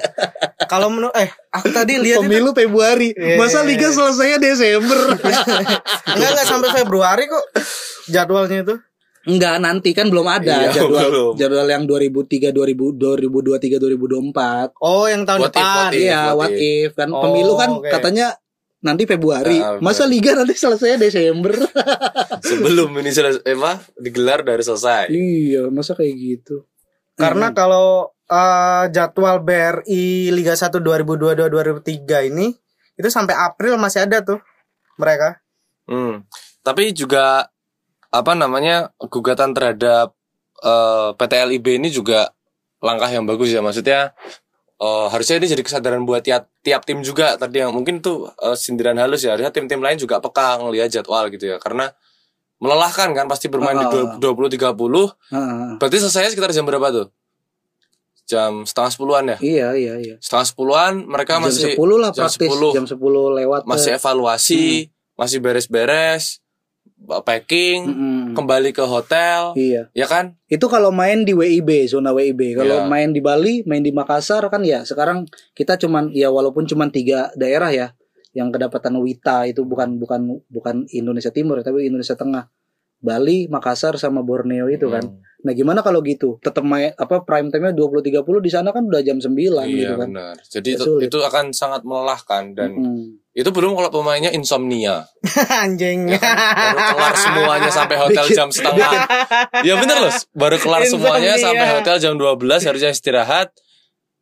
kalau 0.65 0.87
menurut 0.87 1.11
eh 1.13 1.27
aku 1.49 1.69
tadi 1.69 1.97
lihat 1.97 2.19
itu 2.19 2.23
pemilu 2.23 2.49
Februari 2.51 3.11
Iya, 3.11 3.35
masa 3.35 3.59
iya, 3.59 3.67
liga 3.67 3.87
iya. 3.87 3.93
selesainya 3.93 4.37
Desember 4.37 4.99
enggak 6.09 6.29
enggak 6.29 6.47
sampai 6.47 6.69
Februari 6.71 7.23
kok 7.25 7.45
jadwalnya 8.05 8.59
itu. 8.61 8.75
enggak 9.23 9.55
nanti 9.57 9.89
kan 9.91 10.07
belum 10.07 10.27
ada 10.27 10.67
Iya, 10.67 10.71
jadwal 10.73 11.07
belum. 11.07 11.33
jadwal 11.35 11.63
yang 11.65 11.83
2003 11.83 12.51
2000 12.51 12.91
2023 12.91 13.79
2024 13.79 14.75
Oh, 14.77 15.05
yang 15.05 15.23
tahun 15.23 15.39
What 15.41 15.51
if, 15.51 15.57
depan. 15.57 15.79
what 15.79 15.93
if? 15.93 16.01
iya 16.01 16.21
what 16.33 16.51
if 16.51 16.91
kan 16.93 17.09
Oh, 17.09 17.21
pemilu 17.21 17.53
kan 17.55 17.69
oke. 17.73 17.87
katanya 17.87 18.35
nanti 18.79 19.05
Februari 19.05 19.55
Ah, 19.55 19.79
masa 19.79 20.03
liga 20.03 20.33
nanti 20.33 20.51
selesainya 20.53 20.99
Desember 20.99 21.55
Sebelum 22.43 22.91
ini 22.97 23.09
selesai, 23.09 23.39
eh, 23.41 23.55
apa, 23.55 23.79
digelar 23.95 24.41
dari 24.41 24.59
selesai. 24.59 25.07
iya 25.07 25.69
masa 25.69 25.93
kayak 25.93 26.11
gitu 26.13 26.67
Karena 27.13 27.53
kalau 27.53 28.13
eh, 28.25 28.83
jadwal 28.89 29.41
BRI 29.45 30.33
Liga 30.33 30.57
1 30.57 30.73
2022-2003 30.81 32.29
ini 32.33 32.53
itu 32.97 33.09
sampai 33.09 33.33
April 33.37 33.77
masih 33.77 34.05
ada 34.05 34.21
tuh 34.21 34.41
mereka. 34.97 35.41
Hmm. 35.89 36.25
Tapi 36.63 36.95
juga 36.95 37.49
apa 38.13 38.33
namanya 38.37 38.93
gugatan 38.97 39.57
terhadap 39.57 40.13
eh, 40.61 41.09
PT 41.17 41.33
LIB 41.49 41.67
ini 41.81 41.89
juga 41.89 42.29
langkah 42.83 43.09
yang 43.09 43.25
bagus 43.25 43.49
ya 43.49 43.65
maksudnya 43.65 44.13
eh, 44.77 45.07
harusnya 45.09 45.41
ini 45.41 45.47
jadi 45.49 45.63
kesadaran 45.65 46.05
buat 46.05 46.21
tiap 46.21 46.45
tiap 46.61 46.85
tim 46.85 47.01
juga 47.01 47.39
tadi 47.41 47.65
yang 47.65 47.73
mungkin 47.73 48.05
tuh 48.05 48.29
eh, 48.37 48.53
sindiran 48.53 48.97
halus 49.01 49.25
ya 49.25 49.33
harusnya 49.33 49.49
tim-tim 49.49 49.81
lain 49.81 49.97
juga 49.97 50.21
peka 50.21 50.61
ngelihat 50.61 50.93
jadwal 50.93 51.25
gitu 51.33 51.55
ya 51.55 51.57
karena 51.57 51.89
melelahkan 52.63 53.11
kan 53.11 53.25
pasti 53.27 53.45
bermain 53.45 53.75
di 53.75 53.83
Ah. 53.83 54.15
20 54.15 54.47
30 54.47 55.11
Heeh. 55.29 55.69
berarti 55.77 55.97
selesai 55.99 56.31
sekitar 56.31 56.49
jam 56.49 56.63
berapa 56.63 56.87
tuh 56.89 57.07
jam 58.23 58.63
setengah 58.63 58.87
sepuluhan 58.89 59.23
ya 59.27 59.37
Iya 59.37 59.67
iya 59.75 59.93
iya. 59.99 60.15
setengah 60.17 60.47
sepuluhan 60.47 60.93
mereka 61.03 61.37
jam 61.37 61.43
masih 61.43 61.75
10 61.75 61.99
lah 61.99 62.09
jam 62.09 62.23
praktis 62.25 62.47
10. 62.49 62.71
jam 62.71 62.85
10 62.87 62.95
lewat 63.37 63.61
masih 63.63 63.91
evaluasi 63.93 64.65
masih 65.13 65.37
beres-beres 65.37 66.39
packing 67.21 67.83
Mm-mm. 67.83 68.23
kembali 68.31 68.71
ke 68.71 68.79
hotel 68.81 69.51
Iya. 69.53 69.91
ya 69.91 70.07
kan 70.07 70.39
Itu 70.47 70.71
kalau 70.71 70.87
main 70.89 71.25
di 71.25 71.33
WIB, 71.33 71.83
zona 71.85 72.13
WIB. 72.13 72.55
Kalau 72.55 72.77
Iya. 72.79 72.87
main 72.87 73.09
di 73.09 73.19
Bali, 73.19 73.59
main 73.65 73.81
di 73.81 73.89
Makassar 73.89 74.45
kan 74.47 74.63
ya 74.63 74.85
sekarang 74.85 75.25
kita 75.51 75.75
cuman 75.75 76.13
ya 76.13 76.29
walaupun 76.29 76.63
cuman 76.63 76.87
tiga 76.89 77.27
daerah 77.33 77.67
ya 77.69 77.91
yang 78.33 78.49
kedapatan 78.49 78.97
WITA 78.97 79.47
itu 79.47 79.61
bukan 79.61 79.95
bukan 79.95 80.21
bukan 80.47 80.75
Indonesia 80.89 81.29
Timur 81.29 81.61
tapi 81.61 81.85
Indonesia 81.85 82.13
Tengah. 82.13 82.49
Bali, 82.97 83.51
Makassar 83.51 83.99
sama 83.99 84.23
Borneo 84.23 84.71
itu 84.71 84.87
kan. 84.87 85.03
Hmm. 85.03 85.19
Nah, 85.43 85.51
gimana 85.51 85.83
kalau 85.83 85.99
gitu? 86.01 86.39
Tetap 86.39 86.63
main 86.63 86.95
apa 86.95 87.19
prime 87.21 87.51
time-nya 87.51 87.75
20 87.75 87.99
30 87.99 88.23
di 88.39 88.47
sana 88.47 88.71
kan 88.71 88.79
udah 88.81 89.03
jam 89.03 89.19
9 89.19 89.27
iya 89.27 89.59
gitu 89.67 89.93
kan. 89.93 90.07
benar 90.07 90.35
jadi 90.41 90.63
Ya, 90.65 90.73
itu, 90.73 90.83
sulit. 90.87 91.03
itu 91.05 91.17
akan 91.19 91.51
sangat 91.51 91.83
melelahkan 91.83 92.55
dan 92.55 92.71
Mm-mm. 92.71 93.19
itu 93.29 93.43
belum 93.45 93.75
kalau 93.75 93.91
pemainnya 93.91 94.31
insomnia 94.31 95.03
Anjing. 95.59 96.07
ya 96.07 96.15
kan? 96.15 96.31
baru 96.71 96.95
kelar 96.95 97.15
semuanya 97.17 97.69
sampai 97.69 97.95
hotel 97.99 98.23
Bikin- 98.23 98.37
jam 98.37 98.47
setengah 98.49 98.91
ya 99.59 99.73
bener 99.75 99.97
loh 99.99 100.13
baru 100.31 100.55
kelar 100.57 100.83
semuanya 100.87 101.35
sampai 101.35 101.67
hotel 101.73 101.95
jam 101.99 102.13
12 102.15 102.39
harusnya 102.63 102.89
istirahat 102.89 103.51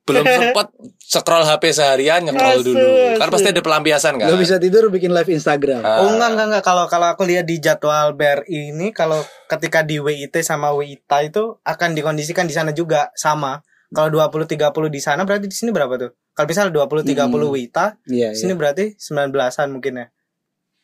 belum 0.02 0.26
sempat 0.50 0.68
scroll 0.98 1.44
HP 1.44 1.64
seharian 1.72 2.24
nge-scroll 2.24 2.58
Asu, 2.58 2.68
dulu 2.68 2.86
kan 3.16 3.28
pasti 3.30 3.48
ada 3.50 3.62
pelampiasan 3.62 4.14
kan 4.18 4.28
Nggak 4.28 4.40
bisa 4.40 4.56
tidur 4.58 4.90
bikin 4.90 5.12
live 5.12 5.30
Instagram. 5.30 5.82
Ah. 5.82 6.02
Oh 6.02 6.10
enggak 6.10 6.30
enggak 6.34 6.48
enggak 6.50 6.64
kalau 6.64 6.86
kalau 6.86 7.08
aku 7.08 7.24
lihat 7.24 7.46
di 7.46 7.58
jadwal 7.58 8.12
BRI 8.12 8.72
ini 8.72 8.90
kalau 8.92 9.20
ketika 9.46 9.82
di 9.82 9.98
WIT 9.98 10.34
sama 10.42 10.72
WITA 10.72 11.18
itu 11.24 11.60
akan 11.62 11.94
dikondisikan 11.94 12.44
di 12.44 12.54
sana 12.54 12.72
juga 12.72 13.14
sama. 13.14 13.62
Kalau 13.92 14.08
20 14.08 14.48
30 14.48 14.58
di 14.88 15.00
sana 15.00 15.22
berarti 15.22 15.46
di 15.46 15.54
sini 15.54 15.70
berapa 15.70 15.92
tuh? 16.00 16.12
Kalau 16.32 16.48
misal 16.48 16.72
20 16.72 17.04
30 17.04 17.28
Hmm. 17.28 17.52
WITA, 17.52 17.86
Iya, 18.08 18.32
di 18.32 18.40
sini 18.40 18.56
iya. 18.56 18.58
berarti 18.58 18.86
19-an 18.96 19.68
mungkin 19.68 19.94
ya. 20.00 20.06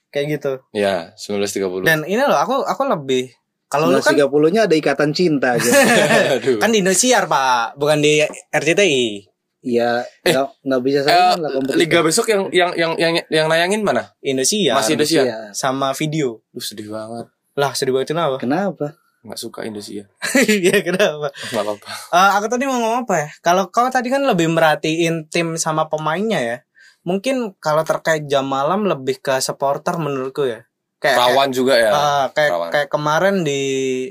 Kayak 0.07 0.25
gitu. 0.35 0.53
ya 0.71 1.15
19.30 1.15 1.87
Dan 1.87 2.03
ini 2.03 2.19
loh 2.19 2.35
aku 2.35 2.63
aku 2.63 2.83
lebih 2.83 3.31
kalau 3.67 3.91
lu 3.91 3.99
kan 3.99 4.15
30-nya 4.15 4.63
ada 4.67 4.75
ikatan 4.79 5.11
cinta 5.11 5.59
aja. 5.59 5.71
Aduh. 6.39 6.59
kan 6.63 6.71
di 6.71 6.79
Indosiar, 6.79 7.27
Pak, 7.27 7.75
bukan 7.75 7.99
di 7.99 8.23
RCTI. 8.55 9.27
Iya, 9.67 10.07
nggak 10.23 10.45
nggak 10.63 10.81
bisa 10.85 10.99
Eh, 11.01 11.03
saingan 11.03 11.39
lah 11.43 11.51
kompetitor. 11.51 11.79
Liga 11.83 11.99
besok 11.99 12.25
yang 12.31 12.41
yang 12.55 12.71
yang 12.79 12.91
yang 12.95 13.13
yang 13.27 13.45
nayangin 13.51 13.83
mana? 13.83 14.15
Indosiar 14.23 14.79
Masih 14.79 14.95
Indosiar. 14.95 15.23
Iya. 15.27 15.37
sama 15.51 15.91
video. 15.91 16.39
Duh 16.55 16.63
sedih 16.63 16.87
banget. 16.87 17.27
Lah, 17.57 17.75
sedih 17.75 17.91
banget 17.91 18.15
kenapa? 18.15 18.39
Kenapa? 18.39 18.95
Nggak 19.27 19.39
suka 19.41 19.67
Indosiar. 19.67 20.07
Iya, 20.47 20.79
kenapa? 20.85 21.35
Nggak 21.51 21.63
apa-apa. 21.67 21.87
Eh, 21.89 22.31
aku 22.39 22.45
tadi 22.47 22.63
mau 22.63 22.79
ngomong 22.79 23.03
apa 23.03 23.15
ya? 23.19 23.27
Kalau 23.43 23.67
kau 23.67 23.91
tadi 23.91 24.07
kan 24.07 24.23
lebih 24.23 24.47
merhatiin 24.47 25.27
tim 25.27 25.59
sama 25.59 25.91
pemainnya 25.91 26.39
ya. 26.39 26.57
Mungkin 27.03 27.59
kalau 27.59 27.83
terkait 27.83 28.23
jam 28.31 28.47
malam 28.47 28.87
lebih 28.87 29.19
ke 29.19 29.43
supporter 29.43 29.99
menurutku 29.99 30.47
ya. 30.47 30.63
Kayak 30.97 31.17
Rawan 31.21 31.49
juga 31.53 31.77
ya. 31.77 31.93
kayak, 31.93 31.93
eh, 31.93 32.25
kayak, 32.33 32.51
rawan. 32.51 32.69
kayak 32.73 32.89
kemarin 32.89 33.35
di 33.45 33.61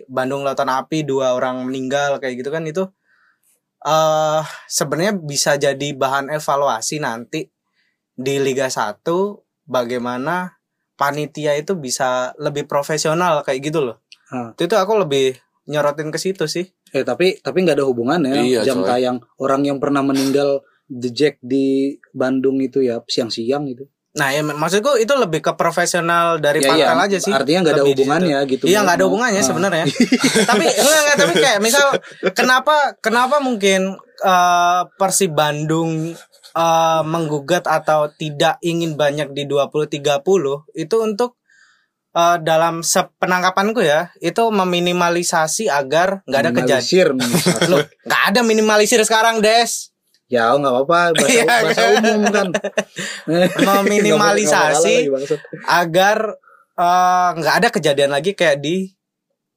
Bandung 0.06 0.46
Lautan 0.46 0.70
Api 0.70 1.02
dua 1.02 1.34
orang 1.34 1.66
meninggal 1.66 2.22
kayak 2.22 2.38
gitu 2.38 2.50
kan 2.54 2.62
itu 2.62 2.86
eh 3.86 4.42
sebenarnya 4.70 5.14
bisa 5.18 5.58
jadi 5.58 5.88
bahan 5.94 6.30
evaluasi 6.30 6.98
nanti 7.02 7.46
di 8.16 8.34
Liga 8.40 8.66
1 8.66 9.02
bagaimana 9.68 10.56
panitia 10.96 11.52
itu 11.54 11.76
bisa 11.76 12.32
lebih 12.40 12.64
profesional 12.64 13.44
kayak 13.44 13.60
gitu 13.68 13.84
loh. 13.84 14.00
Ah. 14.32 14.56
Itu 14.56 14.66
tuh 14.66 14.80
aku 14.80 14.96
lebih 14.96 15.36
nyorotin 15.68 16.08
ke 16.08 16.18
situ 16.18 16.48
sih. 16.48 16.66
Eh 16.94 17.04
tapi 17.04 17.38
tapi 17.44 17.62
nggak 17.62 17.76
ada 17.82 17.86
hubungannya 17.86 18.46
Iya, 18.46 18.64
jam 18.64 18.80
coy. 18.82 18.88
tayang 18.88 19.18
orang 19.42 19.62
yang 19.68 19.78
pernah 19.82 20.00
meninggal 20.00 20.64
The 20.88 21.10
Jack 21.12 21.42
di 21.42 21.98
Bandung 22.14 22.62
itu 22.62 22.80
ya 22.80 23.02
siang-siang 23.04 23.68
gitu. 23.70 23.86
Nah, 24.16 24.32
ya 24.32 24.40
mak- 24.40 24.56
maksudku 24.56 24.96
itu 24.96 25.12
lebih 25.12 25.44
ke 25.44 25.52
profesional 25.60 26.40
dari 26.40 26.64
Ya, 26.64 26.72
pangkal 26.72 26.96
iya, 26.96 27.04
aja 27.04 27.18
sih. 27.20 27.32
Artinya 27.36 27.68
nggak 27.68 27.76
ada 27.76 27.84
hubungannya 27.84 28.38
gitu. 28.48 28.64
Iya, 28.64 28.78
nggak 28.80 28.96
ada 28.96 29.04
hubungannya 29.04 29.42
ah. 29.44 29.46
sebenarnya. 29.46 29.84
tapi 30.50 30.64
enggak, 30.72 31.00
enggak, 31.04 31.16
tapi 31.20 31.32
kayak 31.36 31.60
misal 31.60 31.86
kenapa 32.32 32.96
kenapa 33.04 33.36
mungkin 33.44 34.00
eh, 34.24 34.82
Persib 34.96 35.36
Bandung 35.36 36.16
eh, 36.56 37.02
menggugat 37.04 37.68
atau 37.68 38.08
tidak 38.16 38.56
ingin 38.64 38.96
banyak 38.96 39.36
di 39.36 39.44
20 39.44 39.84
30 39.84 40.24
itu 40.72 40.96
untuk 40.96 41.36
eh, 42.16 42.36
dalam 42.40 42.80
sepenangkapanku 42.80 43.84
ya, 43.84 44.16
itu 44.24 44.48
meminimalisasi 44.48 45.68
agar 45.68 46.24
nggak 46.24 46.40
ada 46.40 46.52
kejadian. 46.56 47.20
Loh, 47.70 47.84
nggak 47.84 48.22
ada 48.32 48.40
minimalisir 48.40 49.04
sekarang, 49.04 49.44
Des. 49.44 49.92
Ya 50.26 50.50
nggak 50.52 50.72
apa-apa 50.74 50.98
bahasa, 51.16 51.30
Iya, 51.30 51.44
bahasa 51.46 51.82
kan? 51.82 51.92
umum 52.02 52.20
kan. 52.36 52.48
Meminimalisasi 53.56 54.94
nggak 55.06 55.40
agar 55.64 56.18
eh, 56.74 57.28
nggak 57.36 57.54
ada 57.62 57.68
kejadian 57.70 58.10
lagi 58.12 58.32
kayak 58.32 58.58
di 58.58 58.90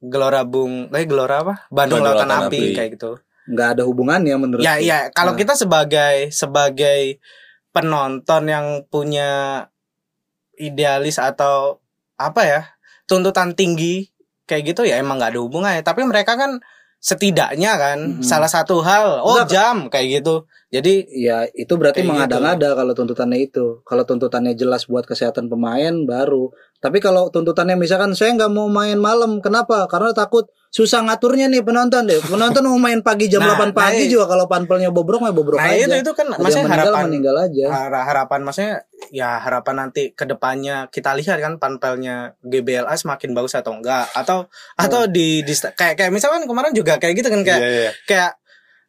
Gelora 0.00 0.48
Bung, 0.48 0.88
eh 0.90 1.04
Gelora 1.04 1.44
apa? 1.44 1.54
Bandung, 1.68 2.00
Bandung 2.00 2.16
Lautan 2.16 2.28
Lautan 2.28 2.46
Api, 2.48 2.56
Api. 2.56 2.72
kayak 2.72 2.90
gitu. 2.96 3.12
nggak 3.50 3.68
ada 3.76 3.82
hubungannya 3.82 4.36
menurut. 4.38 4.62
Ya, 4.62 4.78
iya. 4.78 4.98
Kalau 5.10 5.34
Nah. 5.34 5.38
kita 5.38 5.58
sebagai 5.58 6.30
sebagai 6.30 7.18
penonton 7.70 8.46
yang 8.46 8.66
punya 8.86 9.66
idealis 10.54 11.18
atau 11.18 11.82
apa 12.14 12.42
ya 12.44 12.60
tuntutan 13.04 13.52
tinggi 13.52 14.12
kayak 14.44 14.70
gitu 14.70 14.86
ya 14.86 15.02
emang 15.02 15.18
nggak 15.18 15.34
ada 15.34 15.40
hubungannya. 15.42 15.82
Tapi 15.82 16.06
mereka 16.06 16.38
kan 16.38 16.62
setidaknya 17.00 17.72
kan 17.80 17.98
Mm-mm. 17.98 18.22
salah 18.22 18.46
satu 18.46 18.84
hal, 18.84 19.24
oh 19.24 19.40
Enggak. 19.40 19.48
jam 19.48 19.76
kayak 19.88 20.20
gitu. 20.20 20.44
Jadi 20.70 21.08
Ya 21.10 21.48
itu 21.50 21.74
berarti 21.74 22.04
gitu. 22.04 22.12
mengada-ngada 22.12 22.76
kalau 22.78 22.92
tuntutannya 22.94 23.40
itu. 23.42 23.80
Kalau 23.82 24.04
tuntutannya 24.06 24.54
jelas 24.54 24.86
buat 24.86 25.08
kesehatan 25.08 25.48
pemain 25.50 25.90
baru. 26.06 26.52
Tapi 26.80 26.96
kalau 26.96 27.28
tuntutannya 27.28 27.76
misalkan 27.76 28.16
saya 28.16 28.32
nggak 28.32 28.48
mau 28.48 28.64
main 28.66 28.96
malam, 28.96 29.36
kenapa? 29.38 29.84
Karena 29.84 30.10
takut 30.10 30.48
susah 30.70 31.02
ngaturnya 31.02 31.44
nih 31.46 31.60
penonton 31.60 32.06
deh. 32.06 32.16
Penonton 32.22 32.64
mau 32.64 32.78
main 32.78 33.04
pagi 33.04 33.26
jam 33.26 33.42
Nah, 33.42 33.52
8 33.52 33.70
pagi 33.70 34.06
nah, 34.06 34.10
juga 34.10 34.24
kalau 34.26 34.46
panpelnya 34.46 34.88
bobrok 34.88 35.20
ya 35.20 35.32
bobrok 35.34 35.58
nah 35.58 35.66
aja. 35.68 35.82
itu 35.82 35.96
itu 36.00 36.12
kan 36.14 36.26
Ada 36.26 36.38
maksudnya 36.38 36.64
meninggal 36.64 36.86
harapan 36.88 37.04
meninggal 37.04 37.36
aja. 37.36 37.64
hara- 37.68 38.06
harapan 38.06 38.40
maksudnya 38.40 38.74
ya 39.10 39.30
harapan 39.36 39.74
nanti 39.76 40.02
ke 40.10 40.24
depannya 40.24 40.86
kita 40.88 41.12
lihat 41.12 41.36
kan 41.36 41.58
panpelnya 41.58 42.38
GBLA 42.40 42.94
semakin 42.94 43.34
bagus 43.34 43.52
atau 43.52 43.74
enggak 43.74 44.06
atau 44.14 44.46
atau 44.74 45.00
di, 45.04 45.42
di 45.42 45.52
kayak 45.52 45.98
kayak 45.98 46.10
misalkan 46.10 46.46
kemarin 46.46 46.70
juga 46.70 46.96
kayak 46.96 47.12
gitu 47.14 47.28
kan 47.28 47.42
kayak 47.42 47.60
Iya, 47.60 47.70
iya. 47.70 47.92
kayak 48.06 48.30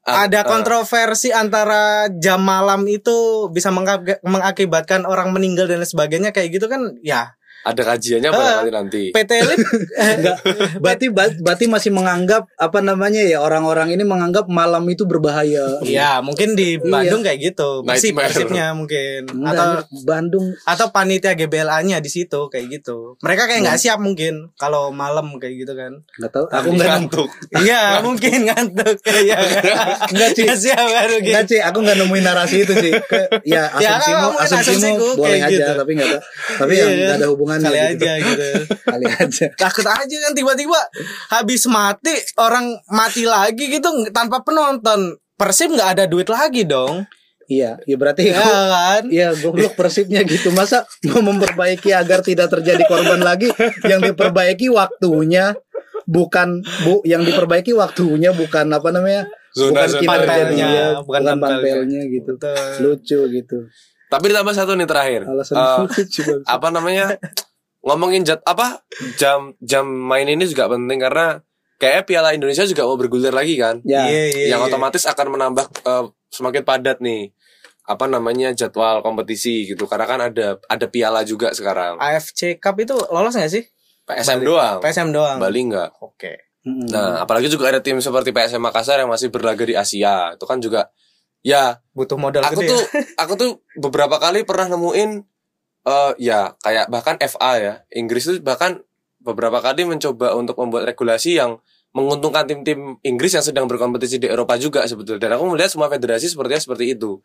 Ah, 0.01 0.25
ada 0.25 0.41
ah. 0.41 0.45
kontroversi 0.47 1.29
antara 1.29 1.81
jam 2.11 2.41
malam 2.41 2.85
itu 2.85 3.13
bisa 3.49 3.69
mengak- 3.69 4.17
mengakibatkan 4.21 5.05
orang 5.05 5.29
meninggal 5.29 5.65
dan 5.65 5.77
lain 5.77 5.85
sebagainya 5.85 6.29
kayak 6.29 6.57
gitu 6.57 6.65
kan 6.65 6.97
ya 7.01 7.37
Ada 7.63 7.81
kajiannya 7.85 8.29
pada 8.29 8.41
Ah. 8.41 8.55
nanti 8.59 8.71
nanti. 8.71 9.03
PT 9.11 9.31
Lip 9.43 9.59
Enggak. 10.17 10.37
Berarti 10.77 11.05
berarti 11.11 11.65
masih 11.65 11.91
menganggap 11.91 12.49
apa 12.51 12.79
namanya 12.79 13.21
ya 13.21 13.37
orang-orang 13.37 13.91
ini 13.91 14.03
menganggap 14.03 14.45
malam 14.47 14.83
itu 14.85 15.05
berbahaya. 15.05 15.77
ya 15.83 16.19
mungkin 16.19 16.53
di 16.53 16.77
Bandung 16.77 17.21
kayak 17.21 17.37
gitu 17.43 17.81
persib 17.81 18.11
Nightmare. 18.11 18.25
persibnya 18.27 18.65
mungkin 18.71 19.19
Enggak, 19.27 19.53
atau 19.53 19.67
Bandung 20.01 20.45
atau 20.63 20.87
panitia 20.89 21.33
GBLA-nya 21.33 21.97
di 21.97 22.09
situ 22.09 22.47
kayak 22.47 22.65
gitu 22.71 23.15
mereka 23.19 23.45
kayak 23.45 23.61
nggak 23.63 23.77
siap 23.77 23.97
mungkin 23.97 24.49
kalau 24.55 24.89
malam 24.89 25.29
kayak 25.35 25.55
gitu 25.59 25.73
kan 25.73 26.01
nggak 26.17 26.31
tahu. 26.31 26.45
Aku 26.47 26.67
nggak 26.71 26.89
ngantuk. 26.89 27.29
Iya 27.55 28.01
mungkin 28.01 28.37
ngantuk 28.43 28.97
Iya 29.21 29.37
Enggak. 29.37 30.09
Nggak 30.11 30.57
siap 30.57 30.81
kan 30.83 31.07
mungkin 31.09 31.29
Enggak 31.31 31.45
sih, 31.47 31.59
aku 31.59 31.77
nggak 31.79 31.97
nemuin 31.97 32.23
narasi 32.23 32.57
itu 32.59 32.73
sih. 32.73 32.93
Ke, 33.01 33.21
ya 33.43 33.63
Ya, 33.77 33.97
asumsimu, 33.97 34.25
mungkin 34.27 34.41
asumsimu 34.41 34.57
asumsiku 34.73 35.07
boleh 35.15 35.29
kayak 35.31 35.45
aja, 35.45 35.53
gitu. 35.53 35.71
tapi 35.77 35.91
nggak 35.93 36.09
tahu. 36.09 36.21
Tapi 36.57 36.73
yang 36.73 36.89
Iya. 36.91 36.97
nggak 37.01 37.17
ada 37.17 37.27
hubungannya. 37.51 37.67
Kali 37.67 37.95
gitu. 37.95 38.05
aja 38.05 38.13
gitu 38.23 38.49
Kali 38.93 39.05
aja. 39.07 39.45
Takut 39.59 39.87
aja 39.87 40.15
kan 40.29 40.31
tiba-tiba 40.31 40.79
Habis 41.35 41.67
mati 41.67 42.13
Orang 42.39 42.79
mati 42.87 43.27
lagi 43.27 43.67
gitu 43.67 43.89
Tanpa 44.15 44.39
penonton 44.45 45.19
Persib 45.35 45.73
nggak 45.75 45.89
ada 45.99 46.03
duit 46.07 46.29
lagi 46.31 46.63
dong 46.63 47.03
Iya, 47.51 47.83
ya 47.83 47.95
berarti 47.99 48.31
Ya 48.31 48.39
aku 48.39 48.47
kan 48.47 49.03
Iya, 49.11 49.27
goblok 49.35 49.73
persibnya 49.75 50.23
gitu. 50.23 50.55
Masa 50.55 50.87
mau 51.11 51.19
memperbaiki 51.19 51.91
agar 51.91 52.23
tidak 52.23 52.47
terjadi 52.47 52.87
korban 52.87 53.19
lagi, 53.19 53.51
yang 53.83 53.99
diperbaiki 53.99 54.71
waktunya 54.71 55.51
bukan 56.07 56.63
bu 56.87 57.03
yang 57.03 57.27
diperbaiki 57.27 57.75
waktunya 57.75 58.31
bukan 58.31 58.71
apa 58.71 58.89
namanya? 58.95 59.27
Zona 59.51 59.83
bukan 59.83 59.87
zona 59.91 59.99
kinerjanya, 59.99 60.85
bukan 61.03 61.21
bukan 61.27 61.37
panpelnya 61.43 62.01
gitu. 62.07 62.31
Betul. 62.39 62.71
Lucu 62.87 63.19
gitu. 63.35 63.57
Tapi 64.11 64.25
ditambah 64.27 64.51
satu 64.51 64.75
nih 64.75 64.83
terakhir. 64.83 65.21
Alasan 65.23 65.55
banget. 65.87 66.43
apa 66.43 66.67
namanya? 66.69 67.15
ngomongin 67.81 68.21
jat 68.21 68.43
apa 68.43 68.85
jam 69.15 69.57
jam 69.57 69.81
main 69.87 70.27
ini 70.27 70.45
juga 70.45 70.69
penting 70.69 71.01
karena 71.01 71.41
kayak 71.77 72.05
Piala 72.05 72.29
Indonesia 72.29 72.61
juga 72.63 72.85
mau 72.85 72.93
bergulir 72.93 73.31
lagi 73.31 73.57
kan. 73.57 73.81
Ya, 73.81 74.05
Iya, 74.05 74.23
iya, 74.29 74.45
yang 74.51 74.61
iya. 74.61 74.67
otomatis 74.67 75.01
akan 75.03 75.27
menambah 75.31 75.65
eh, 75.81 76.05
semakin 76.29 76.61
padat 76.61 76.99
nih 76.99 77.33
apa 77.81 78.05
namanya 78.05 78.53
jadwal 78.53 79.01
kompetisi 79.01 79.65
gitu 79.65 79.83
karena 79.83 80.05
kan 80.05 80.19
ada 80.21 80.61
ada 80.61 80.85
piala 80.85 81.25
juga 81.25 81.49
sekarang 81.49 81.97
AFC 81.97 82.55
Cup 82.55 82.77
itu 82.77 82.93
lolos 83.09 83.33
nggak 83.33 83.49
sih 83.49 83.65
PSM 84.05 84.37
Bali. 84.37 84.47
doang 84.47 84.77
PSM 84.79 85.09
doang 85.09 85.37
Bali 85.41 85.59
enggak 85.59 85.89
Oke 85.99 86.53
Mm-mm. 86.61 86.87
nah 86.87 87.19
apalagi 87.19 87.49
juga 87.49 87.67
ada 87.67 87.81
tim 87.81 87.97
seperti 87.97 88.29
PSM 88.29 88.61
Makassar 88.61 89.01
yang 89.01 89.09
masih 89.09 89.27
berlaga 89.27 89.65
di 89.65 89.73
Asia 89.73 90.31
itu 90.31 90.45
kan 90.45 90.61
juga 90.61 90.93
ya. 91.41 91.81
Butuh 91.91 92.17
modal 92.17 92.45
aku 92.45 92.61
gede 92.63 92.69
tuh 92.71 92.81
ya? 92.81 92.85
aku 93.25 93.33
tuh 93.37 93.51
beberapa 93.77 94.17
kali 94.17 94.47
pernah 94.47 94.71
nemuin 94.77 95.27
eh 95.81 96.11
ya 96.21 96.53
kayak 96.61 96.87
bahkan 96.93 97.17
FA 97.21 97.51
ya. 97.57 97.73
Inggris 97.93 98.25
tuh 98.25 98.37
bahkan 98.41 98.81
beberapa 99.21 99.61
kali 99.61 99.85
mencoba 99.85 100.33
untuk 100.33 100.57
membuat 100.57 100.89
regulasi 100.89 101.37
yang 101.37 101.61
menguntungkan 101.91 102.47
tim-tim 102.47 102.95
Inggris 103.03 103.35
yang 103.35 103.43
sedang 103.43 103.67
berkompetisi 103.67 104.17
di 104.17 104.27
Eropa 104.31 104.55
juga 104.55 104.87
sebetulnya. 104.87 105.27
Dan 105.27 105.31
aku 105.37 105.43
melihat 105.51 105.69
semua 105.75 105.91
federasi 105.91 106.31
sepertinya 106.31 106.61
seperti 106.61 106.95
itu. 106.95 107.19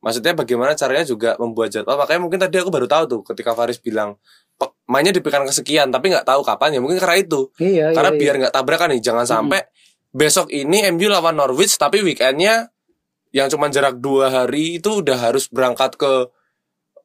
Maksudnya 0.00 0.32
bagaimana 0.32 0.72
caranya 0.76 1.04
juga 1.04 1.36
membuat 1.36 1.72
jadwal. 1.72 1.96
Makanya 1.96 2.20
mungkin 2.20 2.40
tadi 2.40 2.56
aku 2.60 2.72
baru 2.72 2.88
tahu 2.88 3.04
tuh 3.08 3.20
ketika 3.32 3.52
Faris 3.52 3.80
bilang 3.80 4.16
"Pe- 4.56 4.72
mainnya 4.88 5.12
di 5.12 5.20
pekan 5.20 5.44
kesekian 5.44 5.92
tapi 5.92 6.12
nggak 6.12 6.24
tahu 6.24 6.40
kapan 6.44 6.76
ya 6.76 6.80
mungkin 6.80 7.00
karena 7.00 7.16
itu. 7.20 7.48
Iya, 7.60 7.92
karena 7.92 8.10
iya, 8.12 8.20
biar 8.20 8.34
iya. 8.36 8.40
nggak 8.44 8.54
tabrakan 8.54 8.88
nih 8.96 9.00
jangan 9.04 9.24
sampai 9.28 9.60
besok 10.10 10.48
ini 10.50 10.88
MU 10.90 11.06
lawan 11.06 11.36
Norwich 11.36 11.76
tapi 11.76 12.02
weekendnya 12.02 12.72
yang 13.30 13.46
cuma 13.46 13.66
jarak 13.66 13.96
dua 13.96 14.28
hari 14.28 14.76
itu 14.76 15.00
udah 15.00 15.16
harus 15.20 15.46
berangkat 15.46 15.94
ke 15.94 16.12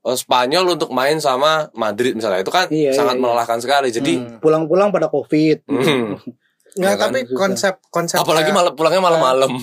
eh, 0.03 0.13
Spanyol 0.15 0.75
untuk 0.75 0.89
main 0.89 1.17
sama 1.17 1.69
Madrid 1.73 2.13
misalnya 2.13 2.41
itu 2.41 2.49
kan 2.49 2.65
Iya, 2.67 2.93
sangat 2.93 3.15
iya, 3.15 3.19
iya. 3.19 3.23
melelahkan 3.23 3.59
sekali 3.59 3.89
jadi 3.89 4.13
Hmm. 4.15 4.37
pulang-pulang 4.39 4.89
pada 4.89 5.07
Covid. 5.07 5.65
Hmm. 5.65 6.17
Nggak, 6.75 6.83
Ya 6.85 6.97
kan, 6.97 7.07
tapi 7.07 7.19
konsep 7.29 7.73
konsep 7.87 8.17
apalagi 8.17 8.51
kayak- 8.51 8.57
malam 8.57 8.73
pulangnya 8.73 8.99
malam-malam 9.01 9.47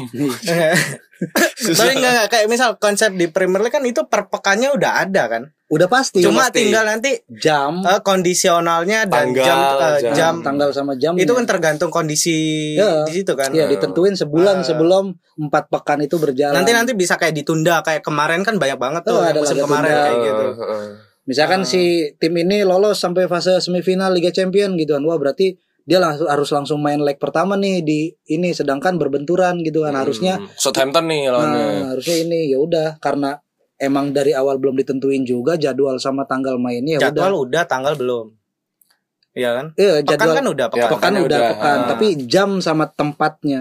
tapi 1.63 1.91
enggak, 1.93 2.11
enggak 2.11 2.29
kayak 2.29 2.47
misal 2.47 2.75
konsep 2.77 3.13
di 3.13 3.29
Premier 3.29 3.61
League 3.61 3.71
kan 3.71 3.83
itu 3.83 4.03
per 4.05 4.27
pekannya 4.27 4.73
udah 4.73 5.03
ada 5.03 5.29
kan 5.29 5.43
Udah 5.69 5.87
pasti. 5.87 6.21
cuma 6.21 6.45
pasti. 6.47 6.65
tinggal 6.65 6.85
nanti 6.85 7.17
jam, 7.33 7.81
eh, 7.81 8.01
kondisionalnya 8.01 9.05
dan 9.07 9.29
Tanggal, 9.31 9.41
jam 9.43 9.57
eh, 9.57 10.01
jam. 10.03 10.13
jam 10.13 10.35
tanggal 10.41 10.69
sama 10.69 10.93
jam. 10.97 11.13
itu 11.15 11.29
kan 11.31 11.45
tergantung 11.45 11.89
kondisi 11.89 12.37
Iya. 12.75 13.05
di 13.05 13.13
situ 13.15 13.33
kan 13.33 13.49
Iya 13.51 13.69
ditentuin 13.69 14.13
sebulan 14.13 14.61
Eh. 14.61 14.65
sebelum 14.67 15.13
empat 15.39 15.69
pekan 15.69 16.01
itu 16.01 16.17
berjalan. 16.17 16.53
nanti 16.55 16.73
nanti 16.73 16.93
bisa 16.93 17.15
kayak 17.15 17.33
ditunda 17.35 17.81
kayak 17.81 18.01
kemarin 18.01 18.41
kan 18.41 18.57
banyak 18.57 18.77
banget 18.77 19.03
tuh 19.03 19.15
Oh, 19.15 19.23
ada 19.23 19.37
musim 19.39 19.57
kemarin 19.59 19.85
tunda. 19.87 20.03
kayak 20.03 20.19
gitu 20.23 20.45
Eh, 20.45 20.65
eh. 20.67 20.89
Misalkan 21.23 21.61
Ah. 21.61 21.69
si 21.69 21.83
tim 22.17 22.35
ini 22.35 22.61
lolos 22.63 22.99
sampai 22.99 23.25
fase 23.27 23.57
semifinal 23.57 24.11
Liga 24.11 24.29
Champion 24.29 24.75
gitu 24.75 24.93
kan. 24.93 25.05
Wah, 25.05 25.17
berarti 25.17 25.55
dia 25.83 25.99
langsung 25.99 26.27
harus 26.27 26.49
langsung 26.49 26.79
main 26.79 26.99
leg 26.99 27.17
pertama 27.17 27.55
nih 27.55 27.81
di 27.81 28.01
ini 28.29 28.51
sedangkan 28.51 28.97
berbenturan 28.97 29.59
gitu 29.61 29.83
kan. 29.83 29.95
Harusnya 29.95 30.37
Hmm. 30.37 30.47
Southampton 30.55 31.07
nih 31.07 31.27
lawannya 31.27 31.59
nah, 31.59 31.89
harusnya 31.91 32.17
ini 32.21 32.49
ya 32.49 32.59
udah 32.59 32.89
karena 32.97 33.39
emang 33.77 34.11
dari 34.11 34.31
awal 34.31 34.57
belum 34.57 34.77
ditentuin 34.77 35.23
juga 35.23 35.55
jadwal 35.55 35.97
sama 35.97 36.23
tanggal 36.23 36.55
mainnya 36.57 36.97
ya 36.97 37.01
udah. 37.01 37.07
jadwal 37.11 37.33
udah 37.43 37.63
tanggal 37.65 37.95
belum 37.95 38.27
Iya 39.33 39.51
kan 39.55 39.67
Eh, 39.75 39.89
pekan 39.99 40.07
jadwal 40.07 40.35
kan 40.35 40.47
udah 40.47 40.63
Ya, 40.63 40.69
pekan 40.69 40.83
pekan 40.83 40.93
pekannya 40.95 41.21
udah 41.21 41.39
udah. 41.39 41.51
pekan, 41.51 41.79
Ah. 41.79 41.87
tapi 41.89 42.07
jam 42.23 42.51
sama 42.59 42.85
tempatnya. 42.87 43.61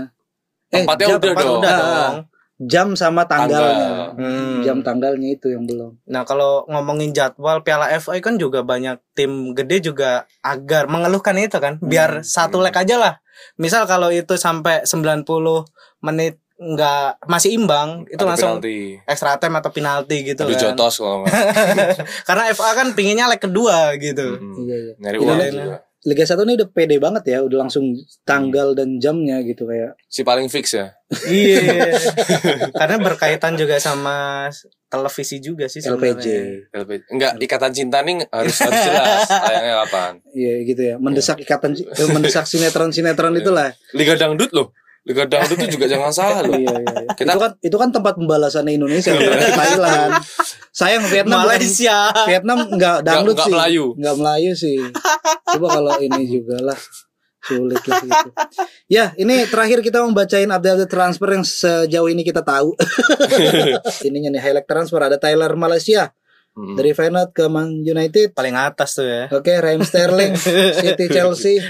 Tempatnya 0.68 1.08
jam, 1.08 1.18
udah 1.18 1.32
Pekan 1.32 1.46
dong. 1.46 1.58
udah 1.58 1.72
Ah, 1.72 1.80
dong 1.80 2.16
Jam 2.62 2.94
sama 2.94 3.26
tanggalnya. 3.26 4.14
Tanggal. 4.14 4.22
Hmm. 4.22 4.62
Jam 4.62 4.78
tanggalnya 4.80 5.34
itu 5.34 5.50
yang 5.50 5.66
belum. 5.66 5.98
Nah 6.06 6.22
kalau 6.22 6.62
ngomongin 6.66 7.10
jadwal 7.10 7.66
Piala 7.66 7.90
FA 7.98 8.14
kan 8.20 8.38
juga 8.38 8.62
banyak 8.62 9.02
tim 9.12 9.52
gede 9.52 9.82
juga 9.84 10.30
agar 10.40 10.86
mengeluhkan 10.86 11.34
itu 11.36 11.58
kan 11.58 11.82
biar 11.82 12.22
satu 12.22 12.62
leg 12.62 12.72
aja 12.72 12.96
lah. 12.96 13.14
Misal 13.58 13.86
kalau 13.86 14.14
itu 14.14 14.38
sampai 14.38 14.86
90 14.86 15.26
menit 16.00 16.38
nggak 16.62 17.26
masih 17.26 17.58
imbang 17.58 18.06
itu 18.06 18.22
Ada 18.22 18.30
langsung 18.30 18.62
penalti. 18.62 19.02
extra 19.10 19.34
time 19.36 19.58
atau 19.58 19.74
penalti 19.74 20.18
gitu 20.22 20.46
Aduh 20.46 20.54
kan. 20.54 20.62
jotos 20.62 21.02
kalau. 21.02 21.26
Karena 22.30 22.44
FA 22.54 22.70
kan 22.78 22.88
pinginnya 22.94 23.26
leg 23.26 23.42
kedua 23.42 23.98
gitu. 23.98 24.38
Hmm. 24.38 24.62
Iya, 24.62 24.76
iya. 24.78 24.94
Nyari 25.02 25.18
Iya, 25.18 25.26
uang 25.26 25.38
iya. 25.40 25.50
juga. 25.50 25.78
Liga 26.02 26.26
1 26.26 26.34
ini 26.50 26.58
udah 26.58 26.70
pede 26.74 26.98
banget 26.98 27.24
ya, 27.30 27.46
udah 27.46 27.68
langsung 27.68 27.94
tanggal 28.26 28.74
dan 28.74 28.98
jamnya 28.98 29.38
gitu 29.46 29.70
kayak. 29.70 29.94
Si 30.10 30.26
paling 30.26 30.50
fix 30.50 30.74
ya. 30.74 30.98
Iya. 31.30 31.94
Karena 32.80 32.98
berkaitan 32.98 33.54
juga 33.54 33.78
sama 33.78 34.50
televisi 34.90 35.38
juga 35.38 35.70
sih 35.70 35.78
sebenarnya. 35.78 36.68
LPG. 36.74 37.06
Enggak, 37.14 37.32
ikatan 37.38 37.72
cinta 37.72 38.02
nih 38.02 38.18
harus 38.34 38.58
harus 38.66 38.82
jelas 38.82 39.30
tayangnya 39.46 39.74
kapan. 39.86 40.14
Iya 40.34 40.54
gitu 40.66 40.82
ya, 40.82 40.96
mendesak 40.98 41.38
ikatan 41.38 41.72
eh, 41.78 42.10
mendesak 42.10 42.50
sinetron-sinetron 42.50 43.38
itulah. 43.38 43.70
Liga 43.94 44.18
dangdut 44.18 44.50
loh. 44.58 44.74
Liga 45.02 45.26
dangdut 45.26 45.58
itu 45.58 45.76
juga 45.76 45.90
jangan 45.98 46.12
salah 46.14 46.46
loh. 46.46 46.54
Iya, 46.54 46.78
iya, 46.78 46.94
iya. 46.94 47.10
Kita- 47.18 47.34
Itu 47.34 47.40
kan 47.40 47.52
itu 47.58 47.78
kan 47.78 47.90
tempat 47.90 48.14
pembalasannya 48.16 48.78
Indonesia 48.78 49.12
Thailand. 49.14 50.12
Sayang 50.70 51.04
Vietnam 51.06 51.42
bukan- 51.42 51.50
Malaysia. 51.58 51.98
Vietnam 52.30 52.58
enggak 52.70 52.98
dangdut 53.02 53.38
sih. 53.40 53.50
Melayu. 53.50 53.86
Enggak 53.98 54.16
Melayu 54.16 54.52
sih. 54.54 54.78
Coba 55.50 55.68
kalau 55.72 55.94
ini 55.98 56.22
juga 56.30 56.58
lah 56.62 56.80
sulit 57.42 57.82
lah 57.82 57.98
gitu. 58.00 58.30
Ya, 58.86 59.18
ini 59.18 59.50
terakhir 59.50 59.82
kita 59.82 60.06
membacain 60.06 60.46
update 60.46 60.86
transfer 60.86 61.26
yang 61.28 61.42
sejauh 61.42 62.06
ini 62.06 62.22
kita 62.22 62.46
tahu. 62.46 62.78
Ininya 64.08 64.30
nih 64.30 64.42
highlight 64.42 64.70
transfer 64.70 65.02
ada 65.02 65.18
Tyler 65.18 65.50
Malaysia 65.56 66.14
Hmm. 66.52 66.76
dari 66.76 66.92
Feyenoord 66.92 67.32
ke 67.32 67.48
Man 67.48 67.80
United. 67.80 68.36
Paling 68.36 68.56
atas 68.60 69.00
tuh 69.00 69.08
ya. 69.08 69.24
Oke, 69.32 69.56
Raheem 69.56 69.88
Sterling, 69.88 70.36
City 70.84 71.08
Chelsea. 71.08 71.64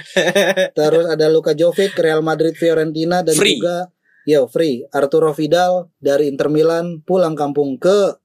Terus 0.73 1.05
ada 1.05 1.29
Luka 1.29 1.53
Jovic, 1.53 1.93
Real 2.01 2.25
Madrid 2.25 2.57
Fiorentina 2.57 3.21
dan 3.21 3.37
Free. 3.37 3.61
juga 3.61 3.93
yo 4.21 4.45
free 4.45 4.85
Arturo 4.93 5.33
Vidal 5.33 5.89
dari 5.97 6.29
Inter 6.29 6.49
Milan 6.53 7.01
pulang 7.01 7.33
kampung 7.33 7.81
ke 7.81 8.20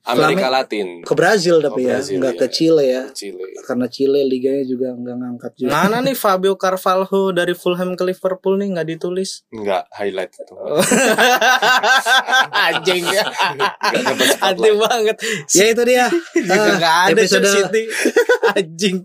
Amerika 0.00 0.48
Latin. 0.48 1.04
ke 1.04 1.12
Brazil 1.12 1.60
Oh, 1.60 1.64
tapi 1.68 1.84
ya, 1.84 2.00
Brazil, 2.00 2.16
nggak 2.18 2.34
iya. 2.34 2.40
ke 2.40 2.46
Chile 2.48 2.84
ya. 2.84 3.02
Chile. 3.12 3.44
Karena 3.60 3.86
Chile 3.86 4.20
liganya 4.24 4.64
juga 4.64 4.88
nggak 4.90 5.16
ngangkat 5.16 5.52
juga. 5.56 5.70
Mana 5.70 6.00
nih 6.00 6.16
Fabio 6.22 6.56
Carvalho 6.56 7.22
dari 7.30 7.52
Fulham 7.52 7.92
ke 7.92 8.02
Liverpool 8.02 8.56
nih 8.56 8.68
nggak 8.72 8.88
ditulis? 8.88 9.44
Enggak, 9.52 9.84
highlight 9.92 10.32
itu. 10.32 10.54
Anjing. 12.66 13.04
Nggak 13.04 14.02
dapat 14.02 14.28
Aneh 14.40 14.74
banget. 14.74 15.16
Ya 15.52 15.64
itu 15.68 15.82
dia. 15.84 16.06
Juga 16.34 16.54
Ah, 16.54 16.74
nggak 16.76 16.96
ada 17.06 17.12
episode 17.14 17.46
City. 17.46 17.82
Anjing. 18.56 18.96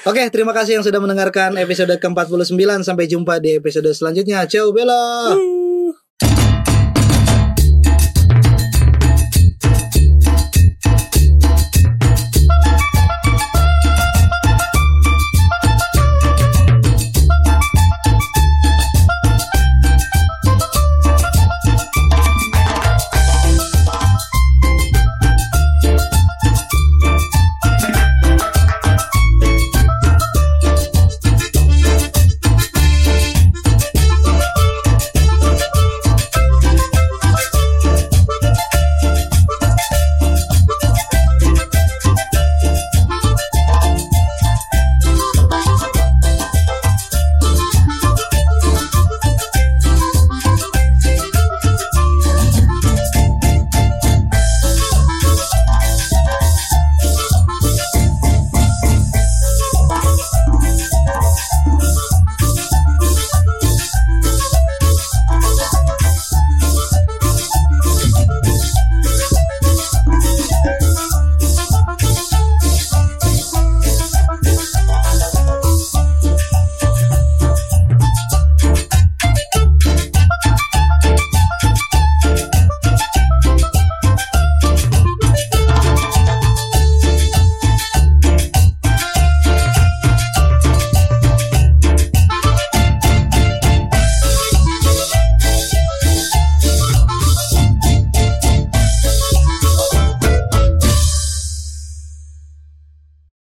Oke, 0.00 0.22
terima 0.30 0.54
kasih 0.54 0.78
yang 0.78 0.86
sudah 0.86 0.98
mendengarkan 0.98 1.54
episode 1.54 1.90
ke-49 1.92 2.54
sampai 2.82 3.06
jumpa 3.06 3.38
di 3.38 3.58
episode 3.58 3.90
selanjutnya. 3.90 4.46
Ciao 4.46 4.70
Bella. 4.70 5.67